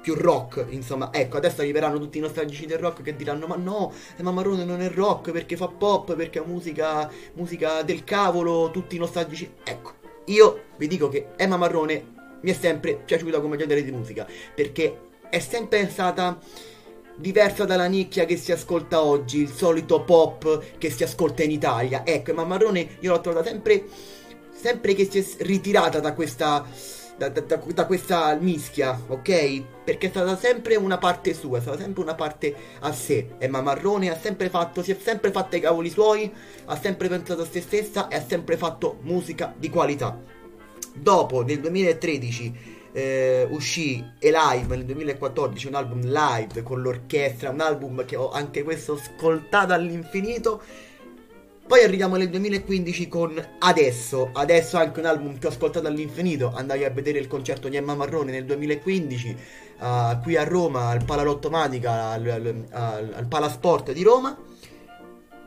[0.04, 3.90] più rock, insomma, ecco, adesso arriveranno tutti i nostalgici del rock che diranno "Ma no,
[4.20, 8.96] ma Marrone non è rock perché fa pop, perché ha musica musica del cavolo, tutti
[8.96, 9.50] i nostalgici".
[9.64, 9.92] Ecco,
[10.26, 12.12] io vi dico che Emma Marrone
[12.42, 14.98] mi è sempre piaciuta come genere di musica, perché
[15.30, 16.38] è sempre stata
[17.16, 22.04] diversa dalla nicchia che si ascolta oggi, il solito pop che si ascolta in Italia.
[22.04, 23.86] Ecco, Emma Marrone io l'ho trovata sempre
[24.52, 26.66] sempre che si è ritirata da questa
[27.16, 29.62] da, da, da, questa mischia, ok?
[29.84, 33.28] Perché è stata sempre una parte sua, è stata sempre una parte a sé.
[33.38, 36.32] Emma Marrone ha sempre fatto, si è sempre fatta i cavoli suoi,
[36.64, 40.20] ha sempre pensato a se stessa e ha sempre fatto musica di qualità.
[40.94, 48.04] Dopo, nel 2013, eh, uscì Alive nel 2014, un album live con l'orchestra, un album
[48.04, 50.62] che ho anche questo ascoltato all'infinito
[51.66, 56.84] poi arriviamo nel 2015 con Adesso, adesso anche un album che ho ascoltato all'infinito, andai
[56.84, 59.36] a vedere il concerto di Emma Marrone nel 2015
[59.80, 64.36] uh, qui a Roma al Palalottomatica, al, al, al, al Palasport di Roma.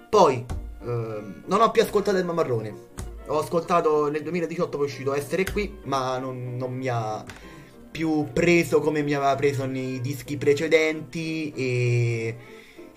[0.10, 0.46] Poi
[0.80, 2.74] uh, non ho più ascoltato Emma Marrone,
[3.28, 7.24] ho ascoltato nel 2018 poi è uscito Essere qui, ma non, non mi ha
[7.92, 12.36] più preso come mi aveva preso nei dischi precedenti e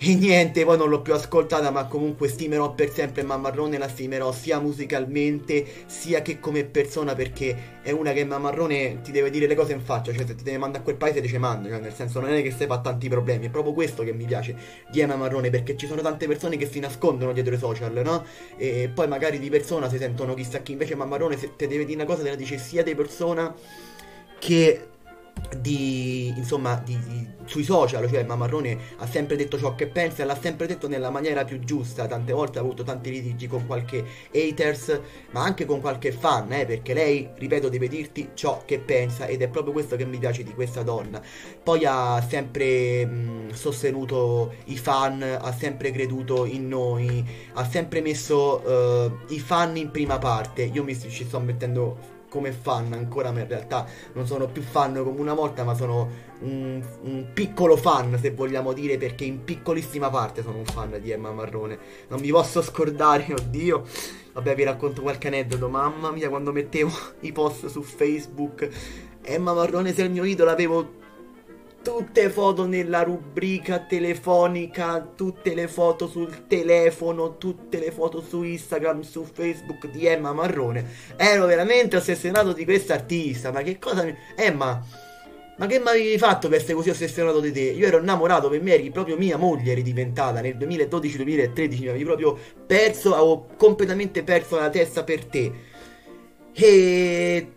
[0.03, 4.31] e niente, poi non l'ho più ascoltata, ma comunque stimerò per sempre Mammarrone, la stimerò
[4.31, 9.53] sia musicalmente sia che come persona, perché è una che Mammarrone ti deve dire le
[9.53, 11.79] cose in faccia, cioè se ti deve mandare a quel paese ti ci manda, cioè
[11.79, 14.55] nel senso non è che se fa tanti problemi, è proprio questo che mi piace
[14.89, 18.25] di Emma Marrone, perché ci sono tante persone che si nascondono dietro i social, no?
[18.57, 22.01] E poi magari di persona si sentono chissà chi, invece Mammarrone se ti deve dire
[22.01, 23.53] una cosa te la dice sia di persona
[24.39, 24.87] che
[25.57, 30.25] di, insomma, di, di, sui social, cioè Mamarrone ha sempre detto ciò che pensa e
[30.25, 34.03] l'ha sempre detto nella maniera più giusta, tante volte ha avuto tanti litigi con qualche
[34.33, 34.99] haters,
[35.31, 39.41] ma anche con qualche fan, eh, perché lei, ripeto, deve dirti ciò che pensa ed
[39.41, 41.21] è proprio questo che mi piace di questa donna.
[41.61, 48.61] Poi ha sempre mh, sostenuto i fan, ha sempre creduto in noi, ha sempre messo
[48.63, 50.63] uh, i fan in prima parte.
[50.63, 54.93] Io mi ci sto mettendo come fan ancora, ma in realtà non sono più fan
[54.93, 56.09] come una volta, ma sono
[56.39, 61.11] un, un, piccolo fan, se vogliamo dire, perché in piccolissima parte sono un fan di
[61.11, 61.77] Emma Marrone.
[62.07, 63.83] Non mi posso scordare, oddio.
[64.31, 65.67] Vabbè, vi racconto qualche aneddoto.
[65.67, 66.89] Mamma mia, quando mettevo
[67.19, 68.69] i post su Facebook,
[69.21, 70.99] Emma Marrone sei il mio idolo, avevo
[71.81, 79.01] tutte foto nella rubrica telefonica, tutte le foto sul telefono, tutte le foto su Instagram,
[79.01, 80.85] su Facebook di Emma Marrone.
[81.15, 83.51] Ero veramente ossessionato di questa artista.
[83.51, 84.15] Ma che cosa mi...
[84.35, 84.83] Emma,
[85.57, 87.61] ma che mi avevi fatto per essere così ossessionato di te?
[87.61, 92.03] Io ero innamorato, per me eri proprio mia moglie, eri diventata nel 2012-2013, mi avevi
[92.03, 95.51] proprio perso, avevo completamente perso la testa per te.
[96.53, 97.51] E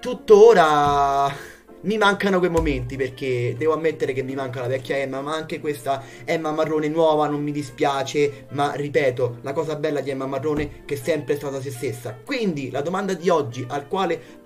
[0.00, 1.54] tuttora
[1.86, 5.60] mi mancano quei momenti perché devo ammettere che mi manca la vecchia Emma, ma anche
[5.60, 10.84] questa Emma Marrone nuova non mi dispiace, ma ripeto, la cosa bella di Emma Marrone
[10.84, 12.18] che è sempre stata se stessa.
[12.24, 14.44] Quindi la domanda di oggi al quale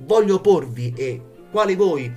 [0.00, 2.12] voglio porvi è quale voi,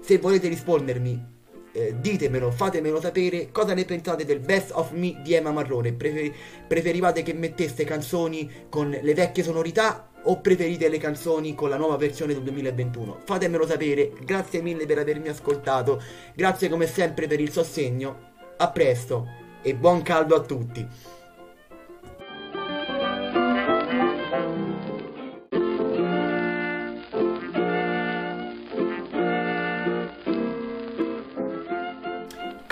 [0.00, 1.33] se volete rispondermi,
[1.74, 5.92] eh, ditemelo, fatemelo sapere cosa ne pensate del Best of Me di Emma Marrone.
[5.92, 6.32] Prefer-
[6.68, 11.96] preferivate che mettesse canzoni con le vecchie sonorità o preferite le canzoni con la nuova
[11.96, 13.22] versione del 2021?
[13.24, 16.00] Fatemelo sapere, grazie mille per avermi ascoltato,
[16.34, 19.26] grazie come sempre per il sostegno, a presto
[19.60, 21.13] e buon caldo a tutti!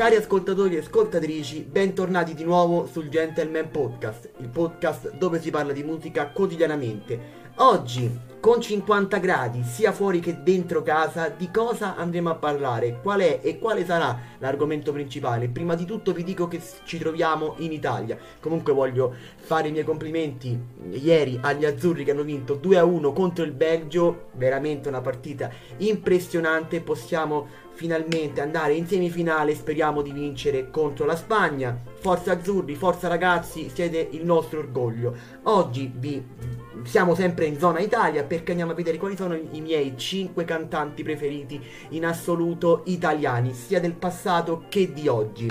[0.03, 5.73] Cari ascoltatori e ascoltatrici, bentornati di nuovo sul Gentleman Podcast, il podcast dove si parla
[5.73, 7.42] di musica quotidianamente.
[7.57, 12.99] Oggi, con 50 gradi, sia fuori che dentro casa, di cosa andremo a parlare?
[13.03, 15.51] Qual è e quale sarà l'argomento principale?
[15.51, 18.17] Prima di tutto vi dico che ci troviamo in Italia.
[18.41, 20.59] Comunque voglio fare i miei complimenti
[20.93, 26.81] ieri agli azzurri che hanno vinto 2-1 contro il Belgio, veramente una partita impressionante.
[26.81, 31.79] Possiamo finalmente andare in semifinale, speriamo di vincere contro la Spagna.
[32.01, 35.15] Forza azzurri, forza ragazzi, siete il nostro orgoglio.
[35.45, 39.95] Oggi vi siamo sempre in zona Italia perché andiamo a vedere quali sono i miei
[39.97, 41.61] 5 cantanti preferiti
[41.91, 45.51] in assoluto italiani, sia del passato che di oggi.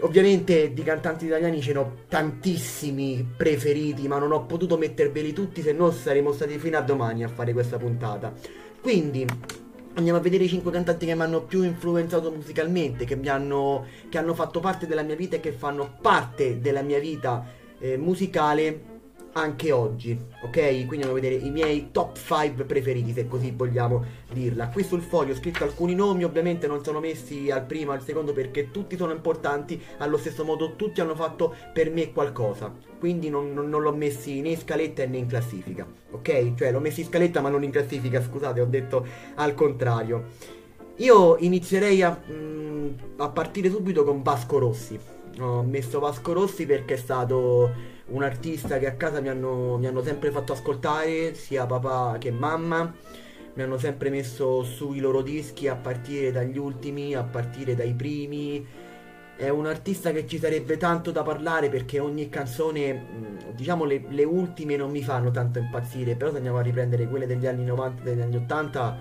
[0.00, 5.60] Ovviamente di cantanti italiani ce ne ho tantissimi preferiti, ma non ho potuto metterveli tutti,
[5.60, 8.32] se no saremmo stati fino a domani a fare questa puntata.
[8.80, 9.26] Quindi
[9.94, 14.18] andiamo a vedere i 5 cantanti che mi hanno più influenzato musicalmente, che, hanno, che
[14.18, 17.44] hanno fatto parte della mia vita e che fanno parte della mia vita
[17.80, 18.97] eh, musicale
[19.40, 20.52] anche oggi, ok?
[20.52, 24.68] Quindi andiamo a vedere i miei top 5 preferiti, se così vogliamo dirla.
[24.68, 28.32] Qui sul foglio ho scritto alcuni nomi, ovviamente non sono messi al primo, al secondo
[28.32, 32.72] perché tutti sono importanti, allo stesso modo tutti hanno fatto per me qualcosa.
[32.98, 36.54] Quindi non, non, non l'ho messi né in scaletta né in classifica, ok?
[36.54, 39.06] Cioè l'ho messi in scaletta ma non in classifica, scusate, ho detto
[39.36, 40.56] al contrario.
[40.96, 42.88] Io inizierei a, mh, mm,
[43.18, 44.98] a partire subito con Vasco Rossi.
[45.40, 49.86] Ho messo Vasco Rossi perché è stato un artista che a casa mi hanno, mi
[49.86, 52.94] hanno sempre fatto ascoltare, sia papà che mamma.
[53.54, 58.64] Mi hanno sempre messo sui loro dischi a partire dagli ultimi, a partire dai primi.
[59.36, 64.24] È un artista che ci sarebbe tanto da parlare perché ogni canzone, diciamo le, le
[64.24, 68.02] ultime non mi fanno tanto impazzire, però se andiamo a riprendere quelle degli anni 90
[68.02, 68.98] e degli anni 80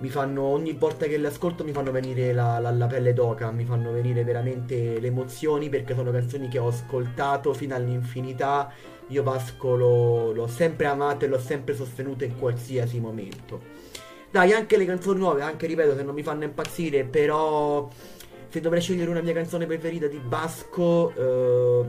[0.00, 3.50] mi fanno ogni volta che le ascolto mi fanno venire la, la, la, pelle d'oca,
[3.50, 8.70] mi fanno venire veramente le emozioni perché sono canzoni che ho ascoltato fino all'infinità.
[9.08, 13.86] Io Vasco l'ho, l'ho sempre amato e l'ho sempre sostenuto in qualsiasi momento.
[14.30, 17.88] Dai, anche le canzoni nuove, anche ripeto, se non mi fanno impazzire, però
[18.48, 21.84] se dovrei scegliere una mia canzone preferita di Vasco, eh,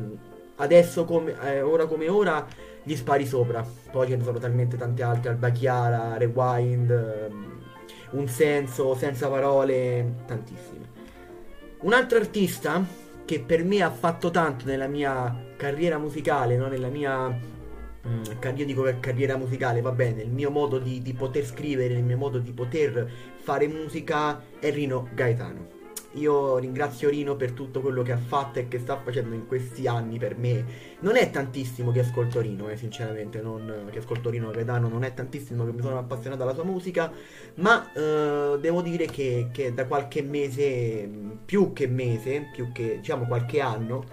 [0.56, 2.48] adesso come, eh, ora come ora,
[2.82, 3.64] gli spari sopra.
[3.92, 6.90] Poi ce ne sono talmente tante altre, Alba Chiara, Rewind.
[6.90, 7.59] Eh,
[8.12, 10.88] un senso senza parole, tantissime.
[11.82, 12.86] Un altro artista
[13.26, 16.68] che per me ha fatto tanto nella mia carriera musicale, no?
[16.68, 18.24] nella mia mm,
[18.56, 22.18] io dico carriera musicale, va bene, il mio modo di, di poter scrivere, il mio
[22.18, 25.79] modo di poter fare musica è Rino Gaetano.
[26.14, 29.88] Io ringrazio Rino per tutto quello che ha fatto e che sta facendo in questi
[29.88, 30.66] anni per me.
[31.02, 35.14] Non è tantissimo che ascolto Rino, eh, sinceramente, non, che ascolto Rino Gaetano, non è
[35.14, 37.12] tantissimo che mi sono appassionato alla sua musica,
[37.56, 41.08] ma eh, devo dire che, che, da qualche mese,
[41.46, 44.04] più che mese, più che diciamo qualche anno,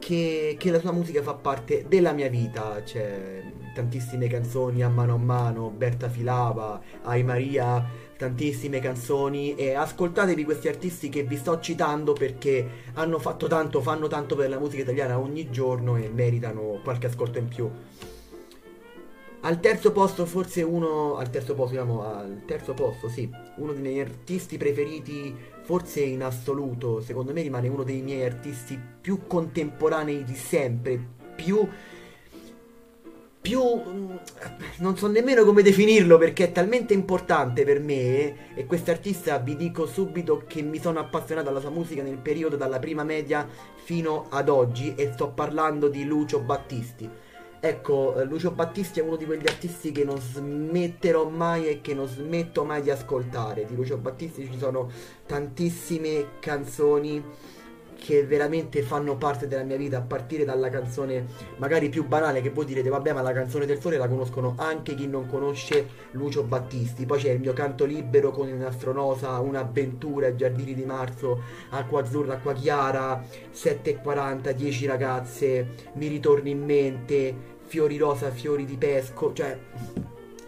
[0.00, 2.82] che, che, la sua musica fa parte della mia vita.
[2.82, 3.42] C'è
[3.72, 10.68] tantissime canzoni a mano a mano, Berta Filava, Ai Maria, tantissime canzoni e ascoltatevi questi
[10.68, 15.18] artisti che vi sto citando perché hanno fatto tanto, fanno tanto per la musica italiana
[15.18, 17.70] ogni giorno e meritano qualche ascolto in più.
[19.42, 21.16] Al terzo posto, forse uno.
[21.16, 23.26] Al terzo posto, diciamo, al terzo posto, sì.
[23.56, 27.00] Uno dei miei artisti preferiti, forse in assoluto.
[27.00, 31.00] Secondo me rimane uno dei miei artisti più contemporanei di sempre.
[31.34, 31.66] Più.
[33.40, 33.62] Più.
[33.62, 34.16] Mm,
[34.78, 38.54] non so nemmeno come definirlo perché è talmente importante per me.
[38.54, 42.78] E quest'artista vi dico subito che mi sono appassionato alla sua musica nel periodo dalla
[42.78, 43.48] prima media
[43.82, 44.94] fino ad oggi.
[44.94, 47.08] E sto parlando di Lucio Battisti.
[47.62, 51.92] Ecco, eh, Lucio Battisti è uno di quegli artisti che non smetterò mai e che
[51.94, 53.66] non smetto mai di ascoltare.
[53.66, 54.90] Di Lucio Battisti ci sono
[55.26, 57.22] tantissime canzoni
[58.00, 61.26] che veramente fanno parte della mia vita, a partire dalla canzone
[61.58, 64.94] magari più banale che voi direte, vabbè, ma la canzone del sole la conoscono anche
[64.94, 67.04] chi non conosce Lucio Battisti.
[67.04, 72.34] Poi c'è il mio canto libero con il Nastronosa, Un'avventura, Giardini di Marzo, Acqua Azzurra,
[72.34, 73.22] Acqua Chiara,
[73.52, 77.34] 7.40, 10 ragazze, Mi ritorni in mente,
[77.66, 79.58] fiori rosa, fiori di pesco, cioè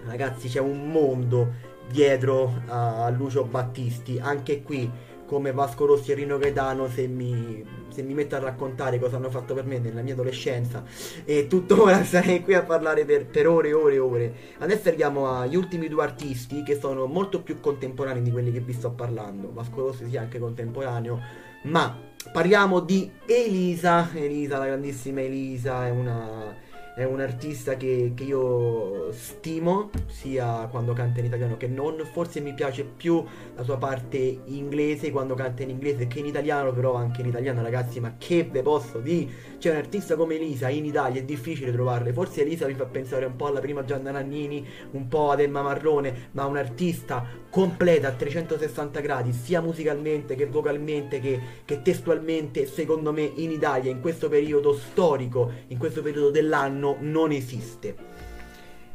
[0.06, 4.90] ragazzi c'è un mondo dietro a Lucio Battisti, anche qui
[5.32, 9.30] come Vasco Rossi e Rino Gaetano se mi, se mi metto a raccontare cosa hanno
[9.30, 10.84] fatto per me nella mia adolescenza
[11.24, 14.34] e tuttora sarei qui a parlare per, per ore e ore e ore.
[14.58, 18.74] Adesso arriviamo agli ultimi due artisti che sono molto più contemporanei di quelli che vi
[18.74, 19.50] sto parlando.
[19.54, 21.18] Vasco Rossi sia anche contemporaneo,
[21.62, 21.98] ma
[22.30, 26.54] parliamo di Elisa, Elisa, la grandissima Elisa, è una
[26.94, 32.06] è un artista che, che, io stimo sia quando canta in italiano che non.
[32.12, 33.24] Forse mi piace più
[33.54, 37.62] la sua parte inglese quando canta in inglese che in italiano, però anche in italiano
[37.62, 39.50] ragazzi, ma che ve posso dire?
[39.58, 42.12] C'è un artista come Elisa in Italia, è difficile trovarle.
[42.12, 45.62] Forse Elisa mi fa pensare un po' alla prima Gianna Nannini, un po' ad Emma
[45.62, 52.66] Marrone, ma un artista completa a 360 gradi, sia musicalmente che vocalmente che, che testualmente,
[52.66, 57.94] secondo me in Italia, in questo periodo storico, in questo periodo dell'anno anno non esiste.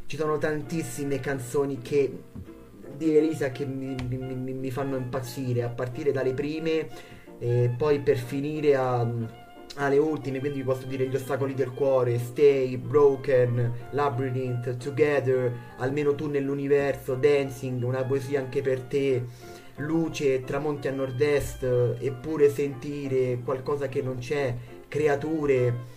[0.05, 2.23] Ci sono tantissime canzoni che
[2.95, 6.87] di Elisa che mi, mi, mi fanno impazzire, a partire dalle prime
[7.39, 9.05] e poi per finire a,
[9.75, 16.15] alle ultime, quindi vi posso dire Gli ostacoli del cuore, Stay, Broken, Labyrinth, Together, Almeno
[16.15, 19.25] tu nell'universo, Dancing, una poesia anche per te,
[19.77, 24.55] Luce, Tramonti a nord-est, eppure sentire qualcosa che non c'è,
[24.87, 25.95] Creature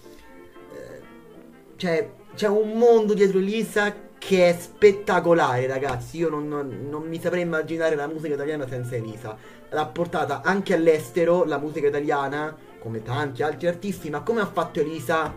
[1.80, 6.18] cioè, c'è un mondo dietro Elisa che è spettacolare, ragazzi.
[6.18, 9.34] Io non, non, non, mi saprei immaginare la musica italiana senza Elisa.
[9.70, 14.78] L'ha portata anche all'estero, la musica italiana, come tanti altri artisti, ma come ha fatto
[14.80, 15.34] Elisa?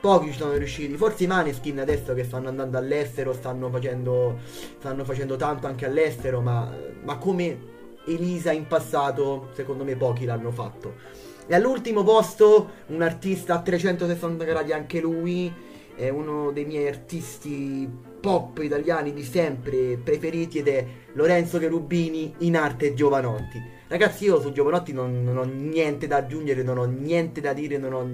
[0.00, 0.96] Pochi ci sono riusciti.
[0.96, 4.38] Forse i Maneskin adesso che stanno andando all'estero stanno facendo,
[4.78, 6.72] stanno facendo tanto anche all'estero, ma,
[7.02, 7.58] ma come
[8.06, 11.24] Elisa in passato, secondo me pochi l'hanno fatto.
[11.48, 15.52] E all'ultimo posto un artista a 360 gradi anche lui,
[15.94, 17.88] è uno dei miei artisti
[18.20, 23.62] pop italiani di sempre preferiti ed è Lorenzo Cherubini in arte Giovanotti.
[23.86, 27.78] Ragazzi io su Giovanotti non, non ho niente da aggiungere, non ho niente da dire,
[27.78, 28.08] non ho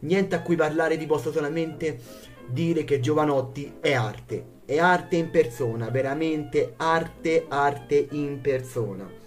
[0.00, 2.00] niente a cui parlare, ti posso solamente
[2.48, 9.21] dire che Giovanotti è arte, è arte in persona, veramente arte, arte in persona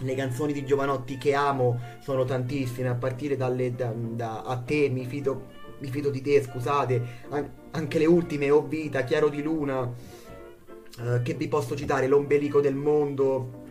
[0.00, 4.88] le canzoni di Giovanotti che amo sono tantissime, a partire dalle da, da A te,
[4.88, 5.46] mi fido,
[5.78, 11.22] mi fido di te, scusate, An- anche le ultime, Ho vita, Chiaro di luna, uh,
[11.22, 13.62] che vi posso citare, L'ombelico del mondo,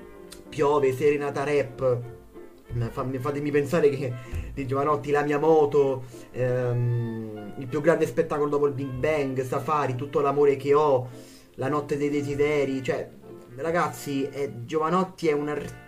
[0.49, 2.01] Piove, Serenata Rap,
[3.19, 4.13] fatemi pensare che
[4.53, 9.95] di Giovanotti La mia moto, ehm, il più grande spettacolo dopo il Big Bang, Safari,
[9.95, 11.09] tutto l'amore che ho,
[11.55, 13.09] La notte dei desideri, cioè
[13.57, 15.82] ragazzi, eh, Giovanotti è un artista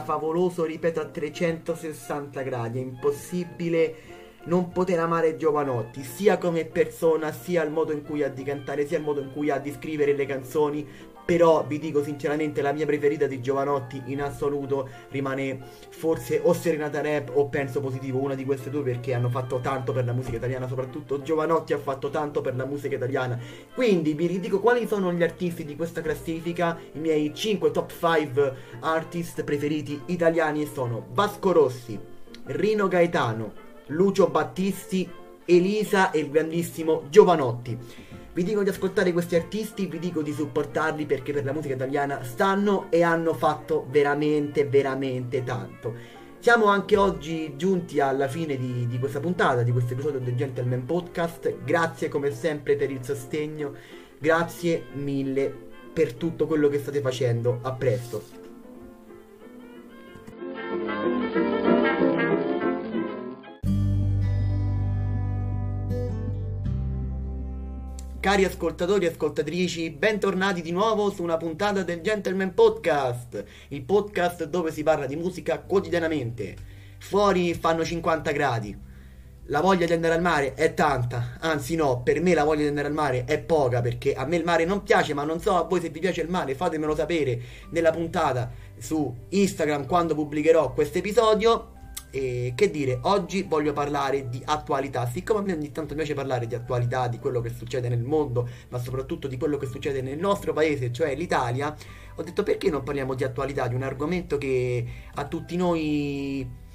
[0.00, 2.78] favoloso, ripeto, a 360 gradi.
[2.78, 3.94] È impossibile
[4.44, 8.86] non poter amare Giovanotti, sia come persona, sia il modo in cui ha di cantare,
[8.86, 10.86] sia il modo in cui ha di scrivere le canzoni,
[11.28, 15.60] però vi dico sinceramente la mia preferita di Giovanotti in assoluto rimane
[15.90, 19.92] forse o Serenata Rap o Penso Positivo, una di queste due perché hanno fatto tanto
[19.92, 23.38] per la musica italiana, soprattutto Giovanotti ha fatto tanto per la musica italiana.
[23.74, 28.54] Quindi vi ridico quali sono gli artisti di questa classifica, i miei 5 top 5
[28.80, 32.00] artist preferiti italiani sono Vasco Rossi,
[32.44, 33.52] Rino Gaetano,
[33.88, 35.06] Lucio Battisti,
[35.44, 38.07] Elisa e il grandissimo Giovanotti.
[38.38, 42.22] Vi dico di ascoltare questi artisti, vi dico di supportarli perché per la musica italiana
[42.22, 45.92] stanno e hanno fatto veramente, veramente tanto.
[46.38, 50.84] Siamo anche oggi giunti alla fine di, di questa puntata, di questo episodio del Gentleman
[50.84, 51.64] Podcast.
[51.64, 53.74] Grazie come sempre per il sostegno,
[54.20, 55.52] grazie mille
[55.92, 57.58] per tutto quello che state facendo.
[57.62, 58.37] A presto.
[68.20, 74.42] Cari ascoltatori e ascoltatrici, bentornati di nuovo su una puntata del Gentleman Podcast, il podcast
[74.46, 76.56] dove si parla di musica quotidianamente.
[76.98, 78.76] Fuori fanno 50 gradi.
[79.44, 82.68] La voglia di andare al mare è tanta, anzi no, per me la voglia di
[82.68, 85.56] andare al mare è poca perché a me il mare non piace, ma non so
[85.56, 87.40] a voi se vi piace il mare, fatemelo sapere
[87.70, 91.77] nella puntata su Instagram quando pubblicherò questo episodio.
[92.10, 95.06] E che dire, oggi voglio parlare di attualità.
[95.06, 98.48] Siccome a me ogni tanto piace parlare di attualità, di quello che succede nel mondo,
[98.70, 101.74] ma soprattutto di quello che succede nel nostro paese, cioè l'Italia,
[102.14, 106.66] ho detto perché non parliamo di attualità, di un argomento che a tutti noi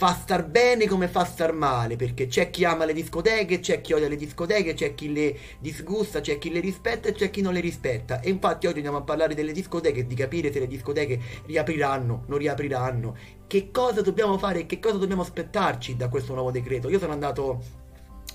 [0.00, 3.92] fa star bene come fa star male, perché c'è chi ama le discoteche, c'è chi
[3.92, 7.52] odia le discoteche, c'è chi le disgusta, c'è chi le rispetta e c'è chi non
[7.52, 8.20] le rispetta.
[8.20, 12.38] E infatti oggi andiamo a parlare delle discoteche di capire se le discoteche riapriranno, non
[12.38, 13.14] riapriranno,
[13.46, 16.88] che cosa dobbiamo fare e che cosa dobbiamo aspettarci da questo nuovo decreto.
[16.88, 17.60] Io sono andato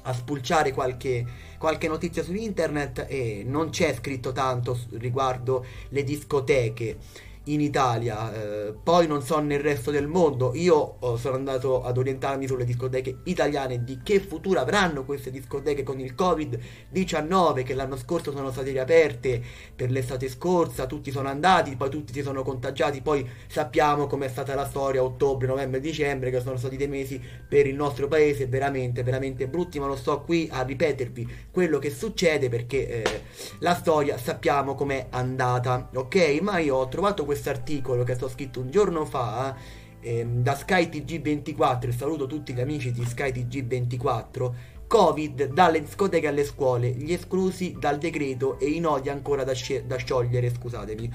[0.04, 1.26] a spulciare qualche,
[1.58, 6.98] qualche, notizia su internet e non c'è scritto tanto riguardo le discoteche
[7.46, 10.52] in Italia, eh, poi non so nel resto del mondo.
[10.56, 15.84] Io oh, sono andato ad orientarmi sulle discoteche italiane di che futuro avranno queste discoteche
[15.84, 19.42] con il Covid-19 che l'anno scorso sono state riaperte
[19.76, 24.56] per l'estate scorsa, tutti sono andati, poi tutti si sono contagiati, poi sappiamo com'è stata
[24.56, 29.04] la storia ottobre, novembre, dicembre che sono stati dei mesi per il nostro paese veramente
[29.04, 33.22] veramente brutti, ma non sto qui a ripetervi quello che succede perché eh,
[33.60, 36.40] la storia sappiamo com'è andata, ok?
[36.42, 39.53] Ma io ho trovato questo questo articolo che è scritto un giorno fa
[39.99, 44.53] ehm, da SkyTG24, saluto tutti gli amici di SkyTG24,
[44.88, 49.86] Covid dalle discoteche alle scuole, gli esclusi dal decreto e i nodi ancora da, sci-
[49.86, 51.12] da sciogliere, scusatemi.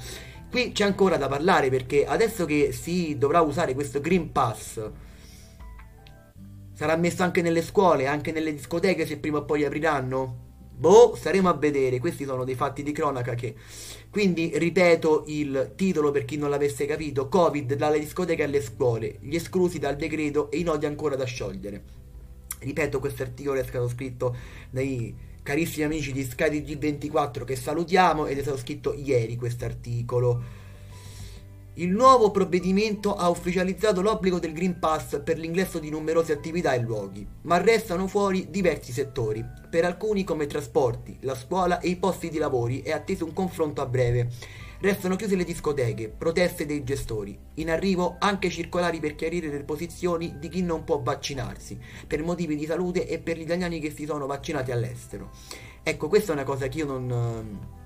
[0.51, 4.79] Qui c'è ancora da parlare perché adesso che si dovrà usare questo Green Pass,
[6.75, 10.49] sarà messo anche nelle scuole, anche nelle discoteche se prima o poi apriranno?
[10.81, 11.99] Boh, staremo a vedere.
[11.99, 13.55] Questi sono dei fatti di cronaca che.
[14.11, 19.37] Quindi ripeto il titolo per chi non l'avesse capito: Covid dalle discoteche alle scuole, gli
[19.37, 21.83] esclusi dal decreto e i nodi ancora da sciogliere.
[22.59, 24.37] Ripeto, questo articolo è stato scritto
[24.69, 30.43] dai carissimi amici di SkyDG24 che salutiamo ed è stato scritto ieri questo articolo.
[31.75, 36.81] Il nuovo provvedimento ha ufficializzato l'obbligo del Green Pass per l'ingresso di numerose attività e
[36.81, 39.45] luoghi, ma restano fuori diversi settori.
[39.71, 43.83] Per alcuni come trasporti, la scuola e i posti di lavori è atteso un confronto
[43.83, 44.29] a breve.
[44.81, 47.39] Restano chiuse le discoteche, proteste dei gestori.
[47.55, 52.57] In arrivo anche circolari per chiarire le posizioni di chi non può vaccinarsi, per motivi
[52.57, 55.31] di salute e per gli italiani che si sono vaccinati all'estero.
[55.85, 57.79] Ecco, questa è una cosa che io non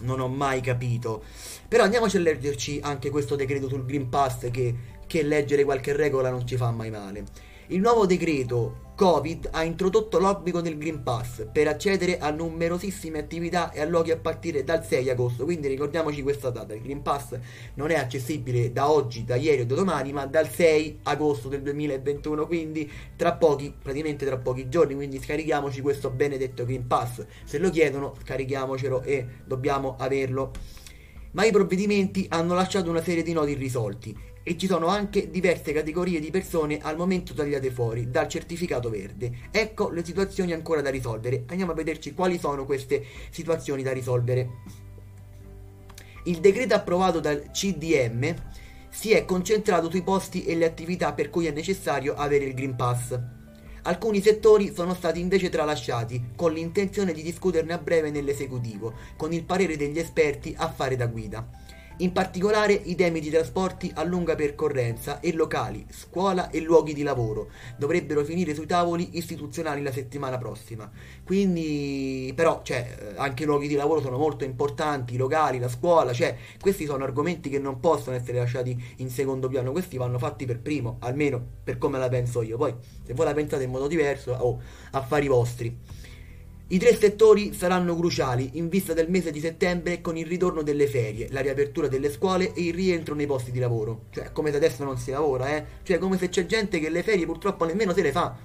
[0.00, 1.22] non ho mai capito.
[1.68, 4.74] Però andiamoci a leggerci anche questo decreto sul Green Pass che,
[5.06, 7.24] che leggere qualche regola non ci fa mai male.
[7.68, 13.72] Il nuovo decreto Covid ha introdotto l'obbligo del Green Pass per accedere a numerosissime attività
[13.72, 17.36] e a luoghi a partire dal 6 agosto, quindi ricordiamoci questa data, il Green Pass
[17.74, 21.62] non è accessibile da oggi, da ieri o da domani, ma dal 6 agosto del
[21.62, 27.58] 2021, quindi tra pochi, praticamente tra pochi giorni, quindi scarichiamoci questo benedetto Green Pass, se
[27.58, 30.52] lo chiedono scarichiamocelo e dobbiamo averlo.
[31.36, 35.72] Ma i provvedimenti hanno lasciato una serie di nodi irrisolti e ci sono anche diverse
[35.72, 39.48] categorie di persone al momento tagliate fuori dal certificato verde.
[39.50, 41.44] Ecco le situazioni ancora da risolvere.
[41.48, 44.48] Andiamo a vederci quali sono queste situazioni da risolvere.
[46.24, 48.34] Il decreto approvato dal CDM
[48.88, 52.76] si è concentrato sui posti e le attività per cui è necessario avere il Green
[52.76, 53.35] Pass.
[53.86, 59.44] Alcuni settori sono stati invece tralasciati, con l'intenzione di discuterne a breve nell'esecutivo, con il
[59.44, 61.46] parere degli esperti a fare da guida.
[62.00, 67.02] In particolare i temi di trasporti a lunga percorrenza e locali, scuola e luoghi di
[67.02, 67.48] lavoro
[67.78, 70.90] dovrebbero finire sui tavoli istituzionali la settimana prossima.
[71.24, 76.12] Quindi, però, cioè, anche i luoghi di lavoro sono molto importanti, i locali, la scuola,
[76.12, 80.44] cioè, questi sono argomenti che non possono essere lasciati in secondo piano, questi vanno fatti
[80.44, 82.58] per primo, almeno per come la penso io.
[82.58, 82.74] Poi,
[83.06, 84.60] se voi la pensate in modo diverso, oh,
[84.90, 86.04] affari vostri.
[86.68, 90.88] I tre settori saranno cruciali in vista del mese di settembre con il ritorno delle
[90.88, 94.06] ferie, la riapertura delle scuole e il rientro nei posti di lavoro.
[94.10, 95.64] Cioè, come se adesso non si lavora, eh?
[95.84, 98.36] Cioè, come se c'è gente che le ferie purtroppo nemmeno se le fa.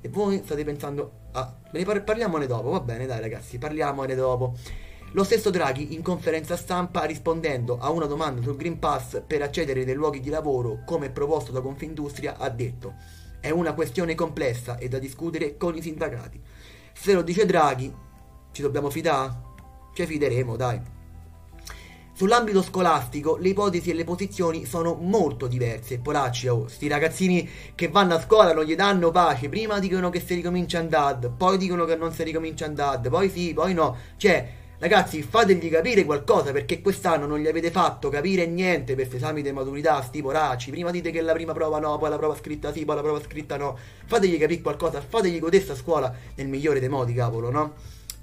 [0.00, 1.54] E voi state pensando, ah,
[1.84, 4.54] par- parliamone dopo, va bene, dai ragazzi, parliamone dopo.
[5.12, 9.84] Lo stesso Draghi in conferenza stampa rispondendo a una domanda sul Green Pass per accedere
[9.84, 12.94] nei luoghi di lavoro come proposto da Confindustria ha detto
[13.46, 16.40] è una questione complessa e da discutere con i sindacati.
[16.98, 17.94] Se lo dice Draghi,
[18.50, 19.44] ci dobbiamo fidare?
[19.94, 20.80] Ci fideremo, dai.
[22.14, 25.98] Sull'ambito scolastico le ipotesi e le posizioni sono molto diverse.
[25.98, 29.50] Polacci, oh, sti ragazzini che vanno a scuola non gli danno pace.
[29.50, 33.08] Prima dicono che si ricomincia a andare, poi dicono che non si ricomincia a andare,
[33.08, 33.96] poi sì, poi no.
[34.16, 39.42] Cioè, ragazzi, fategli capire qualcosa perché quest'anno non gli avete fatto capire niente per esami
[39.42, 40.70] di maturità, sti poracci.
[40.70, 43.20] Prima dite che la prima prova no, poi la prova scritta sì, poi la prova
[43.20, 43.78] scritta no.
[44.06, 47.74] Fategli capire qualcosa, fategli godere sta scuola nel migliore dei modi, cavolo, no?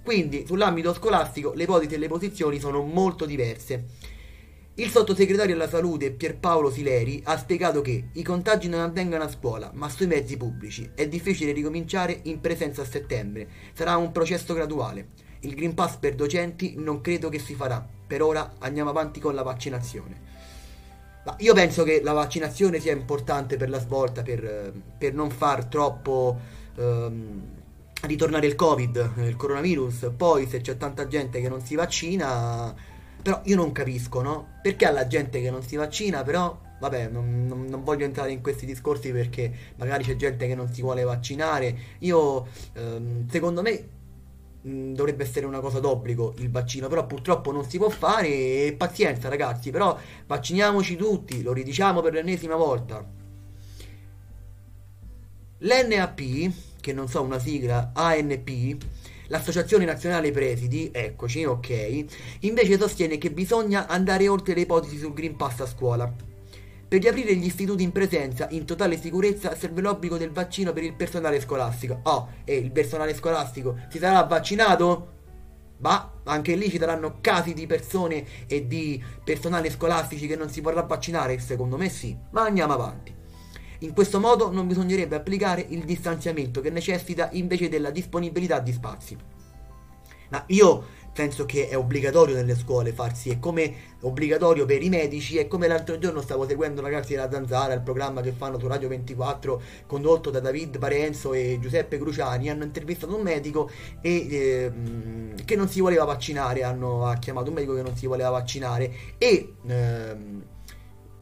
[0.04, 4.12] Quindi sull'ambito scolastico le ipotesi e le posizioni sono molto diverse.
[4.76, 9.70] Il sottosegretario alla salute Pierpaolo Sileri ha spiegato che i contagi non avvengono a scuola,
[9.76, 10.90] ma sui mezzi pubblici.
[10.96, 13.48] È difficile ricominciare in presenza a settembre.
[13.74, 15.10] Sarà un processo graduale.
[15.44, 17.86] Il Green Pass per docenti non credo che si farà.
[18.06, 20.32] Per ora andiamo avanti con la vaccinazione.
[21.26, 25.66] Ma io penso che la vaccinazione sia importante per la svolta, per, per non far
[25.66, 26.38] troppo...
[26.76, 27.62] Um,
[28.04, 32.74] ritornare il covid, il coronavirus, poi se c'è tanta gente che non si vaccina,
[33.22, 34.48] però io non capisco, no?
[34.62, 38.42] Perché alla gente che non si vaccina, però, vabbè, non, non, non voglio entrare in
[38.42, 43.88] questi discorsi perché magari c'è gente che non si vuole vaccinare, io, ehm, secondo me,
[44.64, 48.76] mh, dovrebbe essere una cosa d'obbligo il vaccino, però purtroppo non si può fare e
[48.78, 53.06] pazienza ragazzi, però vacciniamoci tutti, lo ridiciamo per l'ennesima volta.
[55.60, 56.22] L'NAP
[56.84, 58.76] che non so, una sigla ANP,
[59.28, 62.06] l'Associazione Nazionale Presidi, eccoci, ok,
[62.42, 66.14] invece sostiene che bisogna andare oltre le ipotesi sul Green Pass a scuola.
[66.94, 70.94] Per riaprire gli istituti in presenza in totale sicurezza serve l'obbligo del vaccino per il
[70.94, 72.02] personale scolastico.
[72.04, 75.14] Oh, e il personale scolastico si sarà vaccinato?
[75.80, 80.62] Ma anche lì ci saranno casi di persone e di personale scolastici che non si
[80.62, 81.40] vorrà vaccinare?
[81.40, 83.12] Secondo me sì, ma andiamo avanti.
[83.80, 89.18] In questo modo non bisognerebbe applicare il distanziamento che necessita invece della disponibilità di spazi.
[90.30, 95.38] Ma io penso che è obbligatorio nelle scuole farsi, è come obbligatorio per i medici,
[95.38, 98.88] è come l'altro giorno stavo seguendo ragazzi della Zanzara, il programma che fanno su Radio
[98.90, 103.70] 24 condotto da David Parenzo e Giuseppe Cruciani, hanno intervistato un medico
[104.02, 104.72] e, eh,
[105.46, 108.92] che non si voleva vaccinare, hanno ha chiamato un medico che non si voleva vaccinare
[109.18, 109.54] e...
[109.66, 110.52] Eh,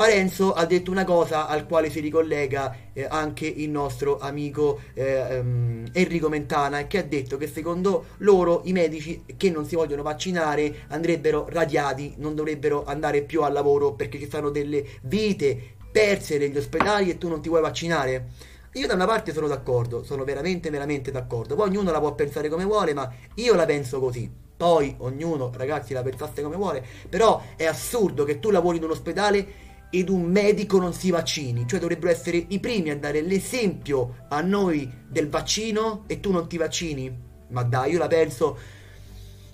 [0.01, 5.37] Parenzo ha detto una cosa al quale si ricollega eh, anche il nostro amico eh,
[5.37, 10.01] um, Enrico Mentana che ha detto che secondo loro i medici che non si vogliono
[10.01, 16.39] vaccinare andrebbero radiati, non dovrebbero andare più al lavoro perché ci sono delle vite perse
[16.39, 18.29] negli ospedali e tu non ti vuoi vaccinare.
[18.73, 21.53] Io da una parte sono d'accordo, sono veramente veramente d'accordo.
[21.53, 24.27] Poi ognuno la può pensare come vuole, ma io la penso così.
[24.57, 28.91] Poi ognuno, ragazzi, la pensasse come vuole, però è assurdo che tu lavori in un
[28.91, 34.25] ospedale ed un medico non si vaccini, cioè dovrebbero essere i primi a dare l'esempio
[34.29, 37.29] a noi del vaccino e tu non ti vaccini.
[37.49, 38.57] Ma dai, io la penso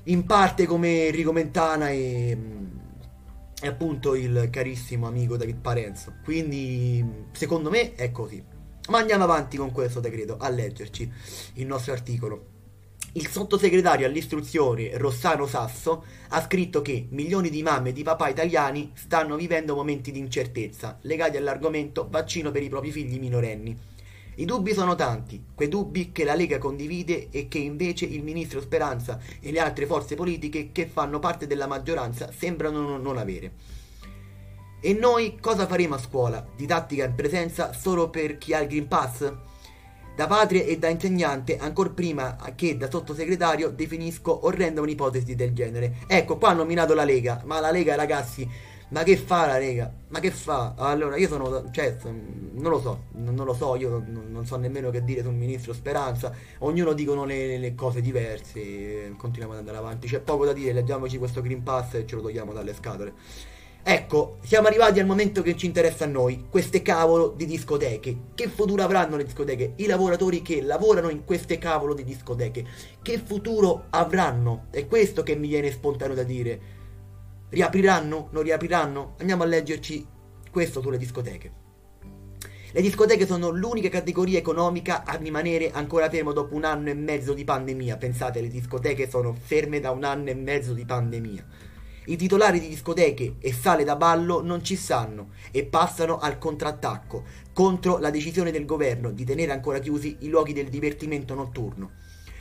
[0.03, 2.37] in parte come Enrico Mentana e,
[3.59, 6.13] e appunto il carissimo amico David Parenzo.
[6.23, 8.41] Quindi secondo me è così.
[8.89, 11.11] Ma andiamo avanti con questo decreto, a leggerci
[11.55, 12.56] il nostro articolo.
[13.13, 18.91] Il sottosegretario all'istruzione Rossano Sasso ha scritto che milioni di mamme e di papà italiani
[18.93, 23.75] stanno vivendo momenti di incertezza legati all'argomento vaccino per i propri figli minorenni.
[24.35, 28.61] I dubbi sono tanti, quei dubbi che la Lega condivide e che invece il ministro
[28.61, 33.53] Speranza e le altre forze politiche che fanno parte della maggioranza sembrano non avere.
[34.79, 36.45] E noi cosa faremo a scuola?
[36.55, 39.33] Didattica in presenza solo per chi ha il Green Pass?
[40.17, 45.97] Da padre e da insegnante, ancora prima che da sottosegretario, definisco orrenda un'ipotesi del genere.
[46.07, 48.49] Ecco, qua ha nominato la Lega, ma la Lega, ragazzi,
[48.89, 49.93] ma che fa la Lega?
[50.07, 50.73] Ma che fa?
[50.75, 54.89] Allora, io sono, cioè, non lo so, non, lo so, io non, non, so nemmeno
[54.89, 60.07] che dire sul ministro Speranza, ognuno dicono le, le cose diverse, continuiamo ad andare avanti,
[60.07, 63.13] c'è poco da dire, leggiamoci questo Green Pass e ce lo togliamo dalle scatole.
[63.89, 68.17] Ecco, siamo arrivati al momento che ci interessa a noi, queste cavolo di discoteche.
[68.35, 69.75] Che futuro avranno le discoteche?
[69.77, 72.65] I lavoratori che lavorano in queste cavolo di discoteche.
[73.01, 74.65] Che futuro avranno?
[74.71, 76.59] È questo che mi viene spontaneo da dire.
[77.47, 78.27] Riapriranno?
[78.31, 79.15] Non riapriranno?
[79.19, 80.05] Andiamo a leggerci
[80.51, 81.51] questo sulle discoteche.
[82.73, 87.33] Le discoteche sono l'unica categoria economica a rimanere ancora fermo dopo un anno e mezzo
[87.33, 87.95] di pandemia.
[87.95, 91.66] Pensate, le discoteche sono ferme da un anno e mezzo di pandemia.
[92.09, 97.25] I titolari di discoteche e sale da ballo non ci stanno e passano al contrattacco
[97.51, 101.91] contro la decisione del governo di tenere ancora chiusi i luoghi del divertimento notturno.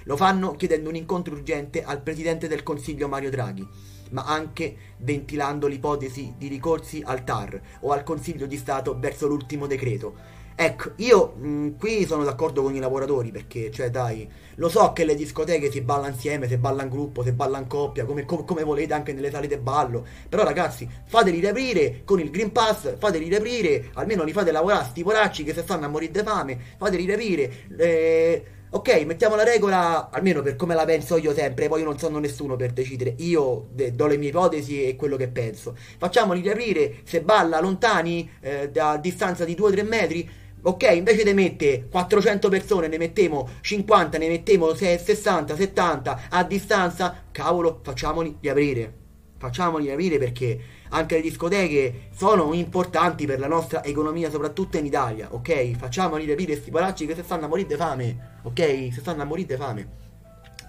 [0.05, 3.67] Lo fanno chiedendo un incontro urgente al Presidente del Consiglio Mario Draghi,
[4.11, 9.67] ma anche ventilando l'ipotesi di ricorsi al TAR o al Consiglio di Stato verso l'ultimo
[9.67, 10.36] decreto.
[10.59, 15.05] Ecco, io mh, qui sono d'accordo con i lavoratori perché, cioè, dai, lo so che
[15.05, 18.45] le discoteche si balla insieme, si balla in gruppo, si balla in coppia, come, come,
[18.47, 20.07] come volete anche nelle sale di ballo.
[20.31, 25.03] Però, ragazzi, fateli riaprire con il Green Pass, fateli riaprire, almeno li fate lavorare sti
[25.03, 27.51] poracci che se stanno a morire di fame, fateli riaprire.
[27.77, 31.99] Eh, ok, mettiamo la regola, almeno per come la penso io sempre, poi io non
[31.99, 35.77] sono nessuno per decidere, io de- do le mie ipotesi e quello che penso.
[35.99, 40.29] Facciamoli riaprire, se balla lontani, eh, da distanza di 2-3 metri
[40.67, 47.23] Ok, invece di mettere 400 persone, ne mettiamo 50, ne mettiamo 60, 70 a distanza,
[47.31, 48.93] cavolo, facciamoli riaprire.
[49.39, 55.29] Facciamoli riaprire perché anche le discoteche sono importanti per la nostra economia, soprattutto in Italia,
[55.31, 55.77] ok?
[55.77, 58.89] Facciamoli riaprire questi palacci che si stanno a morire di fame, ok?
[58.91, 59.89] Si stanno a morire di fame.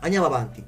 [0.02, 0.64] Andiamo avanti.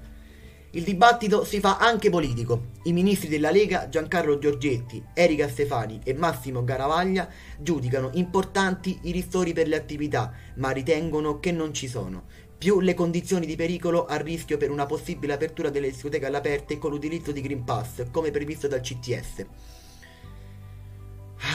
[0.74, 2.68] Il dibattito si fa anche politico.
[2.84, 7.28] I ministri della Lega Giancarlo Giorgetti, Erika Stefani e Massimo Garavaglia
[7.58, 12.26] giudicano importanti i ristori per le attività, ma ritengono che non ci sono.
[12.56, 16.92] Più le condizioni di pericolo a rischio per una possibile apertura delle discoteche all'aperto con
[16.92, 19.46] l'utilizzo di Green Pass, come previsto dal CTS.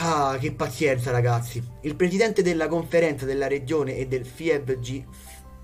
[0.01, 1.63] Ah, che pazienza ragazzi.
[1.83, 5.05] Il presidente della conferenza della regione e del FIEVG,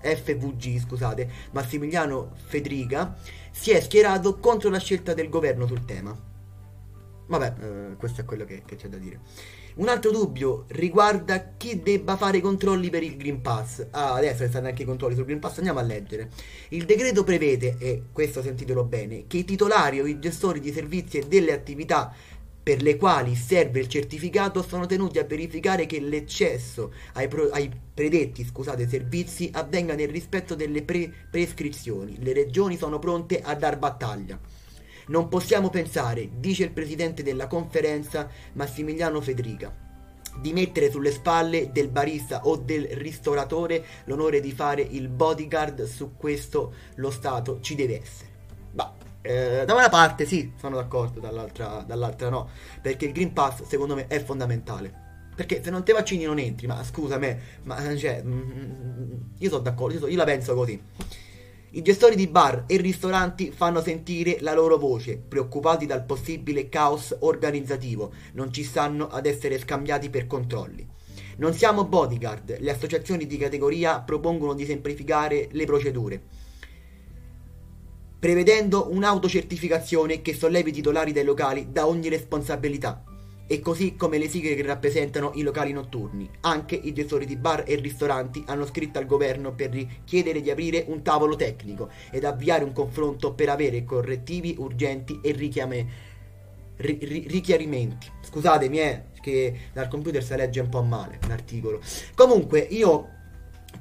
[0.02, 3.16] FVG, scusate, Massimiliano Federica,
[3.52, 6.30] si è schierato contro la scelta del governo sul tema.
[7.26, 9.20] Vabbè, eh, questo è quello che, che c'è da dire.
[9.74, 13.86] Un altro dubbio riguarda chi debba fare i controlli per il Green Pass.
[13.92, 16.28] Ah, adesso stanno anche i controlli sul Green Pass, andiamo a leggere.
[16.70, 21.18] Il decreto prevede, e questo sentitelo bene, che i titolari o i gestori di servizi
[21.18, 22.12] e delle attività
[22.62, 27.68] per le quali serve il certificato sono tenuti a verificare che l'eccesso ai, pro- ai
[27.92, 32.22] predetti scusate, servizi avvenga nel rispetto delle pre- prescrizioni.
[32.22, 34.38] Le regioni sono pronte a dar battaglia.
[35.08, 39.74] Non possiamo pensare, dice il presidente della conferenza Massimiliano Federica,
[40.40, 46.12] di mettere sulle spalle del barista o del ristoratore l'onore di fare il bodyguard, su
[46.16, 48.31] questo lo Stato ci deve essere.
[49.22, 52.48] Eh, da una parte sì, sono d'accordo, dall'altra, dall'altra no,
[52.80, 55.00] perché il Green Pass secondo me è fondamentale.
[55.34, 59.62] Perché se non te vaccini non entri, ma scusa me, ma cioè, mm, io sono
[59.62, 60.80] d'accordo, io, so, io la penso così.
[61.74, 67.16] I gestori di bar e ristoranti fanno sentire la loro voce, preoccupati dal possibile caos
[67.20, 70.86] organizzativo, non ci stanno ad essere scambiati per controlli.
[71.38, 76.22] Non siamo bodyguard, le associazioni di categoria propongono di semplificare le procedure,
[78.22, 83.02] prevedendo un'autocertificazione che sollevi i titolari dei locali da ogni responsabilità
[83.48, 86.30] e così come le sigle che rappresentano i locali notturni.
[86.42, 90.84] Anche i gestori di bar e ristoranti hanno scritto al governo per richiedere di aprire
[90.86, 95.86] un tavolo tecnico ed avviare un confronto per avere correttivi urgenti e richiame,
[96.76, 98.06] ri, ri, richiarimenti.
[98.20, 101.80] Scusatemi, eh, che dal computer si legge un po' male l'articolo.
[102.14, 103.08] Comunque, io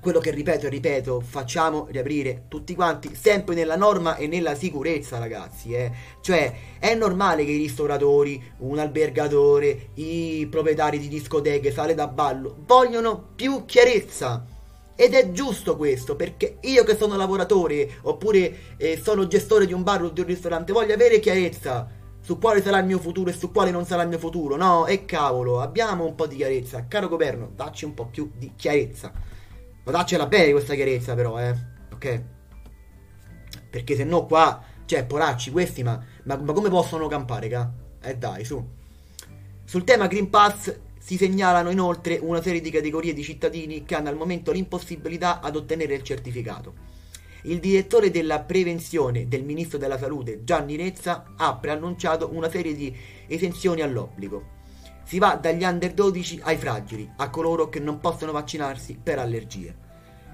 [0.02, 5.20] quello che ripeto e ripeto, facciamo riaprire tutti quanti, sempre nella norma e nella sicurezza,
[5.20, 5.74] ragazzi.
[5.74, 5.92] Eh.
[6.22, 12.58] Cioè, è normale che i ristoratori, un albergatore, i proprietari di discoteche, sale da ballo,
[12.66, 14.44] vogliono più chiarezza.
[14.96, 19.84] Ed è giusto questo, perché io che sono lavoratore, oppure eh, sono gestore di un
[19.84, 21.88] bar o di un ristorante, voglio avere chiarezza
[22.24, 24.56] su quale sarà il mio futuro e su quale non sarà il mio futuro.
[24.56, 26.86] No, e cavolo, abbiamo un po' di chiarezza.
[26.88, 29.12] Caro governo, dacci un po' più di chiarezza.
[29.84, 31.56] Ma daccela bene questa chiarezza però, eh.
[31.94, 32.24] Ok?
[33.70, 37.72] Perché se no qua, cioè, poracci questi, ma, ma, ma come possono campare, ca?
[38.02, 38.64] Eh dai, su.
[39.64, 44.10] Sul tema Green Pass si segnalano inoltre una serie di categorie di cittadini che hanno
[44.10, 46.90] al momento l'impossibilità ad ottenere il certificato.
[47.44, 52.96] Il direttore della prevenzione del ministro della salute, Gianni Rezza, ha preannunciato una serie di
[53.28, 54.60] esenzioni all'obbligo.
[55.04, 59.90] Si va dagli under 12 ai fragili, a coloro che non possono vaccinarsi per allergie.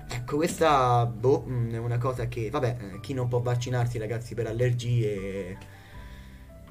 [0.09, 4.35] Ecco, questa boh, mm, è una cosa che, vabbè, eh, chi non può vaccinarsi, ragazzi,
[4.35, 5.57] per allergie.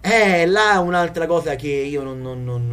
[0.00, 2.66] Eh, là è un'altra cosa che io non, non, non,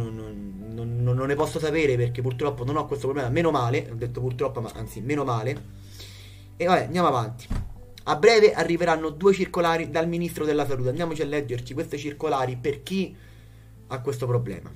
[0.72, 3.28] non, ne posso sapere perché purtroppo non ho questo problema.
[3.28, 5.62] Meno male, ho detto purtroppo, ma anzi, meno male.
[6.56, 7.46] E vabbè, andiamo avanti.
[8.04, 10.90] A breve arriveranno due circolari dal ministro della salute.
[10.90, 13.14] Andiamoci a leggerci queste circolari per chi
[13.88, 14.70] ha questo problema.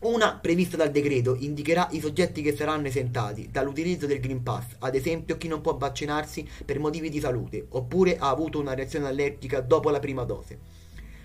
[0.00, 4.94] Una prevista dal decreto indicherà i soggetti che saranno esentati dall'utilizzo del Green Pass, ad
[4.94, 9.60] esempio chi non può vaccinarsi per motivi di salute oppure ha avuto una reazione allergica
[9.60, 10.56] dopo la prima dose.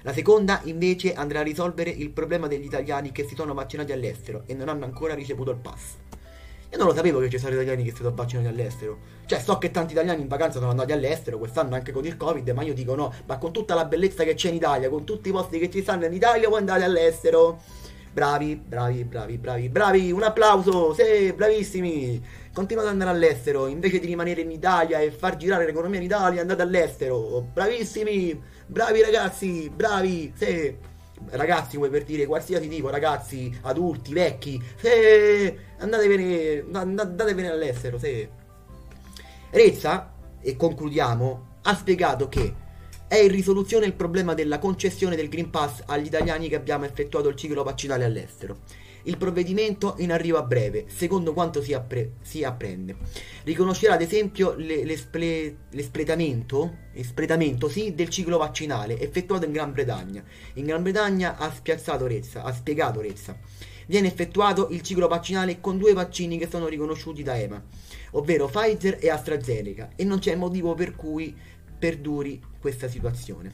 [0.01, 4.41] La seconda invece andrà a risolvere il problema degli italiani che si sono vaccinati all'estero
[4.47, 5.93] e non hanno ancora ricevuto il pass.
[6.71, 8.97] Io non lo sapevo che ci sono italiani che si sono vaccinati all'estero.
[9.27, 12.49] Cioè, so che tanti italiani in vacanza sono andati all'estero quest'anno anche con il Covid,
[12.49, 15.29] ma io dico no, ma con tutta la bellezza che c'è in Italia, con tutti
[15.29, 17.61] i posti che ci stanno in Italia, puoi andare all'estero.
[18.13, 22.23] Bravi, bravi, bravi, bravi, bravi, un applauso, sì, bravissimi.
[22.53, 26.41] Continuate ad andare all'estero, invece di rimanere in Italia e far girare l'economia in Italia,
[26.41, 27.41] andate all'estero.
[27.51, 30.91] Bravissimi, bravi ragazzi, bravi, sì.
[31.31, 35.57] Ragazzi, vuoi per dire qualsiasi tipo, ragazzi, adulti, vecchi, sì.
[35.79, 38.29] Andatevene, andatevene all'estero, sì.
[39.49, 42.53] Rezza, e concludiamo, ha spiegato che
[43.13, 47.29] è in risoluzione il problema della concessione del Green Pass agli italiani che abbiamo effettuato
[47.29, 48.61] il ciclo vaccinale all'estero.
[49.03, 52.95] Il provvedimento in arrivo a breve, secondo quanto si, appre- si apprende.
[53.43, 60.23] Riconoscerà ad esempio le- l'esple- l'espletamento espletamento, sì, del ciclo vaccinale effettuato in Gran Bretagna.
[60.53, 61.53] In Gran Bretagna ha,
[62.07, 63.37] Rezza, ha spiegato Rezza.
[63.85, 67.63] Viene effettuato il ciclo vaccinale con due vaccini che sono riconosciuti da EMA,
[68.13, 71.35] ovvero Pfizer e AstraZeneca, e non c'è motivo per cui
[71.77, 73.53] perduri questa situazione.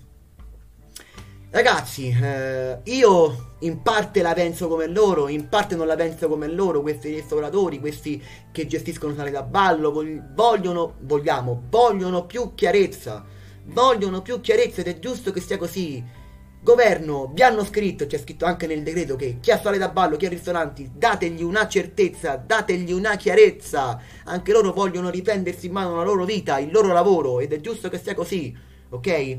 [1.50, 6.48] Ragazzi, eh, io in parte la penso come loro, in parte non la penso come
[6.48, 9.92] loro, questi ristoratori, questi che gestiscono sale da ballo,
[10.36, 13.26] vogliono, vogliamo, vogliono più chiarezza,
[13.66, 16.18] vogliono più chiarezza ed è giusto che sia così.
[16.62, 20.18] Governo, vi hanno scritto, c'è scritto anche nel decreto che chi ha sale da ballo,
[20.18, 24.00] chi ha ristoranti, dategli una certezza, dategli una chiarezza.
[24.26, 27.90] Anche loro vogliono riprendersi in mano la loro vita, il loro lavoro ed è giusto
[27.90, 29.38] che sia così ok?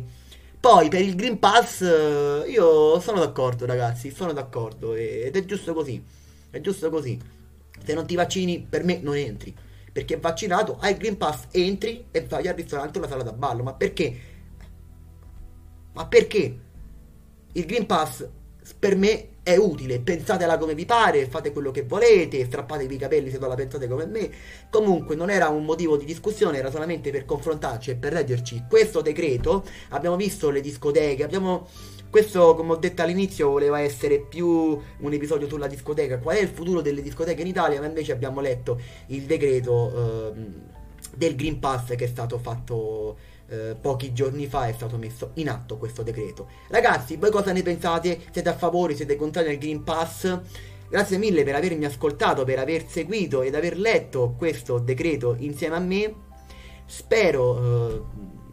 [0.61, 5.73] Poi per il Green Pass eh, io sono d'accordo ragazzi, sono d'accordo ed è giusto
[5.73, 6.03] così,
[6.51, 7.19] è giusto così.
[7.83, 9.55] Se non ti vaccini per me non entri,
[9.91, 13.33] perché vaccinato hai il Green Pass, entri e vai al ristorante o alla sala da
[13.33, 14.21] ballo, ma perché?
[15.93, 16.59] Ma perché?
[17.53, 18.29] Il Green Pass
[18.79, 23.31] per me è utile, pensatela come vi pare, fate quello che volete, strappatevi i capelli
[23.31, 24.31] se non la pensate come me.
[24.71, 29.01] Comunque non era un motivo di discussione, era solamente per confrontarci e per leggerci questo
[29.01, 29.65] decreto.
[29.91, 31.67] Abbiamo visto le discoteche, abbiamo
[32.11, 36.19] questo, come ho detto all'inizio, voleva essere più un episodio sulla discoteca.
[36.19, 37.81] Qual è il futuro delle discoteche in Italia?
[37.81, 40.41] Ma invece abbiamo letto il decreto eh,
[41.17, 43.17] del Green Pass che è stato fatto
[43.51, 46.49] eh, pochi giorni fa è stato messo in atto questo decreto.
[46.69, 48.21] Ragazzi, voi cosa ne pensate?
[48.31, 48.95] Siete a favore?
[48.95, 50.39] Siete contrari al Green Pass?
[50.89, 55.81] Grazie mille per avermi ascoltato, per aver seguito ed aver letto questo decreto insieme a
[55.81, 56.15] me.
[56.87, 58.03] Spero eh,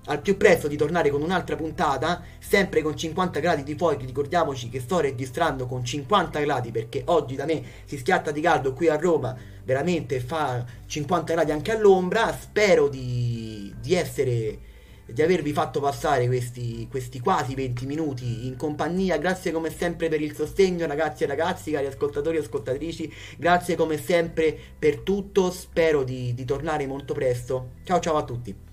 [0.05, 4.03] al più presto di tornare con un'altra puntata, sempre con 50 gradi di fuoco.
[4.03, 8.73] Ricordiamoci che sto registrando con 50 gradi perché oggi da me si schiatta di caldo
[8.73, 12.35] qui a Roma, veramente fa 50 gradi anche all'ombra.
[12.39, 14.59] Spero di, di essere
[15.07, 19.17] di avervi fatto passare questi, questi, quasi 20 minuti in compagnia.
[19.17, 23.11] Grazie come sempre per il sostegno, ragazzi e ragazzi, cari ascoltatori e ascoltatrici.
[23.37, 25.51] Grazie come sempre per tutto.
[25.51, 27.73] Spero di, di tornare molto presto.
[27.83, 28.65] Ciao ciao a tutti.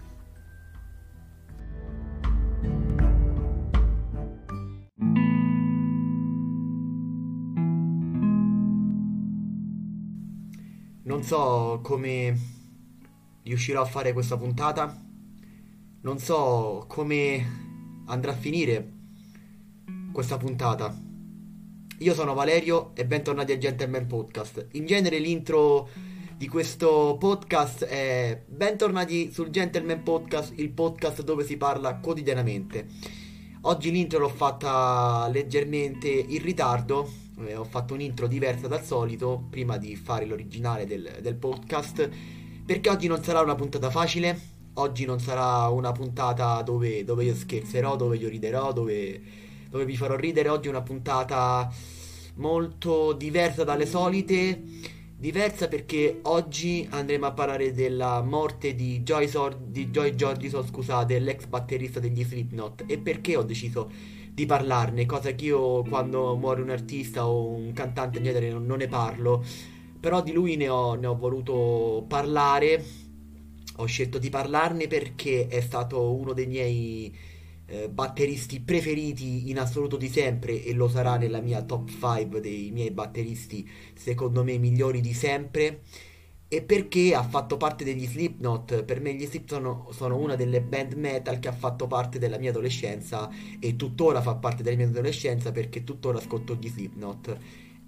[11.06, 12.34] Non so come
[13.42, 15.03] riuscirò a fare questa puntata
[16.04, 18.92] non so come andrà a finire
[20.12, 20.94] questa puntata.
[21.98, 24.66] Io sono Valerio e bentornati a Gentleman Podcast.
[24.72, 25.88] In genere l'intro
[26.36, 32.86] di questo podcast è bentornati sul Gentleman Podcast, il podcast dove si parla quotidianamente.
[33.62, 37.10] Oggi l'intro l'ho fatta leggermente in ritardo,
[37.46, 42.10] eh, ho fatto un'intro diversa dal solito prima di fare l'originale del, del podcast,
[42.66, 47.34] perché oggi non sarà una puntata facile, oggi non sarà una puntata dove, dove io
[47.34, 49.20] scherzerò, dove io riderò, dove,
[49.68, 50.48] dove vi farò ridere.
[50.48, 51.72] Oggi è una puntata
[52.36, 54.62] molto diversa dalle solite.
[55.16, 61.18] Diversa perché oggi andremo a parlare della morte di Joy, Sor- di Joy Jordison, scusate,
[61.18, 62.84] l'ex batterista degli Slipknot.
[62.86, 63.90] E perché ho deciso
[64.30, 68.66] di parlarne, cosa che io quando muore un artista o un cantante in genere non,
[68.66, 69.44] non ne parlo.
[70.00, 73.03] Però di lui ne ho, ne ho voluto parlare
[73.76, 77.16] ho scelto di parlarne perché è stato uno dei miei
[77.66, 82.70] eh, batteristi preferiti in assoluto di sempre e lo sarà nella mia top 5 dei
[82.70, 85.80] miei batteristi secondo me migliori di sempre.
[86.46, 88.84] E perché ha fatto parte degli Slipknot.
[88.84, 92.38] Per me gli Slipknot sono, sono, una delle band metal che ha fatto parte della
[92.38, 93.28] mia adolescenza
[93.58, 97.38] e tuttora fa parte della mia adolescenza perché tuttora ascolto gli Slipknot.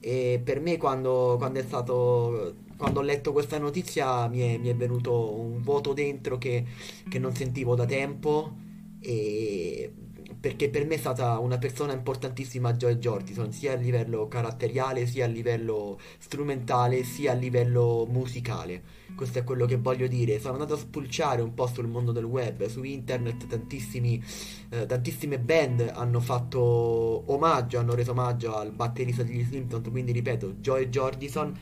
[0.00, 4.74] E per me quando, quando, stato, quando ho letto questa notizia mi è, mi è
[4.74, 6.64] venuto un vuoto dentro che,
[7.08, 8.54] che, non sentivo da tempo
[9.00, 9.92] e
[10.38, 15.24] perché per me è stata una persona importantissima Joy Jordison, sia a livello caratteriale, sia
[15.24, 18.82] a livello strumentale, sia a livello musicale.
[19.16, 20.38] Questo è quello che voglio dire.
[20.38, 24.22] Sono andato a spulciare un po' sul mondo del web, su internet tantissimi,
[24.68, 30.56] eh, tantissime band hanno fatto omaggio, hanno reso omaggio al batterista degli Simpsons, quindi ripeto,
[30.60, 31.58] Joy Jordison.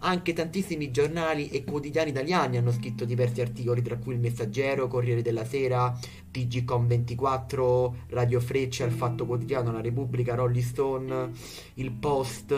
[0.00, 5.22] Anche tantissimi giornali e quotidiani italiani hanno scritto diversi articoli, tra cui Il Messaggero, Corriere
[5.22, 5.98] della Sera,
[6.30, 11.30] TGCom24, Radio Freccia, Il Fatto Quotidiano, La Repubblica, Rolling Stone,
[11.74, 12.54] Il Post,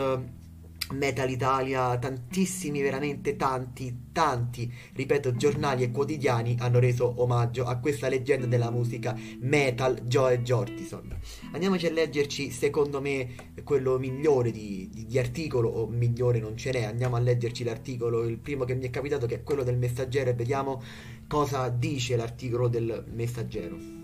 [0.91, 8.07] Metal Italia, tantissimi, veramente tanti, tanti, ripeto, giornali e quotidiani hanno reso omaggio a questa
[8.07, 11.17] leggenda della musica metal Joe Jordison.
[11.51, 16.71] Andiamoci a leggerci, secondo me, quello migliore di, di, di, articolo, o migliore non ce
[16.71, 19.77] n'è, andiamo a leggerci l'articolo, il primo che mi è capitato che è quello del
[19.77, 20.81] messaggero e vediamo
[21.27, 24.00] cosa dice l'articolo del messaggero.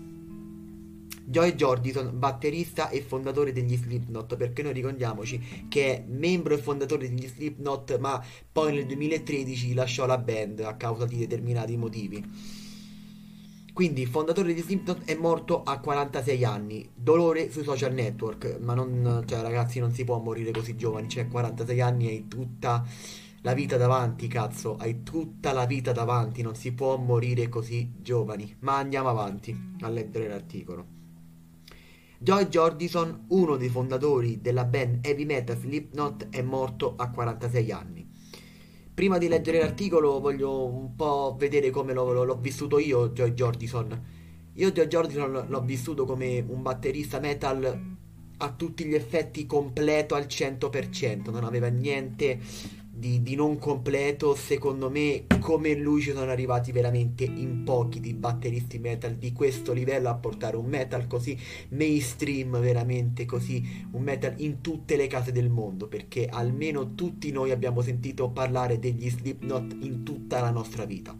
[1.28, 7.06] Joy Jordison, batterista e fondatore degli Slipknot, perché noi ricordiamoci che è membro e fondatore
[7.06, 12.24] degli Slipknot, ma poi nel 2013 lasciò la band a causa di determinati motivi.
[13.74, 16.90] Quindi, fondatore di Slipknot è morto a 46 anni.
[16.94, 21.28] Dolore sui social network, ma non, cioè ragazzi, non si può morire così giovani, cioè
[21.28, 22.86] 46 anni hai tutta
[23.42, 28.56] la vita davanti, cazzo, hai tutta la vita davanti, non si può morire così giovani.
[28.60, 30.97] Ma andiamo avanti a leggere l'articolo.
[32.20, 38.10] Joy Jordison, uno dei fondatori della band heavy metal Slipknot, è morto a 46 anni.
[38.92, 44.04] Prima di leggere l'articolo voglio un po' vedere come l'ho, l'ho vissuto io, Joy Jordison.
[44.54, 47.96] Io Joy Jordison l'ho vissuto come un batterista metal
[48.38, 52.40] a tutti gli effetti completo al 100%, non aveva niente
[52.98, 58.12] di, di, non completo, secondo me come lui ci sono arrivati veramente in pochi di
[58.12, 61.38] batteristi metal di questo livello a portare un metal così
[61.70, 67.52] mainstream, veramente così, un metal in tutte le case del mondo, perché almeno tutti noi
[67.52, 71.16] abbiamo sentito parlare degli Slipknot in tutta la nostra vita.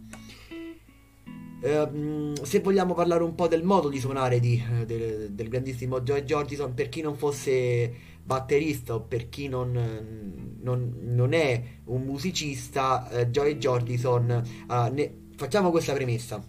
[1.61, 5.99] Uh, se vogliamo parlare un po' del modo di suonare di, uh, del, del, grandissimo
[5.99, 9.71] Joe Jordison, per chi non fosse batterista o per chi non,
[10.61, 16.39] non, non è un musicista, eh, Joy Jordison, uh, ne, facciamo questa premessa.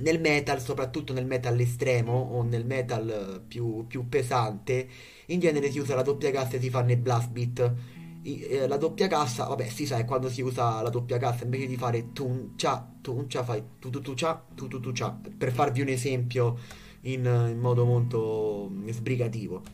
[0.00, 4.86] Nel metal, soprattutto nel metal estremo o nel metal più, più pesante,
[5.26, 7.72] in genere si usa la doppia cassa e si fanno i blast beat.
[8.22, 11.66] Eh, la doppia cassa, vabbè, si sa, è quando si usa la doppia cassa invece
[11.66, 15.18] di fare tun cia, tun cia, fai tu tu tu cia, tu tu tu cia,
[15.38, 16.58] per farvi un esempio
[17.02, 19.73] in, in modo molto sbrigativo.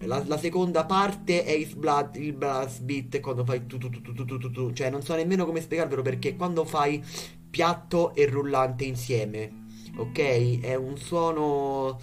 [0.00, 4.00] La, la, seconda parte è il, blood, il blast beat quando fai tu tu tu
[4.00, 4.72] tu tu tu tu.
[4.72, 7.02] Cioè non so nemmeno come spiegarvelo perché quando fai
[7.50, 9.66] piatto e rullante insieme
[9.98, 10.60] Ok?
[10.60, 11.98] È un suono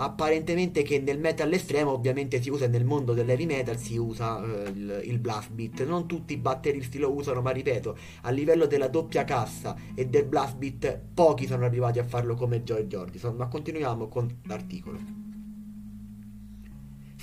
[0.00, 4.68] apparentemente che nel metal estremo ovviamente si usa nel mondo dell'heavy metal si usa uh,
[4.68, 5.84] il, il, blast beat.
[5.86, 10.26] Non tutti i batteristi lo usano ma ripeto a livello della doppia cassa e del
[10.26, 15.27] blast beat pochi sono arrivati a farlo come Joy Jordison ma continuiamo con l'articolo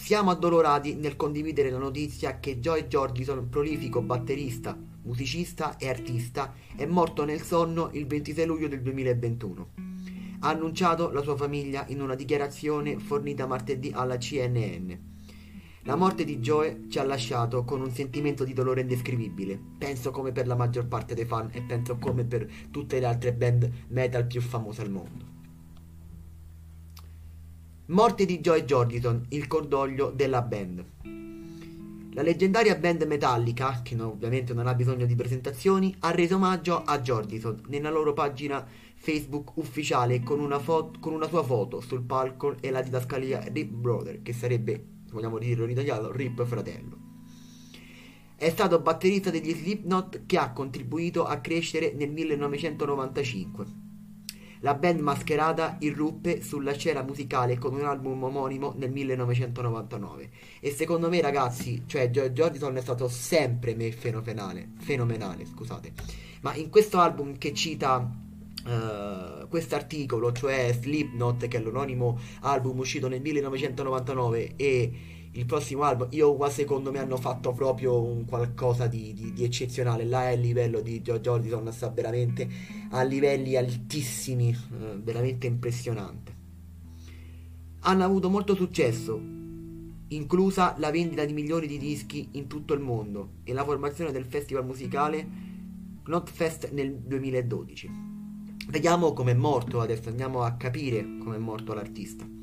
[0.05, 6.85] siamo addolorati nel condividere la notizia che Joy Jordison, prolifico batterista, musicista e artista, è
[6.85, 9.69] morto nel sonno il 26 luglio del 2021.
[10.41, 14.91] Ha annunciato la sua famiglia in una dichiarazione fornita martedì alla CNN.
[15.85, 20.31] La morte di Joe ci ha lasciato con un sentimento di dolore indescrivibile, penso come
[20.31, 24.27] per la maggior parte dei fan e penso come per tutte le altre band metal
[24.27, 25.34] più famose al mondo.
[27.89, 30.83] Morte di Joy Jordison, il cordoglio della band.
[32.13, 36.99] La leggendaria band Metallica, che ovviamente non ha bisogno di presentazioni, ha reso omaggio a
[36.99, 42.55] Jordison nella loro pagina Facebook ufficiale con una, fo- con una sua foto sul palco
[42.59, 46.97] e la didascalia Rip Brother, che sarebbe, vogliamo dirlo in italiano, Rip Fratello.
[48.35, 53.83] È stato batterista degli Slipknot che ha contribuito a crescere nel 1995
[54.65, 60.29] la band mascherata irruppe sulla scena musicale con un album omonimo nel 1999
[60.59, 65.93] e secondo me ragazzi, cioè Jordison è stato sempre me fenomenale, fenomenale, scusate.
[66.41, 72.79] Ma in questo album che cita uh, questo articolo, cioè Slipknot, che è l'anonimo album
[72.79, 74.91] uscito nel 1999 e
[75.35, 79.43] il prossimo album, io qua secondo me hanno fatto proprio un qualcosa di, di, di
[79.43, 80.05] eccezionale.
[80.05, 82.47] Là è il livello di George Jordison, sta veramente
[82.91, 86.33] a livelli altissimi, eh, veramente impressionante.
[87.81, 89.19] Hanno avuto molto successo,
[90.07, 94.25] inclusa la vendita di milioni di dischi in tutto il mondo e la formazione del
[94.25, 95.27] festival musicale
[96.01, 97.89] Knotfest nel 2012.
[98.69, 102.34] Vediamo com'è morto adesso, andiamo a capire com'è morto l'artista.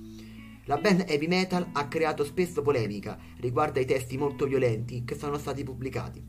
[0.66, 5.36] La band heavy metal ha creato spesso polemica riguardo ai testi molto violenti che sono
[5.36, 6.24] stati pubblicati.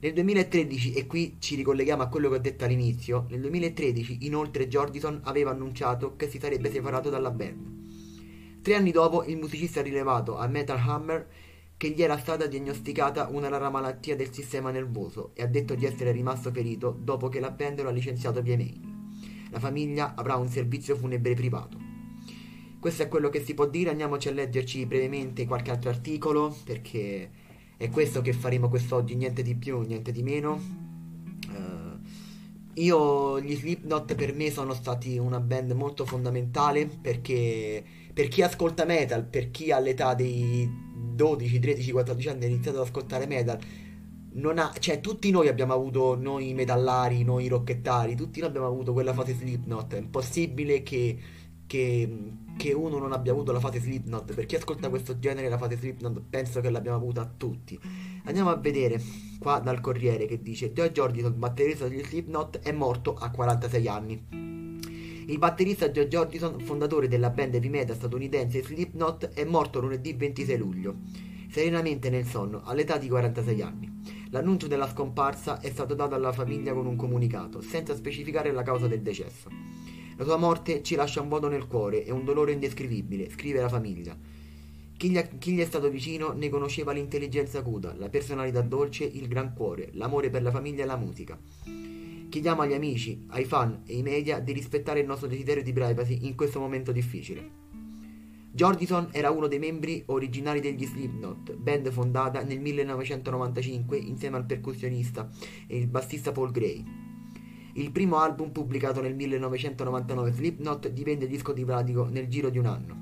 [0.00, 4.66] Nel 2013, e qui ci ricolleghiamo a quello che ho detto all'inizio, nel 2013 inoltre
[4.66, 8.60] Jordison aveva annunciato che si sarebbe separato dalla band.
[8.60, 11.28] Tre anni dopo il musicista ha rilevato a Metal Hammer
[11.76, 15.86] che gli era stata diagnosticata una rara malattia del sistema nervoso e ha detto di
[15.86, 18.80] essere rimasto ferito dopo che la band lo ha licenziato via mail.
[19.50, 21.83] La famiglia avrà un servizio funebre privato.
[22.84, 27.30] Questo è quello che si può dire, andiamoci a leggerci brevemente qualche altro articolo perché
[27.78, 30.60] è questo che faremo quest'oggi, niente di più, niente di meno.
[31.48, 31.98] Uh,
[32.74, 37.82] io, gli Slipknot per me sono stati una band molto fondamentale perché
[38.12, 40.70] per chi ascolta metal, per chi all'età dei
[41.14, 43.58] 12, 13, 14 anni ha iniziato ad ascoltare metal,
[44.56, 49.14] ha, cioè tutti noi abbiamo avuto, noi metallari, noi rockettari, tutti noi abbiamo avuto quella
[49.14, 51.18] fase Slipknot, è impossibile che,
[51.66, 55.58] che, che uno non abbia avuto la fase Slipknot, per chi ascolta questo genere la
[55.58, 57.78] fase Slipknot penso che l'abbiamo avuta tutti.
[58.24, 59.00] Andiamo a vedere
[59.38, 64.26] qua dal Corriere che dice Joe Jordison, batterista degli Slipknot, è morto a 46 anni.
[65.26, 70.56] Il batterista Joe Jordison, fondatore della band heavy metal statunitense Slipknot, è morto lunedì 26
[70.58, 70.96] luglio,
[71.50, 74.02] serenamente nel sonno, all'età di 46 anni.
[74.30, 78.86] L'annuncio della scomparsa è stato dato alla famiglia con un comunicato, senza specificare la causa
[78.86, 79.48] del decesso.
[80.16, 83.68] La sua morte ci lascia un vuoto nel cuore e un dolore indescrivibile, scrive la
[83.68, 84.16] famiglia.
[84.96, 89.26] Chi gli, chi gli, è stato vicino ne conosceva l'intelligenza acuta, la personalità dolce, il
[89.26, 91.36] gran cuore, l'amore per la famiglia e la musica.
[92.28, 96.26] Chiediamo agli amici, ai fan e ai media di rispettare il nostro desiderio di privacy
[96.26, 97.62] in questo momento difficile.
[98.52, 105.28] Jordison era uno dei membri originali degli Slipknot, band fondata nel 1995 insieme al percussionista
[105.66, 107.03] e il bassista Paul Gray.
[107.76, 112.66] Il primo album pubblicato nel 1999, Slipknot, divenne disco di platino nel giro di un
[112.66, 113.00] anno.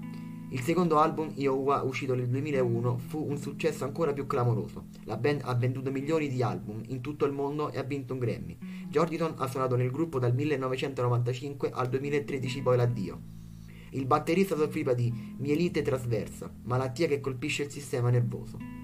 [0.48, 4.86] Il secondo album, Iowa, uscito nel 2001, fu un successo ancora più clamoroso.
[5.04, 8.18] La band ha venduto milioni di album in tutto il mondo e ha vinto un
[8.18, 8.56] Grammy.
[8.88, 13.20] Jordison ha suonato nel gruppo dal 1995 al 2013 poi l'addio.
[13.90, 18.81] Il batterista soffriva di mielite trasversa, malattia che colpisce il sistema nervoso.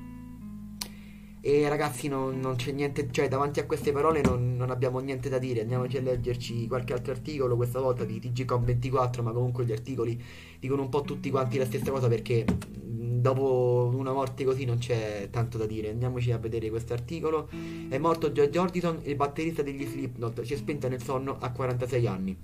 [1.49, 5.31] E ragazzi non, non, c'è niente, cioè davanti a queste parole non, non, abbiamo niente
[5.31, 9.73] da dire, andiamoci a leggerci qualche altro articolo, questa volta di TGCOM24, ma comunque gli
[9.73, 10.23] articoli
[10.61, 12.45] dicono un po' tutti quanti la stessa cosa perché
[12.75, 15.89] dopo una morte così non c'è tanto da dire.
[15.89, 17.49] Andiamoci a vedere questo articolo.
[17.89, 22.07] È morto Joe Jordison, il batterista degli Slipknot, si è spento nel sonno a 46
[22.07, 22.37] anni.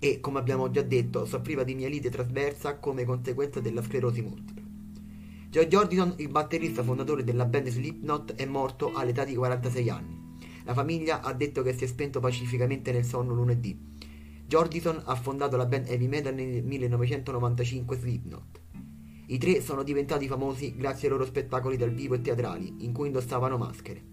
[0.00, 4.69] E come abbiamo già detto, soffriva di mielite trasversa come conseguenza della sclerosi multipla.
[5.50, 10.36] Joe Jordison, il batterista fondatore della band Slipknot, è morto all'età di 46 anni.
[10.62, 13.76] La famiglia ha detto che si è spento pacificamente nel sonno lunedì.
[14.46, 18.60] Jordison ha fondato la band heavy metal nel 1995 Slipknot.
[19.26, 23.08] I tre sono diventati famosi grazie ai loro spettacoli dal vivo e teatrali, in cui
[23.08, 24.09] indossavano maschere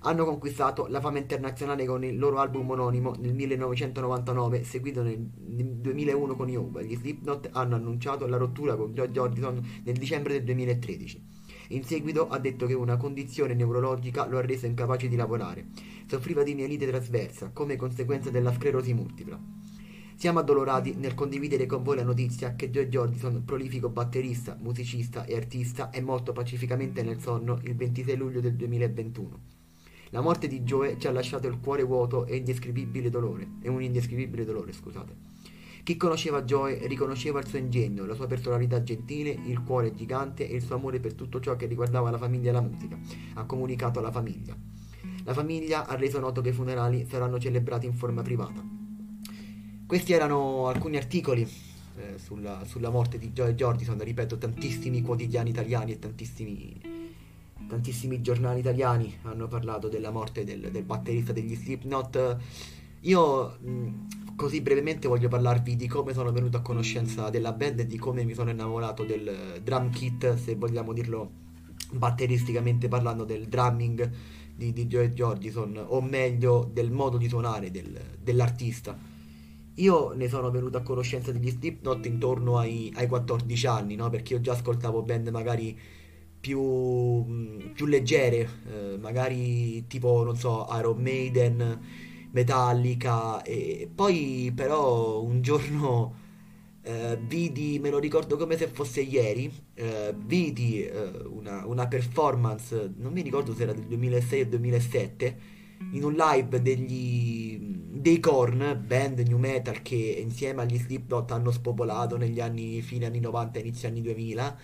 [0.00, 6.36] hanno conquistato la fama internazionale con il loro album omonimo nel 1999, seguito nel 2001
[6.36, 6.82] con Yoga.
[6.82, 11.34] Gli Slipknot hanno annunciato la rottura con George Jordison nel dicembre del 2013.
[11.70, 15.66] In seguito ha detto che una condizione neurologica lo ha reso incapace di lavorare.
[16.06, 19.40] Soffriva di mielite trasversa come conseguenza della sclerosi multipla.
[20.14, 25.36] Siamo addolorati nel condividere con voi la notizia che Joe Jordison, prolifico batterista, musicista e
[25.36, 29.55] artista, è morto pacificamente nel sonno il 26 luglio del 2021.
[30.16, 33.48] La morte di Joe ci ha lasciato il cuore vuoto e indescrivibile dolore.
[33.60, 35.14] E un indescrivibile dolore, scusate.
[35.82, 40.54] Chi conosceva Joe riconosceva il suo ingegno, la sua personalità gentile, il cuore gigante e
[40.54, 42.98] il suo amore per tutto ciò che riguardava la famiglia e la musica.
[43.34, 44.56] Ha comunicato alla famiglia.
[45.24, 48.64] La famiglia ha reso noto che i funerali saranno celebrati in forma privata.
[49.84, 55.92] Questi erano alcuni articoli eh, sulla, sulla, morte di Joe Jordison, ripeto, tantissimi quotidiani italiani
[55.92, 56.95] e tantissimi
[57.66, 62.36] tantissimi giornali italiani hanno parlato della morte del, del batterista degli Slipknot.
[63.00, 67.86] Io mh, così brevemente voglio parlarvi di come sono venuto a conoscenza della band e
[67.86, 71.44] di come mi sono innamorato del drum kit, se vogliamo dirlo
[71.92, 74.10] batteristicamente parlando, del drumming
[74.54, 78.96] di, di Joe Jordison, o meglio del modo di suonare del, dell'artista.
[79.78, 84.08] Io ne sono venuto a conoscenza degli Slipknot intorno ai, ai 14 anni, no?
[84.08, 85.78] perché io già ascoltavo band magari
[86.46, 91.80] più, più leggere, eh, magari tipo, non so, Iron Maiden,
[92.30, 96.14] Metallica, e poi però un giorno
[96.82, 102.92] eh, vidi, me lo ricordo come se fosse ieri, eh, vidi eh, una, una, performance,
[102.96, 105.38] non mi ricordo se era del 2006 o 2007,
[105.94, 112.16] in un live degli, dei Korn, band new metal che insieme agli Slipknot hanno spopolato
[112.16, 114.58] negli anni fine anni 90 inizio anni 2000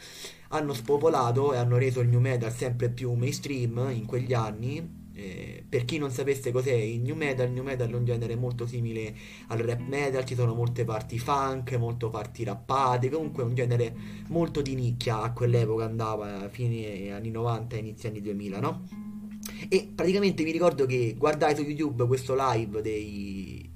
[0.52, 5.64] hanno spopolato e hanno reso il new metal sempre più mainstream in quegli anni eh,
[5.68, 8.66] per chi non sapesse cos'è il new metal, il new metal è un genere molto
[8.66, 9.14] simile
[9.48, 13.94] al rap metal, ci sono molte parti funk, molte parti rappate, comunque è un genere
[14.28, 18.88] molto di nicchia a quell'epoca andava a fine anni 90 e inizio anni 2000, no?
[19.68, 23.70] E praticamente mi ricordo che guardai su YouTube questo live dei,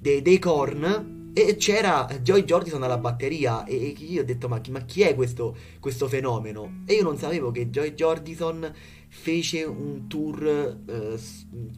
[0.00, 4.70] dei, dei Korn e c'era Joy Jordison alla batteria e io ho detto ma chi,
[4.70, 6.82] ma chi è questo, questo fenomeno?
[6.86, 8.72] E io non sapevo che Joy Jordison
[9.12, 10.44] fece un tour
[10.86, 11.18] eh,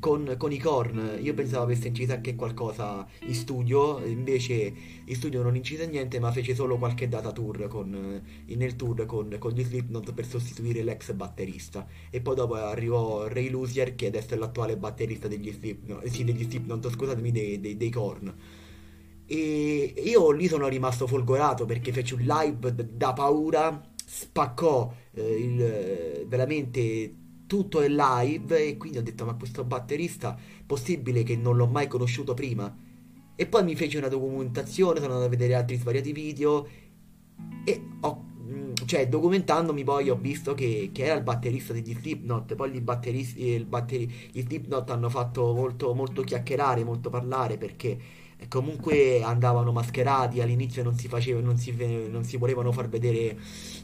[0.00, 1.18] con, con, i Korn.
[1.20, 4.72] Io pensavo avesse inciso anche qualcosa in studio, invece
[5.04, 9.06] in studio non incise niente, ma fece solo qualche data tour con, eh, nel tour
[9.06, 11.86] con, con gli Slipknot per sostituire l'ex batterista.
[12.10, 16.44] E poi dopo arrivò Ray Lucier, che adesso è l'attuale batterista degli Slipknot, sì, degli
[16.44, 18.34] Slipknot, scusatemi, dei, dei, dei Korn.
[19.32, 26.26] E io lì sono rimasto folgorato perché fece un live da paura, spaccò eh, il,
[26.26, 27.14] veramente
[27.46, 30.36] tutto è live e quindi ho detto ma questo batterista
[30.66, 32.76] possibile che non l'ho mai conosciuto prima?
[33.34, 36.68] E poi mi fece una documentazione sono andato a vedere altri svariati video
[37.64, 42.54] e ho mm, cioè documentandomi poi ho visto che, che era il batterista degli Slipknot.
[42.54, 48.20] Poi gli batteristi il batteri, gli Slipknot hanno fatto molto, molto chiacchierare molto parlare perché
[48.48, 51.74] comunque andavano mascherati all'inizio non si faceva non si,
[52.10, 53.38] non si volevano far vedere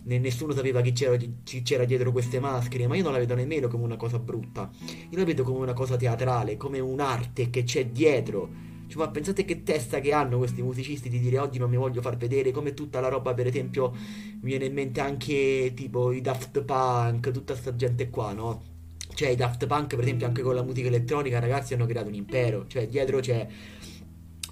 [0.05, 3.69] nessuno sapeva chi c'era, chi c'era, dietro queste maschere ma io non la vedo nemmeno
[3.69, 4.71] come una cosa brutta.
[5.11, 8.67] Io la vedo come una cosa teatrale come un'arte che c'è dietro.
[8.89, 12.01] Cioè, ma pensate che testa che hanno questi musicisti di dire oggi non mi voglio
[12.01, 16.23] far vedere come tutta la roba per esempio mi viene in mente anche tipo i
[16.23, 18.63] Daft Punk tutta sta gente qua no?
[19.15, 22.15] Cioè i Daft Punk per esempio anche con la musica elettronica ragazzi hanno creato un
[22.15, 22.67] impero.
[22.67, 23.47] Cioè dietro c'è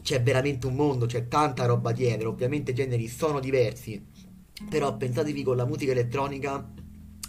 [0.06, 4.00] c'è veramente un mondo, c'è tanta roba dietro, ovviamente i generi sono diversi,
[4.70, 6.64] però pensatevi con la musica elettronica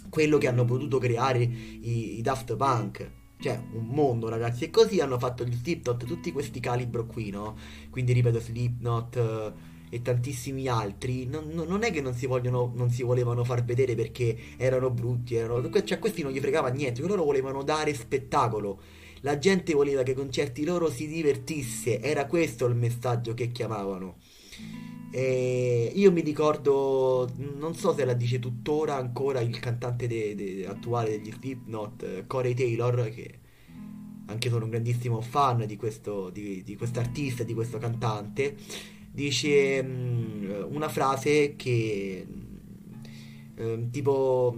[0.08, 3.10] quello che hanno potuto creare i, i Daft Punk,
[3.40, 7.56] cioè un mondo ragazzi e così hanno fatto gli Slipknot tutti questi calibro qui no?
[7.90, 9.52] Quindi ripeto Slipknot uh,
[9.90, 13.96] e tantissimi altri non, non, è che non si, vogliono, non si volevano far vedere
[13.96, 18.80] perché erano brutti erano, cioè questi non gli fregava niente loro volevano dare spettacolo
[19.20, 24.16] la gente voleva che i concerti loro si divertisse, era questo il messaggio che chiamavano.
[25.10, 30.66] E io mi ricordo, non so se la dice tuttora ancora il cantante de, de,
[30.66, 33.38] attuale degli Slipknot, Corey Taylor, che
[34.26, 38.56] anche sono un grandissimo fan di questo di, di artista, di questo cantante,
[39.10, 42.26] dice um, una frase che
[43.56, 44.54] um, tipo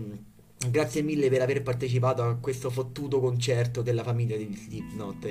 [0.68, 5.26] Grazie mille per aver partecipato a questo fottuto concerto della famiglia degli Slipknot.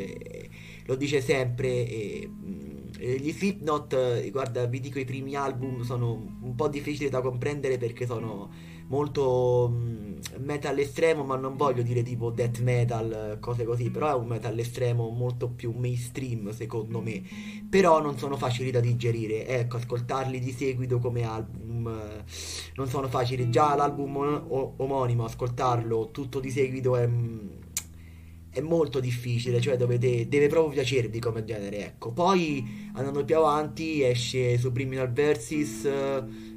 [0.86, 1.68] Lo dice sempre.
[1.88, 7.10] E, mm, e gli Slipknot, guarda, vi dico, i primi album sono un po' difficili
[7.10, 8.50] da comprendere perché sono
[8.90, 14.16] molto mm, metal estremo, ma non voglio dire tipo death metal, cose così, però è
[14.16, 17.22] un metal estremo molto più mainstream secondo me,
[17.70, 22.24] però non sono facili da digerire, ecco, ascoltarli di seguito come album eh,
[22.76, 24.46] non sono facili, già l'album
[24.78, 27.48] omonimo, ascoltarlo tutto di seguito è mm,
[28.52, 32.12] è molto difficile, cioè dovete, deve proprio piacervi come genere, ecco.
[32.12, 35.88] Poi andando più avanti esce Subliminal Versus,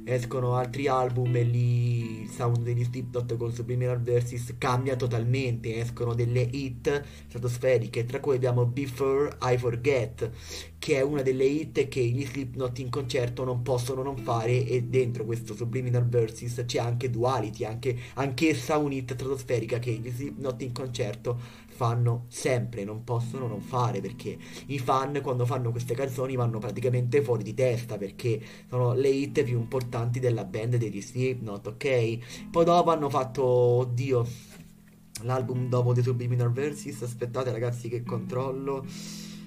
[0.05, 6.13] escono altri album e lì il sound degli Slipknot con Subliminal Versus cambia totalmente, escono
[6.13, 10.29] delle hit stratosferiche, tra cui abbiamo Before I Forget,
[10.77, 14.83] che è una delle hit che gli Slipknot in concerto non possono non fare e
[14.83, 20.71] dentro questo Subliminal Versus c'è anche Duality, anche, anch'essa un'hit stratosferica che gli Slipknot in
[20.71, 24.37] concerto fanno sempre, non possono non fare perché
[24.67, 29.43] i fan quando fanno queste canzoni vanno praticamente fuori di testa perché sono le hit
[29.43, 32.47] più importanti della band degli Slipknot, ok?
[32.49, 34.25] Poi dopo hanno fatto, oddio,
[35.23, 38.85] l'album dopo The Subliminal Versus, aspettate ragazzi che controllo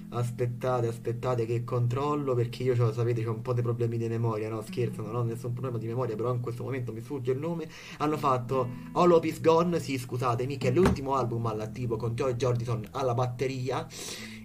[0.09, 4.49] aspettate, aspettate che controllo perché io lo sapete ho un po' di problemi di memoria,
[4.49, 7.39] no scherzo, non ho nessun problema di memoria, però in questo momento mi sfugge il
[7.39, 7.67] nome.
[7.97, 12.87] Hanno fatto All Is Gone, sì scusatemi, che è l'ultimo album all'attivo con Joy Jordison
[12.91, 13.85] alla batteria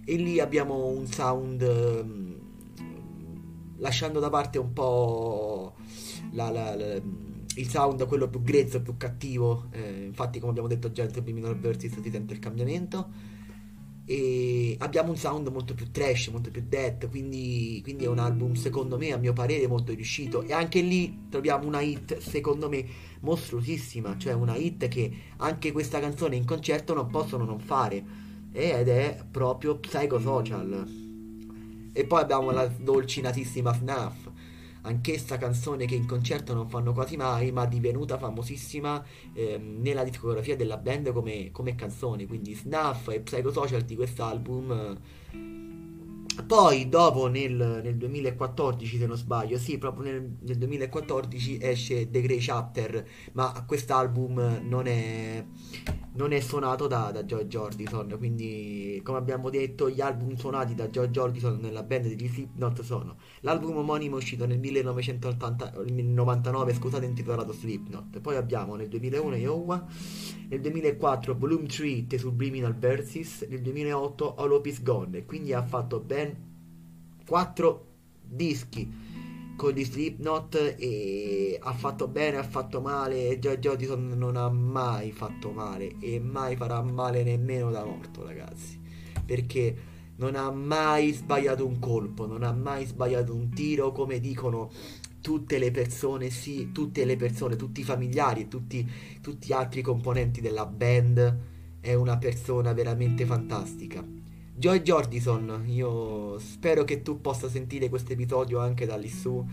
[0.05, 2.35] e lì abbiamo un sound um,
[3.77, 5.75] lasciando da parte un po'
[6.31, 7.01] la, la, la
[7.55, 9.67] il sound quello più grezzo, più cattivo.
[9.71, 13.32] Eh, infatti, come abbiamo detto già in Minor Versus si sente il cambiamento
[14.05, 18.53] e abbiamo un sound molto più trash, molto più death, quindi, quindi, è un album
[18.53, 20.43] secondo me a mio parere molto riuscito.
[20.43, 22.85] E anche lì troviamo una hit secondo me
[23.21, 28.21] mostruosissima, cioè una hit che anche questa canzone in concerto non possono non fare.
[28.51, 31.01] Ed è proprio Psychosocial.
[31.93, 34.27] E poi abbiamo la dolcinatissima Snuff,
[34.83, 39.03] anch'essa canzone che in concerto non fanno quasi mai, ma divenuta famosissima
[39.33, 42.25] eh, nella discografia della band come, come canzone.
[42.25, 44.97] Quindi Snuff e Psychosocial di quest'album.
[46.41, 52.21] Poi dopo nel, nel, 2014 se non sbaglio, sì proprio nel, nel 2014 esce The
[52.21, 55.45] Grey Chapter, ma quest'album non è,
[56.13, 60.89] non è suonato da, da George Jordison, quindi come abbiamo detto gli album suonati da
[60.89, 68.19] George Jordison nella band degli Slipknot sono l'album omonimo uscito nel 1999, scusate, intitolato Slipknot,
[68.21, 69.85] poi abbiamo nel 2001 Iowa,
[70.49, 75.61] nel 2004 Volume 3 The Subliminal Versus, nel 2008 All Hope Is Gone, quindi ha
[75.61, 76.21] fatto ben
[77.25, 77.85] 4
[78.21, 79.01] dischi
[79.55, 83.37] con gli Slipknot e ha fatto bene, ha fatto male.
[83.39, 88.79] George Odison non ha mai fatto male e mai farà male nemmeno da morto, ragazzi.
[89.25, 89.75] Perché
[90.15, 94.71] non ha mai sbagliato un colpo, non ha mai sbagliato un tiro, come dicono
[95.21, 98.89] tutte le persone, sì, tutte le persone, tutti i familiari e tutti,
[99.21, 101.39] tutti gli altri componenti della band.
[101.79, 104.05] È una persona veramente fantastica.
[104.55, 109.43] Joy Jordison, io spero che tu possa sentire questo episodio anche da lì su.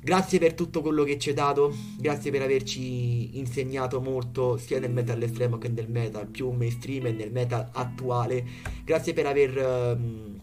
[0.00, 4.92] Grazie per tutto quello che ci hai dato, grazie per averci insegnato molto sia nel
[4.92, 8.46] metal estremo che nel metal più mainstream e nel metal attuale.
[8.84, 10.38] Grazie per aver um,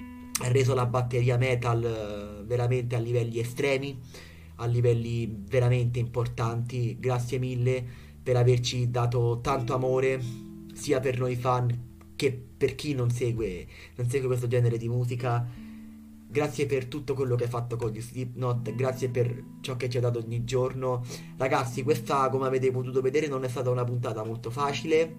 [0.50, 3.98] reso la batteria metal uh, veramente a livelli estremi,
[4.56, 6.98] a livelli veramente importanti.
[7.00, 7.82] Grazie mille
[8.22, 10.22] per averci dato tanto amore
[10.74, 15.46] sia per noi fan che per chi non segue, non segue questo genere di musica,
[16.34, 19.98] grazie per tutto quello che hai fatto con gli Slipknot, grazie per ciò che ci
[19.98, 21.04] hai dato ogni giorno.
[21.38, 25.16] Ragazzi, questa, come avete potuto vedere, non è stata una puntata molto facile,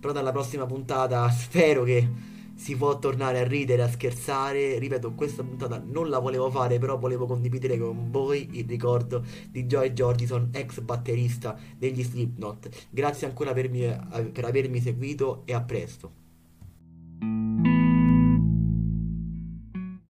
[0.00, 4.78] però dalla prossima puntata spero che si può tornare a ridere, a scherzare.
[4.78, 9.66] Ripeto, questa puntata non la volevo fare, però volevo condividere con voi il ricordo di
[9.66, 12.88] Joy Jordison, ex batterista degli Slipknot.
[12.90, 13.86] Grazie ancora per, mi,
[14.32, 16.25] per avermi seguito e a presto.
[17.20, 17.75] Thank you.